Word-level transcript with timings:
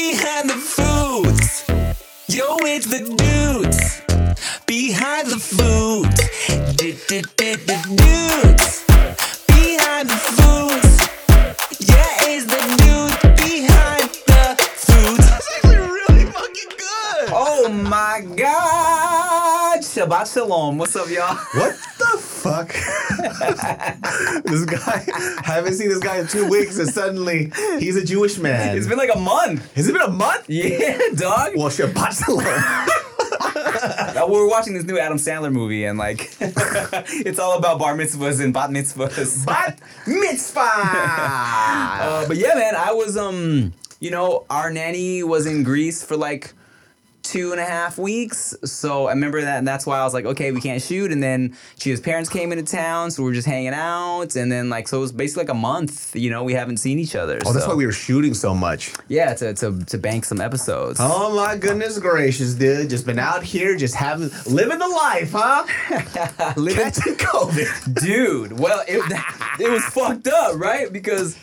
Behind 0.00 0.48
the 0.48 0.54
foods. 0.54 1.64
Yo, 2.26 2.56
it's 2.60 2.86
the 2.86 3.00
dudes 3.20 4.00
behind 4.64 5.26
the 5.26 5.38
the 7.66 7.76
dudes 8.00 8.84
behind 9.46 10.08
the 10.08 10.20
foods. 10.38 10.96
Yeah, 11.80 12.30
it's 12.32 12.46
the 12.46 12.62
dudes 12.80 13.18
behind 13.44 14.08
the 14.30 14.70
foods. 14.88 15.26
That's 15.28 15.48
actually 15.56 15.76
really 15.76 16.24
fucking 16.32 16.72
good. 16.78 17.28
Oh 17.32 17.68
my 17.68 18.26
god. 18.36 19.09
Shabbat 19.90 20.32
shalom. 20.32 20.78
What's 20.78 20.94
up, 20.94 21.10
y'all? 21.10 21.34
What 21.54 21.76
the 21.98 22.18
fuck? 22.18 22.68
this 24.44 24.64
guy, 24.64 25.04
I 25.44 25.54
haven't 25.54 25.74
seen 25.74 25.88
this 25.88 25.98
guy 25.98 26.18
in 26.18 26.28
two 26.28 26.48
weeks, 26.48 26.78
and 26.78 26.88
suddenly 26.88 27.50
he's 27.80 27.96
a 27.96 28.04
Jewish 28.04 28.38
man. 28.38 28.76
It's 28.76 28.86
been 28.86 28.98
like 28.98 29.10
a 29.12 29.18
month. 29.18 29.74
Has 29.74 29.88
it 29.88 29.92
been 29.92 30.02
a 30.02 30.08
month? 30.08 30.44
Yeah, 30.48 30.96
dog. 31.16 31.56
Well, 31.56 31.70
Shabbat 31.70 32.24
Shalom. 32.24 32.44
We 34.30 34.36
were 34.38 34.48
watching 34.48 34.74
this 34.74 34.84
new 34.84 34.96
Adam 34.96 35.18
Sandler 35.18 35.50
movie, 35.52 35.84
and 35.84 35.98
like, 35.98 36.36
it's 36.40 37.40
all 37.40 37.58
about 37.58 37.80
bar 37.80 37.96
mitzvahs 37.96 38.40
and 38.40 38.54
bat 38.54 38.70
mitzvahs. 38.70 39.44
Bat 39.44 39.80
mitzvah. 40.06 40.60
Uh, 40.60 42.28
but 42.28 42.36
yeah, 42.36 42.54
man, 42.54 42.76
I 42.76 42.92
was 42.92 43.16
um, 43.16 43.72
you 43.98 44.12
know, 44.12 44.46
our 44.50 44.70
nanny 44.70 45.24
was 45.24 45.46
in 45.46 45.64
Greece 45.64 46.04
for 46.04 46.16
like 46.16 46.54
two 47.30 47.52
and 47.52 47.60
a 47.60 47.64
half 47.64 47.96
weeks. 47.96 48.54
So 48.64 49.06
I 49.06 49.10
remember 49.12 49.40
that, 49.40 49.58
and 49.58 49.68
that's 49.68 49.86
why 49.86 49.98
I 50.00 50.04
was 50.04 50.12
like, 50.12 50.24
okay, 50.24 50.50
we 50.50 50.60
can't 50.60 50.82
shoot. 50.82 51.12
And 51.12 51.22
then 51.22 51.56
Chia's 51.78 52.00
parents 52.00 52.28
came 52.28 52.50
into 52.50 52.64
town, 52.64 53.10
so 53.12 53.22
we 53.22 53.28
were 53.28 53.34
just 53.34 53.46
hanging 53.46 53.72
out. 53.72 54.34
And 54.34 54.50
then 54.50 54.68
like, 54.68 54.88
so 54.88 54.98
it 54.98 55.00
was 55.00 55.12
basically 55.12 55.44
like 55.44 55.50
a 55.50 55.54
month. 55.54 56.16
You 56.16 56.30
know, 56.30 56.42
we 56.42 56.54
haven't 56.54 56.78
seen 56.78 56.98
each 56.98 57.14
other. 57.14 57.38
oh, 57.46 57.52
that's 57.52 57.66
why 57.68 57.74
we 57.74 57.86
were 57.86 57.92
shooting 57.92 58.34
so 58.34 58.54
much. 58.54 58.92
Yeah, 59.08 59.32
to 59.34 59.54
to 59.54 59.84
to 59.84 59.98
bank 59.98 60.24
some 60.24 60.40
episodes. 60.40 60.98
Oh 61.00 61.34
my 61.36 61.56
goodness 61.56 61.98
gracious, 61.98 62.54
dude! 62.54 62.90
Just 62.90 63.06
been 63.06 63.18
out 63.18 63.42
here, 63.44 63.76
just 63.76 63.94
having 63.94 64.30
living 64.46 64.78
the 64.78 64.88
life, 64.88 65.32
huh? 65.32 65.64
Living- 66.56 66.82
Catching 66.84 67.14
COVID. 67.14 67.94
dude. 68.02 68.58
Well, 68.58 68.82
it, 68.88 69.00
it 69.60 69.70
was 69.70 69.84
fucked 69.84 70.26
up, 70.28 70.56
right? 70.58 70.92
Because 70.92 71.36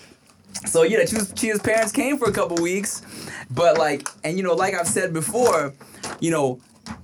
so 0.66 0.84
yeah, 0.84 1.06
Chia's, 1.06 1.34
Chia's 1.34 1.60
parents 1.60 1.92
came 1.92 2.18
for 2.18 2.30
a 2.30 2.34
couple 2.34 2.58
weeks, 2.58 3.02
but 3.50 3.78
like, 3.78 4.08
and 4.24 4.38
you 4.38 4.44
know, 4.44 4.54
like 4.54 4.74
I've 4.74 4.88
said 4.88 5.14
before, 5.14 5.74
you 6.20 6.32
know, 6.32 6.60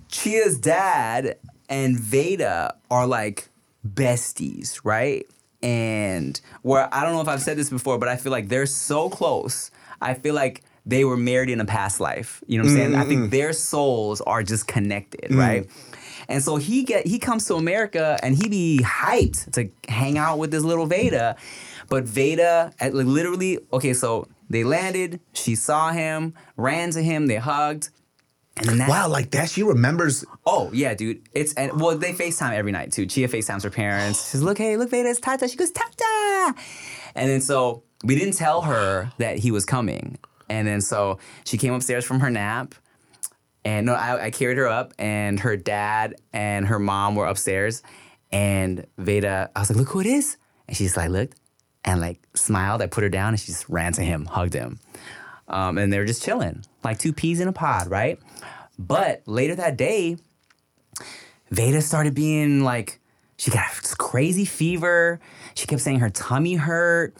Chia's 0.09 0.57
dad 0.57 1.37
and 1.69 1.99
Veda 1.99 2.75
are 2.89 3.07
like 3.07 3.49
besties, 3.87 4.79
right? 4.83 5.25
And 5.61 6.39
where 6.61 6.93
I 6.93 7.03
don't 7.03 7.13
know 7.13 7.21
if 7.21 7.27
I've 7.27 7.41
said 7.41 7.57
this 7.57 7.69
before, 7.69 7.97
but 7.97 8.09
I 8.09 8.17
feel 8.17 8.31
like 8.31 8.49
they're 8.49 8.65
so 8.65 9.09
close. 9.09 9.71
I 10.01 10.13
feel 10.13 10.35
like 10.35 10.63
they 10.85 11.05
were 11.05 11.17
married 11.17 11.49
in 11.49 11.61
a 11.61 11.65
past 11.65 11.99
life. 11.99 12.43
You 12.47 12.57
know 12.57 12.65
what 12.65 12.71
I'm 12.71 12.77
saying? 12.77 12.95
I 12.95 13.05
think 13.05 13.21
mm-hmm. 13.21 13.29
their 13.29 13.53
souls 13.53 14.19
are 14.21 14.43
just 14.43 14.67
connected, 14.67 15.31
mm. 15.31 15.37
right? 15.37 15.69
And 16.27 16.43
so 16.43 16.57
he 16.57 16.83
get 16.83 17.07
he 17.07 17.19
comes 17.19 17.45
to 17.45 17.55
America 17.55 18.19
and 18.23 18.35
he 18.35 18.49
be 18.49 18.79
hyped 18.83 19.51
to 19.53 19.69
hang 19.91 20.17
out 20.17 20.37
with 20.37 20.51
this 20.51 20.63
little 20.63 20.85
Veda. 20.85 21.35
But 21.89 22.05
Veda, 22.05 22.73
at, 22.79 22.93
like, 22.93 23.05
literally, 23.05 23.59
okay, 23.71 23.93
so 23.93 24.27
they 24.49 24.63
landed, 24.63 25.19
she 25.33 25.55
saw 25.55 25.91
him, 25.91 26.33
ran 26.57 26.91
to 26.91 27.01
him, 27.01 27.27
they 27.27 27.37
hugged. 27.37 27.89
And 28.57 28.67
then 28.67 28.77
that, 28.79 28.89
Wow, 28.89 29.07
like 29.09 29.31
that. 29.31 29.49
She 29.49 29.63
remembers. 29.63 30.23
Oh 30.45 30.69
yeah, 30.71 30.93
dude. 30.93 31.27
It's 31.33 31.53
and 31.55 31.81
well, 31.81 31.97
they 31.97 32.13
FaceTime 32.13 32.53
every 32.53 32.71
night 32.71 32.91
too. 32.91 33.07
Chia 33.07 33.27
FaceTimes 33.27 33.63
her 33.63 33.71
parents. 33.71 34.29
She's 34.29 34.43
look, 34.43 34.59
hey, 34.59 34.77
look, 34.77 34.91
Veda, 34.91 35.09
it's 35.09 35.19
Tata. 35.19 35.47
She 35.47 35.55
goes, 35.55 35.71
Tata. 35.71 36.53
And 37.15 37.29
then 37.29 37.41
so 37.41 37.81
we 38.03 38.13
didn't 38.13 38.35
tell 38.35 38.61
her 38.61 39.11
that 39.17 39.39
he 39.39 39.49
was 39.49 39.65
coming. 39.65 40.19
And 40.49 40.67
then 40.67 40.81
so 40.81 41.17
she 41.45 41.57
came 41.57 41.73
upstairs 41.73 42.05
from 42.05 42.19
her 42.19 42.29
nap. 42.29 42.75
And 43.65 43.85
no, 43.85 43.93
I, 43.93 44.25
I 44.25 44.29
carried 44.29 44.57
her 44.57 44.67
up, 44.67 44.93
and 44.99 45.39
her 45.39 45.55
dad 45.55 46.15
and 46.33 46.67
her 46.67 46.79
mom 46.79 47.15
were 47.15 47.25
upstairs. 47.25 47.81
And 48.31 48.85
Veda, 48.97 49.49
I 49.55 49.59
was 49.61 49.69
like, 49.69 49.79
look 49.79 49.89
who 49.89 50.01
it 50.01 50.05
is. 50.05 50.37
And 50.67 50.75
she's 50.75 50.97
like, 50.97 51.09
looked 51.09 51.39
and 51.85 52.01
like 52.01 52.19
smiled. 52.33 52.81
I 52.81 52.87
put 52.87 53.03
her 53.03 53.09
down, 53.09 53.29
and 53.29 53.39
she 53.39 53.47
just 53.47 53.67
ran 53.69 53.93
to 53.93 54.01
him, 54.01 54.25
hugged 54.25 54.53
him. 54.53 54.79
Um, 55.47 55.77
and 55.77 55.91
they 55.91 55.99
were 55.99 56.05
just 56.05 56.23
chilling, 56.23 56.63
like 56.83 56.99
two 56.99 57.13
peas 57.13 57.39
in 57.39 57.47
a 57.47 57.53
pod, 57.53 57.87
right? 57.87 58.19
But 58.79 59.21
later 59.25 59.55
that 59.55 59.77
day, 59.77 60.17
Veda 61.51 61.81
started 61.81 62.15
being 62.15 62.63
like, 62.63 62.99
she 63.37 63.51
got 63.51 63.65
this 63.81 63.93
crazy 63.93 64.45
fever. 64.45 65.19
She 65.53 65.67
kept 65.67 65.81
saying 65.81 65.99
her 65.99 66.09
tummy 66.09 66.55
hurt. 66.55 67.15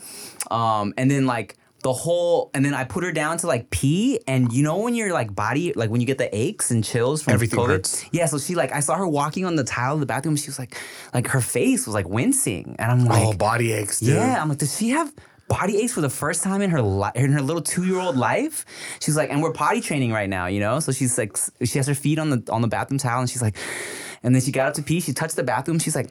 Um, 0.49 0.93
and 0.97 1.11
then 1.11 1.25
like 1.25 1.57
the 1.83 1.93
whole 1.93 2.49
and 2.53 2.65
then 2.65 2.73
I 2.73 2.85
put 2.85 3.03
her 3.03 3.11
down 3.11 3.37
to 3.39 3.47
like 3.47 3.69
pee 3.69 4.19
and 4.27 4.51
you 4.51 4.63
know 4.63 4.79
when 4.79 4.95
your 4.95 5.11
like 5.13 5.35
body 5.35 5.73
like 5.73 5.89
when 5.89 6.01
you 6.01 6.07
get 6.07 6.17
the 6.17 6.35
aches 6.35 6.71
and 6.71 6.83
chills 6.83 7.21
from 7.21 7.33
Everything 7.33 7.59
COVID? 7.59 7.67
hurts. 7.67 8.05
Yeah, 8.11 8.25
so 8.25 8.39
she 8.39 8.55
like 8.55 8.71
I 8.71 8.79
saw 8.79 8.95
her 8.95 9.07
walking 9.07 9.45
on 9.45 9.55
the 9.55 9.63
tile 9.63 9.93
of 9.93 9.99
the 9.99 10.05
bathroom. 10.05 10.35
She 10.35 10.47
was 10.47 10.57
like 10.57 10.75
like 11.13 11.27
her 11.27 11.41
face 11.41 11.85
was 11.85 11.93
like 11.93 12.07
wincing, 12.09 12.75
and 12.79 12.91
I'm 12.91 13.05
like, 13.05 13.21
oh, 13.23 13.33
body 13.33 13.73
aches, 13.73 13.99
dude. 13.99 14.15
yeah, 14.15 14.41
I'm 14.41 14.49
like, 14.49 14.57
does 14.57 14.75
she 14.77 14.89
have 14.89 15.13
body 15.49 15.77
aches 15.77 15.93
for 15.93 16.01
the 16.01 16.09
first 16.09 16.41
time 16.41 16.61
in 16.61 16.69
her 16.71 16.81
li- 16.81 17.11
in 17.15 17.31
her 17.33 17.41
little 17.41 17.61
two 17.61 17.85
year 17.85 17.99
old 17.99 18.15
life? 18.17 18.65
She's 19.01 19.15
like, 19.17 19.29
and 19.29 19.43
we're 19.43 19.51
potty 19.53 19.81
training 19.81 20.11
right 20.13 20.29
now, 20.29 20.47
you 20.47 20.61
know. 20.61 20.79
So 20.79 20.91
she's 20.93 21.17
like, 21.17 21.35
she 21.63 21.77
has 21.79 21.87
her 21.87 21.95
feet 21.95 22.17
on 22.17 22.29
the 22.29 22.41
on 22.49 22.61
the 22.61 22.67
bathroom 22.69 22.97
towel, 22.97 23.19
and 23.19 23.29
she's 23.29 23.41
like, 23.41 23.57
and 24.23 24.33
then 24.33 24.41
she 24.41 24.51
got 24.51 24.69
up 24.69 24.73
to 24.75 24.83
pee. 24.83 24.99
She 24.99 25.13
touched 25.13 25.35
the 25.35 25.43
bathroom. 25.43 25.79
She's 25.79 25.95
like, 25.95 26.09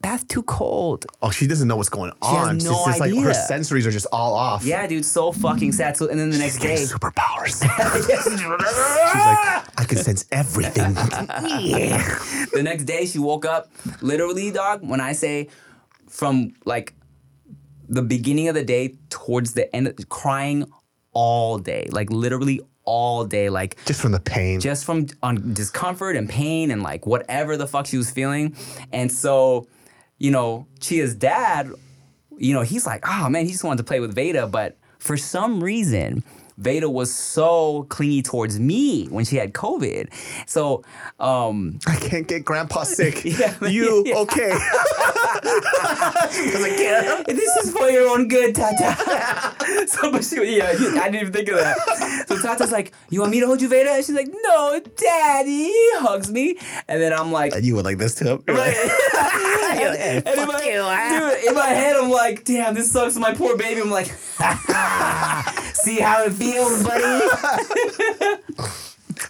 bath 0.00 0.28
too 0.28 0.42
cold. 0.42 1.06
Oh, 1.22 1.30
she 1.30 1.46
doesn't 1.46 1.66
know 1.66 1.76
what's 1.76 1.88
going 1.88 2.12
has 2.22 2.34
on. 2.34 2.58
no 2.58 2.70
it's 2.70 2.84
just 2.84 3.00
like 3.00 3.10
her 3.12 3.30
idea. 3.30 3.46
sensories 3.50 3.86
are 3.86 3.90
just 3.90 4.06
all 4.12 4.34
off. 4.34 4.64
Yeah, 4.64 4.86
dude, 4.86 5.04
so 5.04 5.32
fucking 5.32 5.72
sad. 5.72 5.96
So 5.96 6.08
and 6.08 6.20
then 6.20 6.30
the 6.30 6.38
next 6.38 6.58
day. 6.58 6.76
Superpowers. 6.76 7.62
She's 8.06 8.16
like, 8.20 9.78
I 9.78 9.84
can 9.88 9.98
sense 9.98 10.26
everything. 10.30 10.94
the 12.52 12.62
next 12.62 12.84
day 12.84 13.06
she 13.06 13.18
woke 13.18 13.44
up 13.44 13.70
literally 14.00 14.50
dog 14.50 14.86
when 14.86 15.00
i 15.00 15.12
say 15.12 15.48
from 16.08 16.52
like 16.64 16.94
the 17.88 18.02
beginning 18.02 18.48
of 18.48 18.54
the 18.54 18.64
day 18.64 18.94
towards 19.10 19.52
the 19.54 19.74
end 19.74 19.86
crying 20.08 20.64
all 21.12 21.58
day 21.58 21.88
like 21.92 22.10
literally 22.10 22.60
all 22.86 23.24
day 23.24 23.50
like 23.50 23.76
just 23.84 24.00
from 24.00 24.12
the 24.12 24.20
pain. 24.20 24.60
just 24.60 24.84
from 24.84 25.06
on 25.22 25.52
discomfort 25.52 26.16
and 26.16 26.28
pain 26.28 26.70
and 26.70 26.82
like 26.82 27.06
whatever 27.06 27.56
the 27.56 27.66
fuck 27.66 27.86
she 27.86 27.96
was 27.98 28.10
feeling 28.10 28.56
and 28.92 29.12
so 29.12 29.66
you 30.18 30.30
know 30.30 30.66
chia's 30.80 31.14
dad 31.14 31.70
you 32.38 32.54
know 32.54 32.62
he's 32.62 32.86
like 32.86 33.04
oh 33.08 33.28
man 33.28 33.44
he 33.44 33.52
just 33.52 33.64
wanted 33.64 33.78
to 33.78 33.84
play 33.84 34.00
with 34.00 34.14
veda 34.14 34.46
but 34.46 34.78
for 34.98 35.16
some 35.16 35.62
reason 35.62 36.22
Veda 36.58 36.88
was 36.88 37.12
so 37.14 37.84
clingy 37.90 38.22
towards 38.22 38.58
me 38.58 39.06
when 39.06 39.24
she 39.24 39.36
had 39.36 39.52
COVID. 39.52 40.08
So, 40.46 40.82
um, 41.20 41.78
I 41.86 41.96
can't 41.96 42.26
get 42.26 42.44
grandpa 42.44 42.84
sick. 42.84 43.24
Yeah, 43.36 43.54
you 43.66 44.04
yeah. 44.06 44.16
okay? 44.18 44.50
I 44.52 44.62
can't. 46.76 47.26
this 47.26 47.56
is 47.56 47.72
for 47.72 47.90
your 47.90 48.08
own 48.08 48.28
good, 48.28 48.54
Tata. 48.54 49.86
so, 49.86 50.10
but 50.10 50.24
she, 50.24 50.56
yeah, 50.56 50.68
I 50.68 50.76
didn't 51.10 51.14
even 51.16 51.32
think 51.32 51.48
of 51.48 51.56
that. 51.56 52.24
So 52.28 52.40
Tata's 52.40 52.72
like, 52.72 52.92
"You 53.10 53.20
want 53.20 53.32
me 53.32 53.40
to 53.40 53.46
hold 53.46 53.60
you, 53.60 53.68
Veda?" 53.68 53.90
And 53.90 54.04
she's 54.04 54.14
like, 54.14 54.28
"No, 54.42 54.80
Daddy." 54.96 55.70
Hugs 55.96 56.30
me, 56.30 56.56
and 56.88 57.00
then 57.02 57.12
I'm 57.12 57.32
like, 57.32 57.54
And 57.54 57.64
you 57.64 57.74
were 57.76 57.82
like 57.82 57.98
this 57.98 58.14
to 58.16 58.24
him. 58.24 58.42
Right. 58.46 58.74
and 58.76 60.26
in 60.26 60.46
my, 60.46 60.60
dude, 60.60 61.44
in 61.48 61.54
my 61.54 61.66
head, 61.66 61.96
I'm 61.96 62.10
like, 62.10 62.44
damn, 62.44 62.74
this 62.74 62.90
sucks 62.92 63.16
my 63.16 63.34
poor 63.34 63.56
baby. 63.56 63.80
I'm 63.80 63.90
like, 63.90 64.06
see 65.86 66.00
how 66.00 66.24
it 66.24 66.32
feels, 66.32 66.82
buddy. 66.82 67.04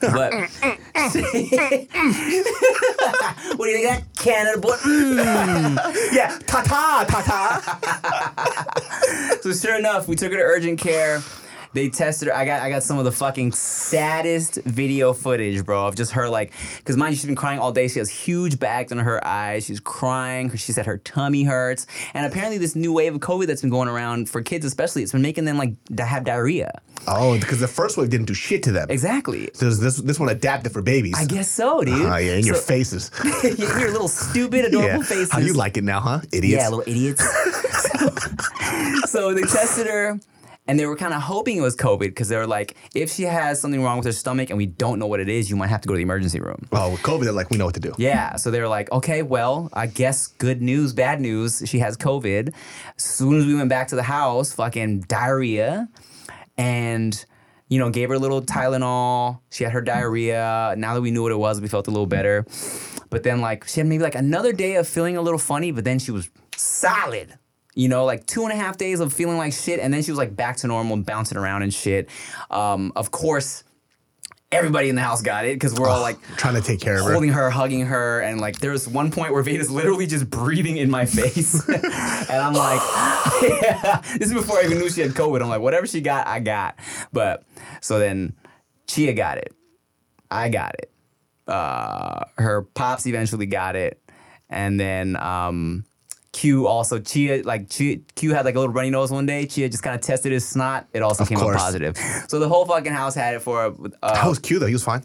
but 0.00 0.32
what 3.56 3.66
do 3.66 3.70
you 3.70 3.76
think 3.76 3.84
of 3.84 3.90
that 3.92 4.02
Canada 4.16 4.58
boy? 4.58 4.76
Mm. 4.76 5.76
yeah, 6.14 6.38
ta 6.46 6.62
ta 6.62 7.04
ta 7.06 7.20
ta. 7.20 7.60
So 9.42 9.52
sure 9.52 9.76
enough, 9.78 10.08
we 10.08 10.16
took 10.16 10.32
her 10.32 10.38
to 10.38 10.42
urgent 10.42 10.80
care. 10.80 11.22
They 11.76 11.90
tested 11.90 12.28
her. 12.28 12.34
I 12.34 12.46
got 12.46 12.62
I 12.62 12.70
got 12.70 12.82
some 12.82 12.98
of 12.98 13.04
the 13.04 13.12
fucking 13.12 13.52
saddest 13.52 14.54
video 14.64 15.12
footage, 15.12 15.62
bro, 15.62 15.86
of 15.86 15.94
just 15.94 16.12
her 16.12 16.26
like, 16.26 16.54
because 16.78 16.96
mind 16.96 17.12
you, 17.12 17.16
she's 17.16 17.26
been 17.26 17.36
crying 17.36 17.58
all 17.58 17.70
day. 17.70 17.86
She 17.86 17.98
has 17.98 18.08
huge 18.08 18.58
bags 18.58 18.92
under 18.92 19.04
her 19.04 19.22
eyes. 19.26 19.66
She's 19.66 19.78
crying. 19.78 20.46
Because 20.46 20.62
she 20.62 20.72
said 20.72 20.86
her 20.86 20.96
tummy 20.96 21.44
hurts. 21.44 21.86
And 22.14 22.24
apparently, 22.24 22.56
this 22.56 22.74
new 22.74 22.94
wave 22.94 23.14
of 23.14 23.20
COVID 23.20 23.46
that's 23.46 23.60
been 23.60 23.68
going 23.68 23.88
around 23.88 24.30
for 24.30 24.40
kids, 24.40 24.64
especially, 24.64 25.02
it's 25.02 25.12
been 25.12 25.20
making 25.20 25.44
them 25.44 25.58
like 25.58 25.74
have 25.98 26.24
diarrhea. 26.24 26.80
Oh, 27.06 27.38
because 27.38 27.60
the 27.60 27.68
first 27.68 27.98
wave 27.98 28.08
didn't 28.08 28.26
do 28.26 28.32
shit 28.32 28.62
to 28.62 28.72
them. 28.72 28.86
Exactly. 28.88 29.50
So 29.52 29.68
this 29.68 29.98
this 29.98 30.18
one 30.18 30.30
adapted 30.30 30.72
for 30.72 30.80
babies. 30.80 31.14
I 31.18 31.26
guess 31.26 31.50
so, 31.50 31.82
dude. 31.84 32.06
Oh 32.06 32.16
yeah, 32.16 32.36
in 32.36 32.46
your 32.46 32.54
So- 32.54 32.62
faces. 32.62 33.10
your 33.58 33.92
little 33.92 34.08
stupid, 34.08 34.64
adorable 34.68 34.94
oh, 34.94 34.96
yeah. 34.96 35.02
faces. 35.02 35.30
How 35.30 35.40
you 35.40 35.52
like 35.52 35.76
it 35.76 35.84
now, 35.84 36.00
huh? 36.00 36.20
Idiots. 36.32 36.62
Yeah, 36.62 36.70
little 36.70 36.90
idiots. 36.90 37.22
so 39.10 39.34
they 39.34 39.42
tested 39.42 39.86
her, 39.88 40.18
and 40.68 40.78
they 40.78 40.86
were 40.86 40.96
kind 40.96 41.14
of 41.14 41.22
hoping 41.22 41.56
it 41.56 41.60
was 41.60 41.76
COVID 41.76 42.00
because 42.00 42.28
they 42.28 42.36
were 42.36 42.46
like, 42.46 42.76
if 42.94 43.12
she 43.12 43.22
has 43.24 43.60
something 43.60 43.82
wrong 43.82 43.98
with 43.98 44.06
her 44.06 44.12
stomach 44.12 44.50
and 44.50 44.56
we 44.56 44.66
don't 44.66 44.98
know 44.98 45.06
what 45.06 45.20
it 45.20 45.28
is, 45.28 45.48
you 45.48 45.56
might 45.56 45.68
have 45.68 45.80
to 45.82 45.88
go 45.88 45.94
to 45.94 45.98
the 45.98 46.02
emergency 46.02 46.40
room. 46.40 46.66
Oh, 46.72 46.92
with 46.92 47.02
COVID, 47.02 47.24
they're 47.24 47.32
like, 47.32 47.50
we 47.50 47.56
know 47.56 47.66
what 47.66 47.74
to 47.74 47.80
do. 47.80 47.94
Yeah, 47.98 48.36
so 48.36 48.50
they 48.50 48.60
were 48.60 48.68
like, 48.68 48.90
okay, 48.92 49.22
well, 49.22 49.68
I 49.72 49.86
guess 49.86 50.26
good 50.26 50.62
news, 50.62 50.92
bad 50.92 51.20
news. 51.20 51.62
She 51.66 51.78
has 51.78 51.96
COVID. 51.96 52.52
As 52.96 53.02
soon 53.02 53.38
as 53.38 53.46
we 53.46 53.54
went 53.54 53.68
back 53.68 53.88
to 53.88 53.96
the 53.96 54.02
house, 54.02 54.52
fucking 54.52 55.02
diarrhea, 55.02 55.88
and 56.56 57.24
you 57.68 57.80
know, 57.80 57.90
gave 57.90 58.08
her 58.10 58.14
a 58.14 58.18
little 58.18 58.42
Tylenol. 58.42 59.40
She 59.50 59.64
had 59.64 59.72
her 59.72 59.80
diarrhea. 59.80 60.74
Now 60.78 60.94
that 60.94 61.00
we 61.00 61.10
knew 61.10 61.22
what 61.22 61.32
it 61.32 61.38
was, 61.38 61.60
we 61.60 61.66
felt 61.66 61.88
a 61.88 61.90
little 61.90 62.06
better. 62.06 62.46
But 63.10 63.24
then, 63.24 63.40
like, 63.40 63.66
she 63.66 63.80
had 63.80 63.88
maybe 63.88 64.04
like 64.04 64.14
another 64.14 64.52
day 64.52 64.76
of 64.76 64.86
feeling 64.86 65.16
a 65.16 65.22
little 65.22 65.38
funny, 65.38 65.72
but 65.72 65.84
then 65.84 65.98
she 65.98 66.12
was 66.12 66.30
solid. 66.56 67.36
You 67.76 67.88
know, 67.88 68.04
like 68.04 68.26
two 68.26 68.42
and 68.42 68.52
a 68.52 68.56
half 68.56 68.78
days 68.78 68.98
of 69.00 69.12
feeling 69.12 69.36
like 69.36 69.52
shit, 69.52 69.78
and 69.78 69.94
then 69.94 70.02
she 70.02 70.10
was 70.10 70.18
like 70.18 70.34
back 70.34 70.56
to 70.58 70.66
normal, 70.66 70.96
bouncing 70.96 71.38
around 71.38 71.62
and 71.62 71.72
shit. 71.72 72.08
Um, 72.50 72.90
of 72.96 73.10
course, 73.12 73.62
everybody 74.52 74.88
in 74.88 74.94
the 74.94 75.02
house 75.02 75.20
got 75.22 75.44
it 75.44 75.54
because 75.56 75.74
we're 75.74 75.88
all 75.88 76.00
like 76.00 76.16
Trying 76.36 76.54
to 76.54 76.62
take 76.62 76.80
care 76.80 76.98
of 76.98 77.04
her. 77.04 77.12
holding 77.12 77.30
her, 77.30 77.50
hugging 77.50 77.84
her, 77.86 78.20
and 78.20 78.40
like 78.40 78.60
there 78.60 78.70
was 78.70 78.88
one 78.88 79.10
point 79.10 79.32
where 79.32 79.42
Veda's 79.42 79.70
literally 79.70 80.06
just 80.06 80.30
breathing 80.30 80.78
in 80.78 80.90
my 80.90 81.04
face, 81.04 81.68
and 81.68 81.84
I'm 82.30 82.54
like, 82.54 82.80
yeah. 83.62 84.00
this 84.18 84.28
is 84.28 84.34
before 84.34 84.58
I 84.58 84.64
even 84.64 84.78
knew 84.78 84.88
she 84.88 85.02
had 85.02 85.10
COVID. 85.12 85.42
I'm 85.42 85.48
like, 85.48 85.60
whatever 85.60 85.86
she 85.86 86.00
got, 86.00 86.26
I 86.26 86.40
got. 86.40 86.76
But 87.12 87.44
so 87.80 87.98
then 87.98 88.34
Chia 88.86 89.12
got 89.12 89.38
it, 89.38 89.54
I 90.30 90.48
got 90.48 90.74
it. 90.78 90.90
Uh, 91.46 92.24
her 92.38 92.62
pops 92.62 93.06
eventually 93.06 93.46
got 93.46 93.76
it, 93.76 94.00
and 94.48 94.80
then 94.80 95.16
um, 95.16 95.84
Q 96.36 96.66
also 96.66 96.98
Chia 96.98 97.42
like 97.44 97.70
Chia, 97.70 97.96
Q 98.14 98.34
had 98.34 98.44
like 98.44 98.54
a 98.56 98.60
little 98.60 98.74
runny 98.74 98.90
nose 98.90 99.10
one 99.10 99.24
day. 99.24 99.46
Chia 99.46 99.68
just 99.70 99.82
kind 99.82 99.94
of 99.96 100.02
tested 100.02 100.32
his 100.32 100.46
snot. 100.46 100.86
It 100.92 101.00
also 101.02 101.22
Of 101.22 101.28
came 101.30 101.38
course. 101.38 101.56
up 101.56 101.62
positive. 101.62 101.96
So 102.28 102.38
the 102.38 102.48
whole 102.48 102.66
fucking 102.66 102.92
house 102.92 103.14
had 103.14 103.34
it 103.34 103.40
for. 103.40 103.74
Uh, 104.02 104.12
That 104.14 104.26
was 104.26 104.38
cute 104.38 104.60
though. 104.60 104.66
He 104.66 104.74
was 104.74 104.84
fine. 104.84 105.02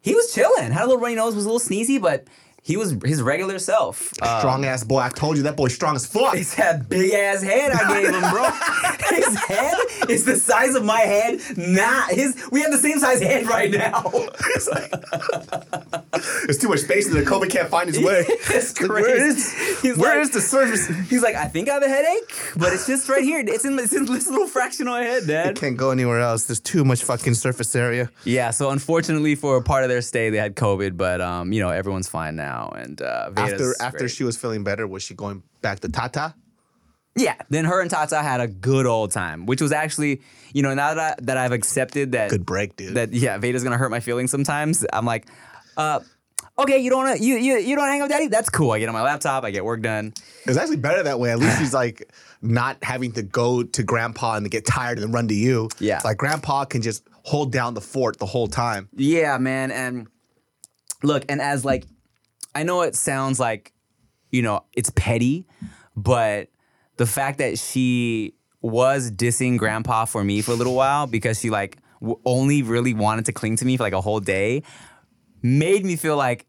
he 0.00 0.14
was 0.14 0.32
chilling. 0.34 0.70
Had 0.72 0.84
a 0.84 0.86
little 0.86 1.00
runny 1.00 1.16
nose, 1.16 1.34
was 1.34 1.44
a 1.44 1.50
little 1.52 1.60
sneezy, 1.60 2.00
but 2.00 2.24
he 2.62 2.76
was 2.76 2.96
his 3.04 3.22
regular 3.22 3.58
self. 3.58 4.12
Strong 4.14 4.64
ass 4.64 4.84
boy. 4.84 4.98
I 5.00 5.08
told 5.08 5.36
you 5.36 5.42
that 5.44 5.56
boy's 5.56 5.74
strong 5.74 5.96
as 5.96 6.06
fuck. 6.06 6.34
It's 6.36 6.54
that 6.56 6.88
big 6.88 7.12
ass 7.12 7.42
head 7.42 7.72
I 7.72 7.94
gave 8.00 8.14
him, 8.14 8.20
bro. 8.30 8.44
his 9.16 9.34
head 9.44 9.74
is 10.08 10.24
the 10.24 10.36
size 10.36 10.74
of 10.74 10.84
my 10.84 11.00
head. 11.00 11.40
Nah, 11.56 12.06
his. 12.08 12.36
We 12.52 12.60
have 12.62 12.70
the 12.70 12.78
same 12.78 12.98
size 12.98 13.20
head 13.20 13.46
right 13.46 13.70
now. 13.70 14.10
It's 14.54 14.68
like 14.68 14.92
there's 16.44 16.58
too 16.58 16.68
much 16.68 16.80
space 16.80 17.06
in 17.08 17.14
there. 17.14 17.24
Kobe 17.24 17.48
can't 17.48 17.68
find 17.68 17.88
his 17.88 17.98
way. 18.04 18.24
It's 18.28 18.78
Like, 18.80 18.90
crazy. 18.90 19.08
where 19.10 19.26
is 19.26 19.80
He's 19.80 19.96
where 19.96 20.16
like- 20.16 20.22
is 20.22 20.30
the 20.30 20.40
surface? 20.40 20.86
He's 21.08 21.22
like, 21.22 21.34
I 21.34 21.46
think 21.46 21.68
I 21.68 21.74
have 21.74 21.82
a 21.82 21.88
headache, 21.88 22.32
but 22.56 22.72
it's 22.72 22.86
just 22.86 23.08
right 23.08 23.22
here. 23.24 23.40
It's 23.46 23.64
in, 23.64 23.78
it's 23.78 23.92
in 23.94 24.04
this 24.06 24.28
little 24.28 24.46
fraction 24.46 24.86
of 24.88 24.92
my 24.92 25.02
head, 25.02 25.26
Dad. 25.26 25.56
Can't 25.56 25.76
go 25.76 25.90
anywhere 25.90 26.20
else. 26.20 26.44
There's 26.44 26.60
too 26.60 26.84
much 26.84 27.02
fucking 27.04 27.34
surface 27.34 27.74
area. 27.74 28.10
Yeah. 28.24 28.50
So 28.50 28.70
unfortunately, 28.70 29.34
for 29.34 29.56
a 29.56 29.62
part 29.62 29.82
of 29.84 29.88
their 29.88 30.02
stay, 30.02 30.30
they 30.30 30.36
had 30.38 30.56
COVID, 30.56 30.96
but 30.96 31.20
um, 31.20 31.52
you 31.52 31.60
know, 31.60 31.70
everyone's 31.70 32.08
fine 32.08 32.36
now. 32.36 32.49
And 32.74 33.00
uh, 33.00 33.30
After 33.36 33.74
after 33.80 33.98
great. 33.98 34.10
she 34.10 34.24
was 34.24 34.36
feeling 34.36 34.64
better, 34.64 34.86
was 34.86 35.02
she 35.02 35.14
going 35.14 35.42
back 35.62 35.80
to 35.80 35.88
Tata? 35.88 36.34
Yeah, 37.16 37.34
then 37.48 37.64
her 37.64 37.80
and 37.80 37.90
Tata 37.90 38.22
had 38.22 38.40
a 38.40 38.46
good 38.46 38.86
old 38.86 39.10
time, 39.10 39.44
which 39.46 39.60
was 39.60 39.72
actually, 39.72 40.22
you 40.52 40.62
know, 40.62 40.74
now 40.74 40.94
that 40.94 41.18
I, 41.18 41.22
that 41.24 41.36
I've 41.36 41.52
accepted 41.52 42.12
that 42.12 42.30
Good 42.30 42.46
break, 42.46 42.76
dude. 42.76 42.94
that 42.94 43.12
yeah, 43.12 43.36
Veda's 43.38 43.64
gonna 43.64 43.76
hurt 43.78 43.90
my 43.90 44.00
feelings 44.00 44.30
sometimes. 44.30 44.86
I'm 44.92 45.04
like, 45.04 45.26
uh, 45.76 46.00
okay, 46.58 46.78
you 46.78 46.88
don't 46.88 47.04
wanna 47.04 47.16
you 47.20 47.34
you 47.36 47.58
you 47.58 47.74
don't 47.74 47.88
hang 47.88 48.00
out 48.00 48.04
with 48.04 48.12
daddy? 48.12 48.28
That's 48.28 48.48
cool. 48.48 48.70
I 48.70 48.78
get 48.78 48.88
on 48.88 48.94
my 48.94 49.02
laptop, 49.02 49.42
I 49.44 49.50
get 49.50 49.64
work 49.64 49.82
done. 49.82 50.12
It's 50.46 50.56
actually 50.56 50.76
better 50.76 51.02
that 51.02 51.18
way. 51.18 51.32
At 51.32 51.40
least 51.40 51.58
she's 51.58 51.74
like 51.74 52.10
not 52.40 52.82
having 52.82 53.10
to 53.12 53.22
go 53.22 53.64
to 53.64 53.82
grandpa 53.82 54.36
and 54.36 54.48
get 54.50 54.64
tired 54.64 54.98
and 54.98 55.08
then 55.08 55.12
run 55.12 55.26
to 55.28 55.34
you. 55.34 55.68
Yeah. 55.80 55.96
It's 55.96 56.04
like 56.04 56.16
grandpa 56.16 56.64
can 56.64 56.80
just 56.80 57.02
hold 57.24 57.50
down 57.52 57.74
the 57.74 57.80
fort 57.82 58.18
the 58.18 58.26
whole 58.26 58.46
time. 58.46 58.88
Yeah, 58.94 59.36
man, 59.38 59.70
and 59.72 60.06
look, 61.02 61.24
and 61.28 61.40
as 61.42 61.64
like, 61.64 61.84
I 62.54 62.62
know 62.62 62.82
it 62.82 62.94
sounds 62.96 63.38
like, 63.40 63.72
you 64.30 64.42
know, 64.42 64.64
it's 64.72 64.90
petty, 64.90 65.46
but 65.96 66.48
the 66.96 67.06
fact 67.06 67.38
that 67.38 67.58
she 67.58 68.34
was 68.62 69.10
dissing 69.10 69.56
grandpa 69.56 70.04
for 70.04 70.22
me 70.22 70.42
for 70.42 70.52
a 70.52 70.54
little 70.54 70.74
while 70.74 71.06
because 71.06 71.40
she 71.40 71.48
like 71.50 71.78
w- 72.00 72.20
only 72.24 72.62
really 72.62 72.92
wanted 72.92 73.24
to 73.26 73.32
cling 73.32 73.56
to 73.56 73.64
me 73.64 73.76
for 73.76 73.84
like 73.84 73.94
a 73.94 74.00
whole 74.00 74.20
day 74.20 74.62
made 75.42 75.82
me 75.84 75.96
feel 75.96 76.16
like 76.16 76.44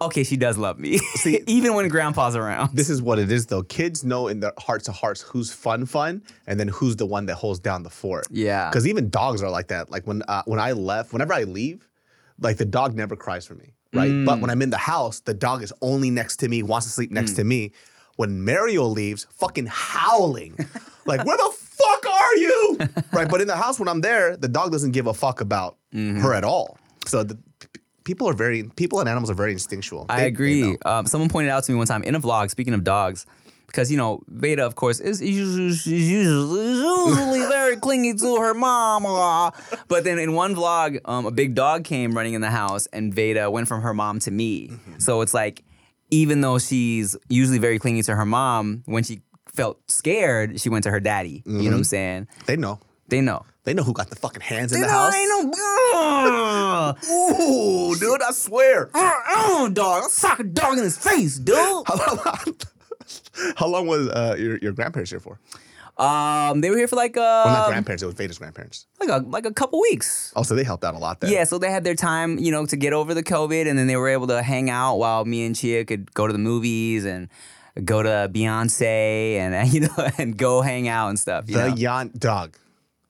okay 0.00 0.22
she 0.22 0.36
does 0.36 0.58
love 0.58 0.78
me 0.78 0.98
See, 1.14 1.42
even 1.46 1.72
when 1.72 1.88
grandpa's 1.88 2.36
around 2.36 2.76
This 2.76 2.90
is 2.90 3.00
what 3.00 3.18
it 3.18 3.32
is 3.32 3.46
though. 3.46 3.62
Kids 3.62 4.04
know 4.04 4.28
in 4.28 4.40
their 4.40 4.52
hearts 4.58 4.88
of 4.88 4.94
hearts 4.94 5.22
who's 5.22 5.50
fun 5.50 5.86
fun 5.86 6.22
and 6.46 6.60
then 6.60 6.68
who's 6.68 6.96
the 6.96 7.06
one 7.06 7.24
that 7.26 7.36
holds 7.36 7.58
down 7.58 7.82
the 7.82 7.90
fort. 7.90 8.26
Yeah. 8.30 8.68
Because 8.68 8.86
even 8.86 9.08
dogs 9.08 9.42
are 9.42 9.50
like 9.50 9.68
that. 9.68 9.90
Like 9.90 10.06
when 10.06 10.22
uh, 10.28 10.42
when 10.44 10.60
I 10.60 10.72
left, 10.72 11.14
whenever 11.14 11.32
I 11.32 11.44
leave, 11.44 11.88
like 12.38 12.58
the 12.58 12.66
dog 12.66 12.94
never 12.94 13.16
cries 13.16 13.46
for 13.46 13.54
me. 13.54 13.72
Right. 13.94 14.10
Mm. 14.10 14.26
But 14.26 14.40
when 14.40 14.50
I'm 14.50 14.60
in 14.62 14.70
the 14.70 14.76
house, 14.78 15.20
the 15.20 15.34
dog 15.34 15.62
is 15.62 15.72
only 15.80 16.10
next 16.10 16.36
to 16.38 16.48
me, 16.48 16.62
wants 16.62 16.86
to 16.86 16.92
sleep 16.92 17.10
next 17.10 17.32
Mm. 17.32 17.36
to 17.36 17.44
me. 17.44 17.72
When 18.16 18.44
Mario 18.44 18.84
leaves, 18.84 19.26
fucking 19.30 19.66
howling. 19.70 20.56
like, 21.06 21.24
where 21.24 21.36
the 21.36 21.52
fuck 21.56 22.06
are 22.06 22.36
you? 22.36 22.78
right. 23.12 23.28
But 23.30 23.40
in 23.40 23.46
the 23.46 23.56
house 23.56 23.78
when 23.78 23.88
I'm 23.88 24.00
there, 24.00 24.36
the 24.36 24.48
dog 24.48 24.72
doesn't 24.72 24.90
give 24.92 25.06
a 25.06 25.14
fuck 25.14 25.40
about 25.40 25.76
Mm-hmm. 25.94 26.20
her 26.20 26.34
at 26.34 26.44
all. 26.44 26.76
So 27.06 27.22
the 27.24 27.38
people 28.04 28.28
are 28.28 28.34
very 28.34 28.64
people 28.76 29.00
and 29.00 29.08
animals 29.08 29.30
are 29.30 29.34
very 29.34 29.52
instinctual. 29.52 30.04
I 30.10 30.16
They- 30.16 30.22
they 30.22 30.28
agree. 30.28 30.76
Um, 30.84 31.06
someone 31.06 31.30
pointed 31.30 31.50
out 31.50 31.64
to 31.64 31.72
me 31.72 31.78
one 31.78 31.86
time 31.86 32.02
in 32.02 32.14
a 32.14 32.20
vlog, 32.20 32.50
speaking 32.50 32.74
of 32.74 32.84
dogs, 32.84 33.24
because, 33.68 33.90
you 33.92 33.96
know, 33.96 34.22
Veda, 34.28 34.64
of 34.66 34.74
course, 34.74 34.98
is 34.98 35.22
usually, 35.22 35.72
she's 35.74 36.10
usually, 36.10 36.72
usually 36.72 37.40
very 37.40 37.76
clingy 37.76 38.14
to 38.14 38.36
her 38.40 38.54
mama. 38.54 39.52
But 39.86 40.04
then 40.04 40.18
in 40.18 40.32
one 40.32 40.56
vlog, 40.56 40.98
um, 41.04 41.26
a 41.26 41.30
big 41.30 41.54
dog 41.54 41.84
came 41.84 42.12
running 42.12 42.32
in 42.34 42.40
the 42.40 42.50
house, 42.50 42.86
and 42.86 43.14
Veda 43.14 43.50
went 43.50 43.68
from 43.68 43.82
her 43.82 43.94
mom 43.94 44.18
to 44.20 44.30
me. 44.30 44.68
Mm-hmm. 44.68 44.98
So 44.98 45.20
it's 45.20 45.34
like, 45.34 45.62
even 46.10 46.40
though 46.40 46.58
she's 46.58 47.14
usually 47.28 47.58
very 47.58 47.78
clingy 47.78 48.02
to 48.02 48.16
her 48.16 48.24
mom, 48.24 48.82
when 48.86 49.04
she 49.04 49.20
felt 49.46 49.78
scared, 49.90 50.60
she 50.60 50.70
went 50.70 50.84
to 50.84 50.90
her 50.90 51.00
daddy. 51.00 51.42
You 51.44 51.52
know 51.52 51.70
what 51.70 51.76
I'm 51.76 51.84
saying? 51.84 52.28
They 52.46 52.56
know. 52.56 52.80
They 53.08 53.20
know. 53.20 53.44
They 53.64 53.74
know 53.74 53.82
who 53.82 53.92
got 53.92 54.08
the 54.08 54.16
fucking 54.16 54.40
hands 54.40 54.72
in 54.72 54.80
They 54.80 54.86
the 54.86 54.92
know 54.92 54.98
house. 54.98 55.12
I 55.14 55.18
ain't 55.20 57.06
no. 57.10 57.90
Ooh, 57.92 57.94
dude, 57.96 58.22
I 58.22 58.30
swear. 58.30 58.90
Oh, 59.50 59.68
dog. 59.72 60.04
I'll 60.04 60.08
sock 60.08 60.40
a 60.40 60.44
dog 60.44 60.78
in 60.78 60.84
his 60.84 60.96
face, 60.96 61.38
dude. 61.38 61.56
How 63.56 63.66
long 63.66 63.86
was 63.86 64.08
uh, 64.08 64.36
your, 64.38 64.58
your 64.58 64.72
grandparents 64.72 65.10
here 65.10 65.20
for? 65.20 65.38
Um, 65.96 66.60
they 66.60 66.70
were 66.70 66.76
here 66.76 66.86
for 66.86 66.94
like 66.94 67.16
uh, 67.16 67.42
Well, 67.44 67.54
not 67.54 67.68
grandparents. 67.70 68.02
It 68.04 68.06
was 68.06 68.14
Veda's 68.14 68.38
grandparents. 68.38 68.86
like 69.00 69.08
a 69.08 69.18
like 69.26 69.44
a 69.46 69.52
couple 69.52 69.80
weeks. 69.80 70.32
Oh, 70.36 70.44
so 70.44 70.54
they 70.54 70.62
helped 70.62 70.84
out 70.84 70.94
a 70.94 70.98
lot 70.98 71.20
there. 71.20 71.30
Yeah, 71.30 71.42
so 71.44 71.58
they 71.58 71.70
had 71.72 71.82
their 71.82 71.96
time, 71.96 72.38
you 72.38 72.52
know, 72.52 72.66
to 72.66 72.76
get 72.76 72.92
over 72.92 73.14
the 73.14 73.22
COVID, 73.24 73.68
and 73.68 73.76
then 73.76 73.88
they 73.88 73.96
were 73.96 74.08
able 74.08 74.28
to 74.28 74.40
hang 74.42 74.70
out 74.70 74.96
while 74.96 75.24
me 75.24 75.44
and 75.44 75.56
Chia 75.56 75.84
could 75.84 76.14
go 76.14 76.28
to 76.28 76.32
the 76.32 76.38
movies 76.38 77.04
and 77.04 77.28
go 77.84 78.02
to 78.02 78.30
Beyonce 78.32 79.38
and 79.38 79.72
you 79.72 79.80
know 79.80 80.08
and 80.18 80.36
go 80.36 80.60
hang 80.62 80.86
out 80.86 81.08
and 81.08 81.18
stuff. 81.18 81.46
You 81.48 81.56
The 81.56 81.68
know? 81.70 81.74
Yan 81.74 82.12
dog. 82.16 82.56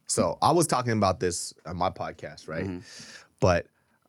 So 0.07 0.39
I 0.41 0.53
was 0.53 0.67
talking 0.67 0.93
about 0.93 1.21
this 1.21 1.53
on 1.67 1.77
my 1.77 1.91
podcast, 1.91 2.49
right? 2.49 2.65
Mm-hmm. 2.65 2.79
But 3.41 3.67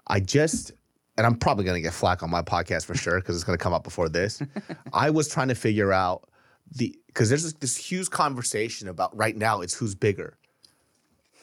I 0.08 0.22
just, 0.22 0.72
and 1.20 1.26
I'm 1.28 1.36
probably 1.36 1.66
gonna 1.66 1.82
get 1.82 1.92
flack 1.94 2.24
on 2.24 2.30
my 2.30 2.42
podcast 2.42 2.86
for 2.86 2.96
sure 2.96 3.20
because 3.20 3.36
it's 3.36 3.44
gonna 3.44 3.58
come 3.58 3.74
up 3.74 3.84
before 3.84 4.08
this. 4.08 4.42
I 4.94 5.10
was 5.10 5.28
trying 5.28 5.50
to 5.50 5.56
figure 5.56 5.92
out 5.92 6.30
the 6.72 6.98
because 7.08 7.28
there's 7.30 7.44
this, 7.44 7.54
this 7.54 7.76
huge 7.76 8.10
conversation 8.10 8.88
about 8.88 9.16
right 9.18 9.36
now 9.36 9.60
it's 9.62 9.74
who's 9.74 9.96
bigger 9.96 10.38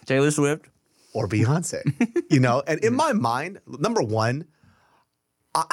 Taylor 0.07 0.31
Swift. 0.31 0.67
or 1.13 1.29
Beyonce, 1.29 1.83
you 2.31 2.41
know. 2.41 2.63
And 2.67 2.83
in 2.85 2.95
my 2.95 3.13
mind, 3.13 3.61
number 3.67 4.03
one, 4.03 4.47
I 5.55 5.65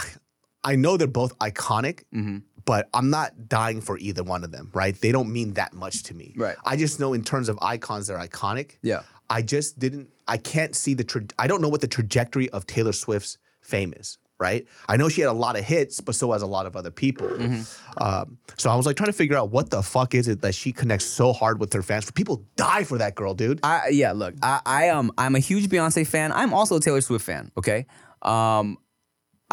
I 0.63 0.75
know 0.75 0.97
they're 0.97 1.07
both 1.07 1.37
iconic, 1.39 2.03
Mm-hmm. 2.13 2.37
but 2.65 2.89
I'm 2.93 3.09
not 3.09 3.47
dying 3.47 3.81
for 3.81 3.97
either 3.99 4.23
one 4.23 4.43
of 4.43 4.51
them. 4.51 4.69
Right? 4.73 4.99
They 4.99 5.11
don't 5.11 5.31
mean 5.31 5.53
that 5.53 5.73
much 5.73 6.03
to 6.03 6.13
me. 6.13 6.33
Right. 6.37 6.55
I 6.65 6.75
just 6.75 6.99
know 6.99 7.13
in 7.13 7.23
terms 7.23 7.47
of 7.49 7.57
icons, 7.61 8.07
they're 8.07 8.17
iconic. 8.19 8.77
Yeah. 8.81 9.03
I 9.29 9.41
just 9.41 9.79
didn't. 9.79 10.09
I 10.27 10.37
can't 10.37 10.75
see 10.75 10.93
the. 10.93 11.03
Tra- 11.03 11.25
I 11.39 11.47
don't 11.47 11.61
know 11.61 11.69
what 11.69 11.81
the 11.81 11.87
trajectory 11.87 12.49
of 12.51 12.65
Taylor 12.67 12.91
Swift's 12.93 13.37
fame 13.63 13.93
is. 13.97 14.17
Right. 14.39 14.67
I 14.89 14.97
know 14.97 15.07
she 15.07 15.21
had 15.21 15.29
a 15.29 15.33
lot 15.33 15.57
of 15.57 15.63
hits, 15.63 16.01
but 16.01 16.15
so 16.15 16.33
has 16.33 16.41
a 16.41 16.47
lot 16.47 16.65
of 16.65 16.75
other 16.75 16.91
people. 16.91 17.29
Mm-hmm. 17.29 18.03
Um, 18.03 18.37
so 18.57 18.69
I 18.69 18.75
was 18.75 18.85
like 18.85 18.97
trying 18.97 19.07
to 19.07 19.13
figure 19.13 19.37
out 19.37 19.51
what 19.51 19.69
the 19.69 19.81
fuck 19.81 20.13
is 20.13 20.27
it 20.27 20.41
that 20.41 20.53
she 20.53 20.73
connects 20.73 21.05
so 21.05 21.31
hard 21.31 21.61
with 21.61 21.71
her 21.71 21.81
fans. 21.81 22.11
People 22.11 22.45
die 22.57 22.83
for 22.83 22.97
that 22.97 23.15
girl, 23.15 23.35
dude. 23.35 23.61
I 23.63 23.89
yeah, 23.89 24.11
look, 24.11 24.35
I, 24.41 24.59
I 24.65 24.89
um 24.89 25.13
I'm 25.17 25.35
a 25.35 25.39
huge 25.39 25.69
Beyonce 25.69 26.05
fan. 26.05 26.33
I'm 26.33 26.53
also 26.53 26.75
a 26.75 26.81
Taylor 26.81 26.99
Swift 26.99 27.23
fan. 27.23 27.51
Okay, 27.57 27.85
um, 28.21 28.79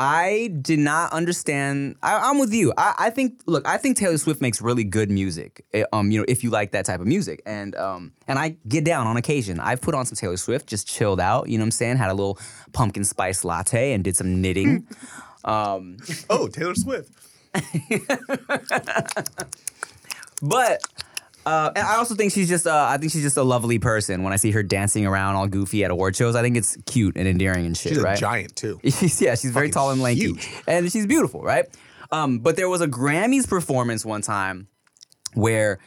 I 0.03 0.49
did 0.63 0.79
not 0.79 1.13
understand. 1.13 1.97
I, 2.03 2.31
I'm 2.31 2.39
with 2.39 2.55
you. 2.55 2.73
I, 2.79 2.95
I 2.99 3.11
think 3.11 3.43
look, 3.45 3.69
I 3.69 3.77
think 3.77 3.99
Taylor 3.99 4.17
Swift 4.17 4.41
makes 4.41 4.63
really 4.63 4.83
good 4.83 5.11
music. 5.11 5.65
eh, 5.75 5.85
Um, 5.93 6.11
you 6.11 6.19
know, 6.19 6.25
if 6.27 6.43
you 6.43 6.49
like 6.49 6.71
that 6.73 6.87
type 6.87 7.01
of 7.01 7.07
music, 7.07 7.43
and 7.45 7.77
um, 7.77 8.13
and 8.27 8.39
I 8.39 8.57
get 8.67 8.85
down 8.85 9.07
on 9.07 9.17
occasion. 9.19 9.61
I've 9.61 9.83
put 9.83 9.95
on 9.95 10.07
some 10.07 10.17
Taylor 10.17 10.39
Swift, 10.39 10.67
just 10.67 10.89
chilled 10.89 11.21
out. 11.21 11.49
You 11.51 11.59
know 11.59 11.63
what 11.65 11.67
I'm 11.67 11.71
saying? 11.73 11.99
Had 11.99 12.11
a 12.11 12.15
little 12.15 12.39
pumpkin 12.73 13.05
spice 13.05 13.45
latte 13.45 13.93
and 13.93 14.03
did 14.03 14.17
some 14.17 14.41
knitting. 14.41 14.87
um, 15.45 15.99
oh, 16.31 16.49
Taylor 16.49 16.75
Swift. 16.75 17.11
But 20.43 20.81
uh, 21.47 21.73
and 21.75 21.87
I 21.87 21.97
also 21.97 22.15
think 22.15 22.33
she's 22.33 22.49
just 22.49 22.67
uh, 22.67 22.87
I 22.89 22.99
think 22.99 23.13
she's 23.13 23.23
just 23.23 23.37
a 23.37 23.43
lovely 23.43 23.79
person. 23.79 24.23
When 24.23 24.33
I 24.33 24.37
see 24.37 24.51
her 24.51 24.63
dancing 24.63 25.07
around 25.07 25.37
all 25.37 25.47
goofy 25.47 25.85
at 25.85 25.91
award 25.91 26.17
shows, 26.17 26.37
I 26.37 26.43
think 26.43 26.57
it's 26.57 26.77
cute 26.87 27.17
and 27.17 27.27
endearing 27.27 27.67
and 27.67 27.77
shit. 27.77 27.95
She's 27.95 28.03
right? 28.03 28.17
a 28.17 28.21
giant 28.21 28.57
too. 28.57 28.81
She's, 28.85 29.21
yeah, 29.21 29.35
she's 29.35 29.51
very 29.51 29.71
tall 29.71 29.91
and 29.91 30.03
lanky, 30.03 30.21
huge. 30.23 30.49
and 30.67 30.91
she's 30.91 31.07
beautiful, 31.07 31.43
right? 31.43 31.67
Um, 32.13 32.41
but 32.41 32.57
there 32.57 32.69
was 32.69 32.81
a 32.81 32.89
Grammys 32.89 33.49
performance 33.49 34.05
one 34.05 34.21
time 34.21 34.69
where 35.35 35.79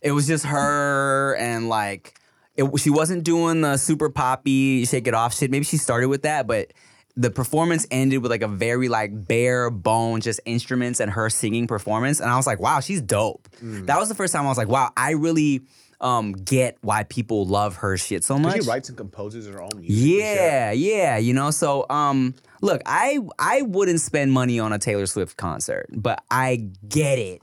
it 0.00 0.12
was 0.12 0.26
just 0.26 0.46
her 0.46 1.36
and 1.36 1.68
like 1.68 2.18
it, 2.56 2.64
she 2.78 2.90
wasn't 2.90 3.24
doing 3.24 3.60
the 3.60 3.76
super 3.76 4.08
poppy 4.08 4.84
shake 4.86 5.06
it 5.06 5.14
off 5.14 5.34
shit. 5.34 5.50
Maybe 5.50 5.64
she 5.64 5.76
started 5.76 6.08
with 6.08 6.22
that, 6.22 6.46
but 6.46 6.72
the 7.16 7.30
performance 7.30 7.86
ended 7.90 8.22
with 8.22 8.30
like 8.30 8.42
a 8.42 8.48
very 8.48 8.88
like 8.88 9.26
bare 9.26 9.70
bone, 9.70 10.20
just 10.20 10.40
instruments 10.44 11.00
and 11.00 11.10
her 11.10 11.30
singing 11.30 11.66
performance, 11.66 12.20
and 12.20 12.30
I 12.30 12.36
was 12.36 12.46
like, 12.46 12.60
wow, 12.60 12.80
she's 12.80 13.00
dope. 13.00 13.48
Mm. 13.62 13.86
That 13.86 13.98
was 13.98 14.08
the 14.08 14.14
first 14.14 14.32
time 14.32 14.44
I 14.44 14.48
was 14.48 14.58
like, 14.58 14.68
wow, 14.68 14.92
I 14.96 15.12
really 15.12 15.62
um, 16.00 16.32
get 16.32 16.76
why 16.82 17.04
people 17.04 17.46
love 17.46 17.76
her 17.76 17.96
shit 17.96 18.22
so 18.22 18.38
much. 18.38 18.62
She 18.62 18.68
writes 18.68 18.88
and 18.88 18.98
composes 18.98 19.46
her 19.46 19.62
own 19.62 19.70
music. 19.76 20.20
Yeah, 20.20 20.72
yeah, 20.72 21.16
you 21.16 21.32
know. 21.32 21.50
So, 21.50 21.86
um, 21.88 22.34
look, 22.60 22.82
I 22.84 23.18
I 23.38 23.62
wouldn't 23.62 24.00
spend 24.00 24.32
money 24.32 24.60
on 24.60 24.72
a 24.72 24.78
Taylor 24.78 25.06
Swift 25.06 25.36
concert, 25.36 25.86
but 25.90 26.22
I 26.30 26.68
get 26.86 27.18
it 27.18 27.42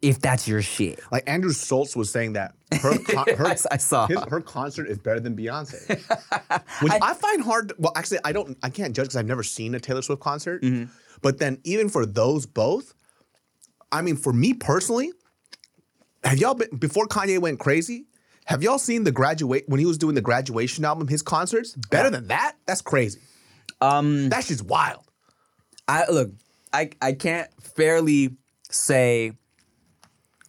if 0.00 0.20
that's 0.20 0.46
your 0.46 0.62
shit. 0.62 1.00
Like 1.10 1.24
Andrew 1.26 1.52
Schulz 1.52 1.96
was 1.96 2.10
saying 2.10 2.34
that 2.34 2.54
her, 2.80 2.98
con- 3.04 3.34
her 3.36 3.46
I 3.46 3.56
I 3.70 3.76
saw. 3.76 4.06
his, 4.06 4.18
her 4.28 4.40
concert 4.40 4.88
is 4.88 4.98
better 4.98 5.20
than 5.20 5.36
Beyonce, 5.36 5.88
which 6.82 6.92
I, 7.02 7.14
find 7.14 7.42
hard. 7.42 7.72
Well, 7.78 7.92
actually, 7.96 8.18
I 8.24 8.32
don't. 8.32 8.56
I 8.62 8.70
can't 8.70 8.94
judge 8.94 9.06
because 9.06 9.16
I've 9.16 9.26
never 9.26 9.42
seen 9.42 9.74
a 9.74 9.80
Taylor 9.80 10.02
Swift 10.02 10.22
concert. 10.22 10.62
Mm-hmm. 10.62 10.90
But 11.20 11.38
then, 11.38 11.58
even 11.64 11.88
for 11.88 12.06
those 12.06 12.46
both, 12.46 12.94
I 13.90 14.02
mean, 14.02 14.16
for 14.16 14.32
me 14.32 14.54
personally, 14.54 15.12
have 16.24 16.38
y'all 16.38 16.54
been 16.54 16.76
before 16.78 17.06
Kanye 17.06 17.40
went 17.40 17.58
crazy? 17.58 18.06
Have 18.44 18.62
y'all 18.62 18.78
seen 18.78 19.04
the 19.04 19.12
graduate 19.12 19.64
when 19.66 19.78
he 19.78 19.84
was 19.84 19.98
doing 19.98 20.14
the 20.14 20.22
graduation 20.22 20.84
album? 20.84 21.08
His 21.08 21.22
concerts 21.22 21.74
better 21.90 22.08
than 22.08 22.28
that. 22.28 22.56
That's 22.66 22.80
crazy. 22.80 23.20
Um, 23.80 24.28
that's 24.28 24.48
just 24.48 24.64
wild. 24.64 25.04
I 25.86 26.04
look, 26.10 26.30
I 26.72 26.90
I 27.02 27.12
can't 27.12 27.50
fairly 27.60 28.36
say, 28.70 29.32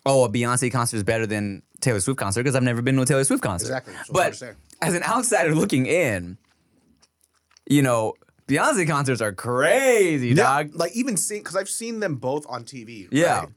oh, 0.06 0.24
a 0.24 0.30
Beyonce 0.30 0.72
concert 0.72 0.98
is 0.98 1.04
better 1.04 1.26
than 1.26 1.64
Taylor 1.82 2.00
Swift 2.00 2.20
concert 2.20 2.42
because 2.44 2.56
I've 2.56 2.64
never 2.64 2.82
been 2.82 2.96
to 2.96 3.02
a 3.02 3.06
Taylor 3.06 3.24
Swift 3.24 3.44
concert. 3.44 3.68
Exactly. 3.68 3.94
But 4.12 4.42
as 4.82 4.94
an 4.94 5.04
outsider 5.04 5.54
looking 5.56 5.86
in, 5.86 6.38
you 7.68 7.82
know, 7.82 8.14
Beyonce 8.48 8.88
concerts 8.88 9.22
are 9.22 9.32
crazy, 9.32 10.34
dog. 10.34 10.72
Like 10.74 10.96
even 10.96 11.18
seeing 11.18 11.42
because 11.42 11.56
I've 11.56 11.70
seen 11.70 12.00
them 12.00 12.16
both 12.16 12.46
on 12.50 12.64
TV. 12.64 13.08
Yeah. 13.12 13.40
right? 13.42 13.50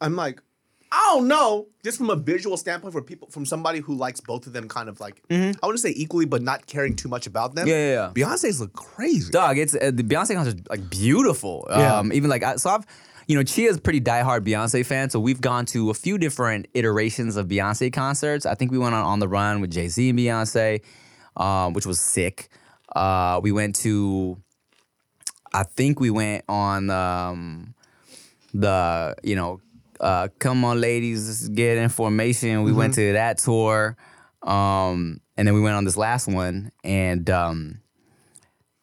I'm 0.00 0.16
like, 0.16 0.42
I 0.90 1.12
don't 1.14 1.26
know. 1.26 1.68
Just 1.82 1.96
from 1.96 2.10
a 2.10 2.16
visual 2.16 2.58
standpoint, 2.58 2.92
for 2.92 3.00
people, 3.00 3.28
from 3.30 3.46
somebody 3.46 3.80
who 3.80 3.94
likes 3.94 4.20
both 4.20 4.46
of 4.46 4.52
them, 4.52 4.68
kind 4.68 4.90
of 4.90 5.00
like 5.00 5.22
I 5.30 5.54
wouldn't 5.62 5.80
say 5.80 5.94
equally, 5.96 6.26
but 6.26 6.42
not 6.42 6.66
caring 6.66 6.94
too 6.94 7.08
much 7.08 7.26
about 7.26 7.54
them. 7.54 7.66
Mm-hmm. 7.66 7.70
Yeah, 7.70 7.94
yeah, 7.94 8.12
yeah. 8.14 8.26
Beyonce's 8.26 8.60
look 8.60 8.74
crazy. 8.74 9.32
Dog, 9.32 9.56
it's 9.56 9.74
uh, 9.74 9.90
the 9.92 10.02
Beyonce 10.02 10.34
concert 10.34 10.56
is, 10.56 10.68
like 10.68 10.90
beautiful. 10.90 11.66
Yeah. 11.70 11.96
Um, 11.96 12.12
even 12.12 12.28
like 12.28 12.42
I, 12.42 12.56
so 12.56 12.68
I've 12.68 12.86
you 13.32 13.38
know 13.38 13.44
Chia's 13.44 13.78
a 13.78 13.80
pretty 13.80 14.02
diehard 14.02 14.46
Beyonce 14.46 14.84
fan, 14.84 15.08
so 15.08 15.18
we've 15.18 15.40
gone 15.40 15.64
to 15.64 15.88
a 15.88 15.94
few 15.94 16.18
different 16.18 16.68
iterations 16.74 17.38
of 17.38 17.48
Beyonce 17.48 17.90
concerts. 17.90 18.44
I 18.44 18.54
think 18.54 18.70
we 18.70 18.76
went 18.76 18.94
on 18.94 19.02
On 19.06 19.20
the 19.20 19.26
Run 19.26 19.62
with 19.62 19.70
Jay 19.70 19.88
Z 19.88 20.10
and 20.10 20.18
Beyonce, 20.18 20.82
um, 21.34 21.72
which 21.72 21.86
was 21.86 21.98
sick. 21.98 22.50
Uh, 22.94 23.40
we 23.42 23.50
went 23.50 23.76
to, 23.76 24.36
I 25.50 25.62
think 25.62 25.98
we 25.98 26.10
went 26.10 26.44
on 26.46 26.90
um, 26.90 27.74
the 28.52 29.16
you 29.22 29.34
know, 29.34 29.62
uh, 29.98 30.28
come 30.38 30.62
on 30.66 30.78
ladies, 30.78 31.26
let's 31.26 31.48
get 31.48 31.78
information. 31.78 32.64
We 32.64 32.72
went 32.72 32.92
to 32.96 33.14
that 33.14 33.38
tour, 33.38 33.96
um, 34.42 35.22
and 35.38 35.48
then 35.48 35.54
we 35.54 35.62
went 35.62 35.74
on 35.74 35.86
this 35.86 35.96
last 35.96 36.28
one, 36.28 36.70
and 36.84 37.30
um, 37.30 37.80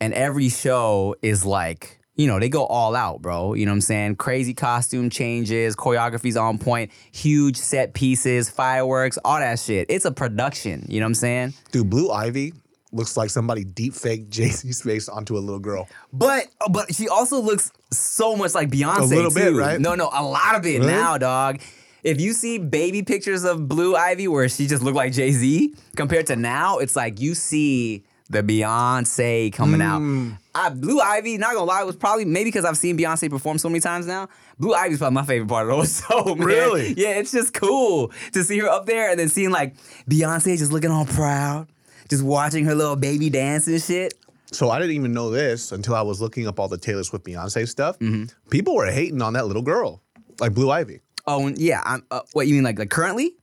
and 0.01 0.11
every 0.11 0.49
show 0.49 1.15
is 1.21 1.45
like 1.45 1.98
you 2.19 2.27
know 2.27 2.37
they 2.37 2.49
go 2.49 2.65
all 2.65 2.97
out 2.97 3.21
bro 3.21 3.53
you 3.53 3.65
know 3.65 3.71
what 3.71 3.75
i'm 3.75 3.81
saying 3.81 4.13
crazy 4.17 4.53
costume 4.53 5.09
changes 5.09 5.73
choreography's 5.75 6.35
on 6.35 6.57
point 6.57 6.91
huge 7.13 7.55
set 7.55 7.93
pieces 7.93 8.49
fireworks 8.49 9.17
all 9.23 9.39
that 9.39 9.57
shit 9.57 9.85
it's 9.89 10.03
a 10.03 10.11
production 10.11 10.85
you 10.89 10.99
know 10.99 11.05
what 11.05 11.09
i'm 11.11 11.15
saying 11.15 11.53
Dude, 11.71 11.89
Blue 11.89 12.11
Ivy 12.11 12.51
looks 12.91 13.15
like 13.15 13.29
somebody 13.29 13.63
deep 13.63 13.93
fake 13.93 14.29
Jay 14.35 14.49
Z's 14.49 14.81
face 14.81 15.07
onto 15.07 15.37
a 15.37 15.39
little 15.39 15.59
girl. 15.59 15.87
but 16.11 16.47
uh, 16.59 16.67
but 16.69 16.93
she 16.93 17.07
also 17.07 17.39
looks 17.39 17.71
so 17.93 18.35
much 18.35 18.53
like 18.53 18.69
beyonce 18.69 18.99
A 18.99 19.05
little 19.05 19.33
bit, 19.33 19.53
right? 19.53 19.79
no 19.79 19.95
no 19.95 20.09
a 20.11 20.21
lot 20.23 20.55
of 20.55 20.65
it 20.65 20.79
Really? 20.79 20.91
now 20.91 21.17
dog 21.17 21.61
if 22.03 22.19
you 22.19 22.33
see 22.33 22.57
baby 22.57 23.01
pictures 23.01 23.45
of 23.45 23.67
blue 23.69 23.95
ivy 23.95 24.27
where 24.27 24.49
she 24.49 24.67
just 24.67 24.83
looked 24.83 24.97
like 24.97 25.13
jay-z 25.13 25.73
compared 25.95 26.27
to 26.27 26.35
now 26.35 26.79
it's 26.79 26.97
like 26.97 27.21
you 27.21 27.33
see 27.33 28.03
the 28.31 28.43
Beyonce 28.43 29.51
coming 29.51 29.81
out. 29.81 29.97
Hmm. 29.99 30.33
I, 30.59 30.69
Blue 30.69 30.99
Ivy, 30.99 31.37
not 31.37 31.53
gonna 31.53 31.65
lie, 31.65 31.83
was 31.83 31.95
probably 31.95 32.25
maybe 32.25 32.49
because 32.49 32.65
I've 32.65 32.77
seen 32.77 32.97
Beyonce 32.97 33.29
perform 33.29 33.57
so 33.57 33.69
many 33.69 33.79
times 33.79 34.05
now. 34.05 34.29
Blue 34.57 34.73
Ivy's 34.73 34.97
probably 34.99 35.15
my 35.15 35.23
favorite 35.25 35.47
part 35.47 35.63
of 35.63 35.69
the 35.69 35.75
whole 35.75 35.85
show. 36.25 36.35
Man. 36.35 36.45
Really? 36.45 36.93
Yeah, 36.97 37.19
it's 37.19 37.31
just 37.31 37.53
cool 37.53 38.11
to 38.33 38.43
see 38.43 38.59
her 38.59 38.67
up 38.67 38.85
there 38.85 39.09
and 39.09 39.19
then 39.19 39.29
seeing 39.29 39.51
like 39.51 39.75
Beyonce 40.09 40.57
just 40.57 40.71
looking 40.71 40.91
all 40.91 41.05
proud, 41.05 41.67
just 42.09 42.23
watching 42.23 42.65
her 42.65 42.75
little 42.75 42.95
baby 42.95 43.29
dance 43.29 43.67
and 43.67 43.81
shit. 43.81 44.13
So 44.51 44.69
I 44.69 44.79
didn't 44.79 44.95
even 44.95 45.13
know 45.13 45.29
this 45.29 45.71
until 45.71 45.95
I 45.95 46.01
was 46.01 46.21
looking 46.21 46.47
up 46.47 46.59
all 46.59 46.67
the 46.67 46.77
Taylor 46.77 47.03
Swift 47.03 47.25
Beyonce 47.25 47.67
stuff. 47.67 47.99
Mm-hmm. 47.99 48.25
People 48.49 48.75
were 48.75 48.91
hating 48.91 49.21
on 49.21 49.33
that 49.33 49.45
little 49.45 49.61
girl, 49.61 50.01
like 50.39 50.53
Blue 50.53 50.71
Ivy. 50.71 51.01
Oh 51.27 51.47
yeah, 51.49 51.81
I'm, 51.85 52.03
uh, 52.09 52.21
what 52.33 52.47
you 52.47 52.55
mean 52.55 52.63
like 52.63 52.79
like 52.79 52.89
currently? 52.89 53.35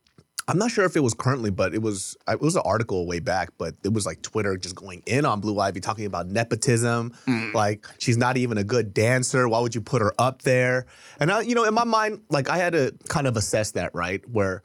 I'm 0.49 0.59
not 0.59 0.71
sure 0.71 0.85
if 0.85 0.95
it 0.95 1.01
was 1.01 1.13
currently, 1.13 1.51
but 1.51 1.75
it 1.75 1.83
was 1.83 2.17
it 2.29 2.41
was 2.41 2.55
an 2.55 2.63
article 2.65 3.07
way 3.07 3.19
back, 3.19 3.51
but 3.59 3.75
it 3.83 3.93
was 3.93 4.07
like 4.07 4.23
Twitter 4.23 4.57
just 4.57 4.77
going 4.77 5.03
in 5.05 5.25
on 5.25 5.41
Blue 5.41 5.59
Ivy 5.59 5.81
talking 5.81 6.07
about 6.07 6.29
nepotism, 6.29 7.13
mm. 7.27 7.53
like 7.53 7.87
she's 7.99 8.17
not 8.17 8.37
even 8.37 8.57
a 8.57 8.63
good 8.63 8.95
dancer. 8.95 9.49
Why 9.49 9.59
would 9.59 9.75
you 9.75 9.81
put 9.81 10.03
her 10.03 10.15
up 10.19 10.43
there? 10.43 10.87
And 11.19 11.33
I, 11.33 11.41
you 11.41 11.57
know, 11.57 11.65
in 11.65 11.75
my 11.75 11.85
mind, 11.85 12.21
like 12.31 12.49
I 12.49 12.59
had 12.59 12.75
to 12.75 12.95
kind 13.09 13.27
of 13.27 13.37
assess 13.37 13.73
that, 13.73 13.93
right? 13.93 14.27
Where, 14.29 14.63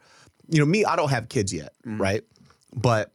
you 0.48 0.60
know, 0.60 0.66
me, 0.66 0.84
I 0.84 0.94
don't 0.94 1.10
have 1.10 1.28
kids 1.28 1.52
yet, 1.52 1.72
mm. 1.84 1.98
right? 1.98 2.22
But 2.74 3.12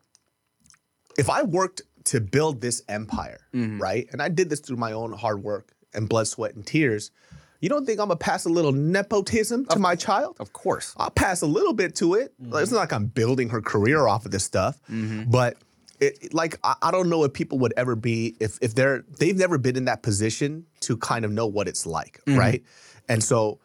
if 1.17 1.29
I 1.29 1.43
worked 1.43 1.83
to 2.05 2.19
build 2.19 2.59
this 2.59 2.83
empire, 2.89 3.47
mm-hmm. 3.53 3.81
right, 3.81 4.07
and 4.11 4.21
I 4.21 4.27
did 4.27 4.49
this 4.49 4.59
through 4.59 4.77
my 4.77 4.91
own 4.91 5.13
hard 5.13 5.41
work 5.41 5.73
and 5.93 6.07
blood, 6.09 6.27
sweat, 6.27 6.55
and 6.55 6.65
tears, 6.65 7.11
you 7.59 7.69
don't 7.69 7.85
think 7.85 7.99
I'm 7.99 8.07
gonna 8.07 8.17
pass 8.17 8.45
a 8.45 8.49
little 8.49 8.71
nepotism 8.71 9.65
to 9.67 9.79
my 9.79 9.95
child? 9.95 10.37
Of 10.39 10.53
course. 10.53 10.93
I'll 10.97 11.09
pass 11.09 11.41
a 11.41 11.47
little 11.47 11.73
bit 11.73 11.95
to 11.95 12.15
it. 12.15 12.33
Like, 12.39 12.61
It's 12.63 12.69
mm-hmm. 12.69 12.75
not 12.75 12.81
like 12.81 12.93
I'm 12.93 13.07
building 13.07 13.49
her 13.49 13.61
career 13.61 14.07
off 14.07 14.25
of 14.25 14.31
this 14.31 14.43
stuff, 14.43 14.79
mm-hmm. 14.89 15.29
but 15.29 15.57
it, 15.99 16.33
like 16.33 16.59
I, 16.63 16.75
I 16.81 16.91
don't 16.91 17.09
know 17.09 17.23
if 17.23 17.33
people 17.33 17.59
would 17.59 17.73
ever 17.77 17.95
be 17.95 18.35
if 18.39 18.57
if 18.61 18.75
they're 18.75 19.03
they've 19.19 19.37
never 19.37 19.57
been 19.57 19.75
in 19.75 19.85
that 19.85 20.03
position 20.03 20.65
to 20.81 20.97
kind 20.97 21.25
of 21.25 21.31
know 21.31 21.47
what 21.47 21.67
it's 21.67 21.85
like, 21.85 22.21
mm-hmm. 22.25 22.39
right? 22.39 22.63
And 23.09 23.23
so 23.23 23.59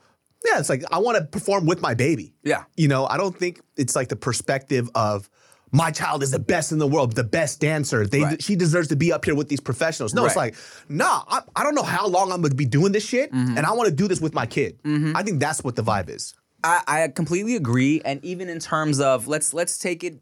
yeah, 0.44 0.58
it's 0.58 0.68
like 0.68 0.82
I 0.90 0.98
want 0.98 1.18
to 1.18 1.24
perform 1.24 1.66
with 1.66 1.80
my 1.80 1.94
baby. 1.94 2.34
Yeah. 2.42 2.64
you 2.76 2.88
know, 2.88 3.06
I 3.06 3.16
don't 3.16 3.36
think 3.36 3.60
it's 3.76 3.94
like 3.96 4.08
the 4.08 4.16
perspective 4.16 4.90
of. 4.94 5.28
My 5.74 5.90
child 5.90 6.22
is 6.22 6.30
the 6.30 6.38
best 6.38 6.70
in 6.70 6.78
the 6.78 6.86
world, 6.86 7.14
the 7.14 7.24
best 7.24 7.58
dancer. 7.60 8.06
They, 8.06 8.20
Right. 8.22 8.42
She 8.42 8.56
deserves 8.56 8.88
to 8.88 8.96
be 8.96 9.10
up 9.12 9.24
here 9.24 9.34
with 9.34 9.48
these 9.48 9.60
professionals. 9.60 10.12
No, 10.12 10.26
it's 10.26 10.36
like, 10.36 10.54
nah, 10.88 11.24
I, 11.28 11.40
I 11.56 11.62
don't 11.62 11.74
know 11.74 11.82
how 11.82 12.06
long 12.06 12.30
I'm 12.30 12.42
gonna 12.42 12.54
be 12.54 12.66
doing 12.66 12.92
this 12.92 13.04
shit, 13.06 13.32
and 13.32 13.58
I 13.58 13.72
want 13.72 13.88
to 13.88 13.94
do 13.94 14.06
this 14.06 14.20
with 14.20 14.34
my 14.34 14.44
kid. 14.46 14.78
I 14.84 15.22
think 15.22 15.40
that's 15.40 15.64
what 15.64 15.74
the 15.76 15.82
vibe 15.82 16.10
is. 16.10 16.34
I, 16.62 16.82
I 16.86 17.08
completely 17.08 17.56
agree, 17.56 18.00
and 18.04 18.24
even 18.24 18.48
in 18.48 18.58
terms 18.60 19.00
of 19.00 19.26
let's 19.26 19.52
let's 19.54 19.78
take 19.78 20.04
it 20.04 20.20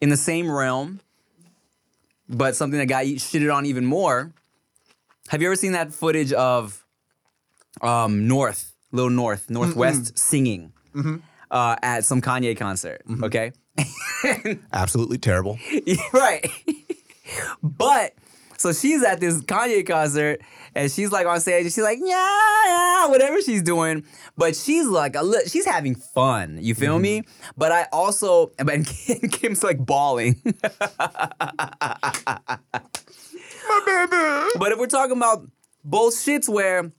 in 0.00 0.08
the 0.10 0.16
same 0.16 0.48
realm, 0.50 1.00
but 2.28 2.54
something 2.56 2.78
that 2.78 2.86
got 2.86 3.06
you 3.06 3.16
shitted 3.16 3.52
on 3.54 3.66
even 3.66 3.84
more. 3.84 4.32
Have 5.28 5.42
you 5.42 5.48
ever 5.48 5.56
seen 5.56 5.72
that 5.72 5.92
footage 5.92 6.32
of 6.32 6.86
um, 7.82 8.26
North, 8.28 8.72
Little 8.92 9.10
North, 9.10 9.50
Northwest 9.50 10.16
singing 10.18 10.72
uh, 11.50 11.76
at 11.82 12.04
some 12.04 12.22
Kanye 12.22 12.56
concert? 12.56 13.02
Okay, 13.24 13.52
Absolutely 14.72 15.18
terrible. 15.18 15.58
right. 16.12 16.46
but 17.62 18.14
so 18.56 18.72
she's 18.72 19.04
at 19.04 19.20
this 19.20 19.40
Kanye 19.42 19.86
concert 19.86 20.40
and 20.74 20.90
she's 20.90 21.12
like 21.12 21.26
on 21.26 21.40
stage 21.40 21.64
and 21.64 21.72
she's 21.72 21.84
like, 21.84 21.98
yeah, 22.02 22.64
yeah, 22.66 23.06
whatever 23.08 23.40
she's 23.40 23.62
doing. 23.62 24.04
But 24.36 24.56
she's 24.56 24.86
like 24.86 25.14
a 25.14 25.22
li- 25.22 25.46
she's 25.46 25.64
having 25.64 25.94
fun. 25.94 26.58
You 26.60 26.74
feel 26.74 26.98
me? 26.98 27.20
Mm-hmm. 27.20 27.50
But 27.56 27.72
I 27.72 27.86
also 27.92 28.50
but 28.58 28.86
Kim, 28.86 29.20
Kim's 29.30 29.62
like 29.62 29.84
bawling. 29.84 30.40
My 30.44 30.52
baby. 33.84 34.48
But 34.58 34.72
if 34.72 34.78
we're 34.78 34.86
talking 34.86 35.16
about 35.16 35.46
both 35.84 36.14
shits 36.14 36.48
where 36.48 36.90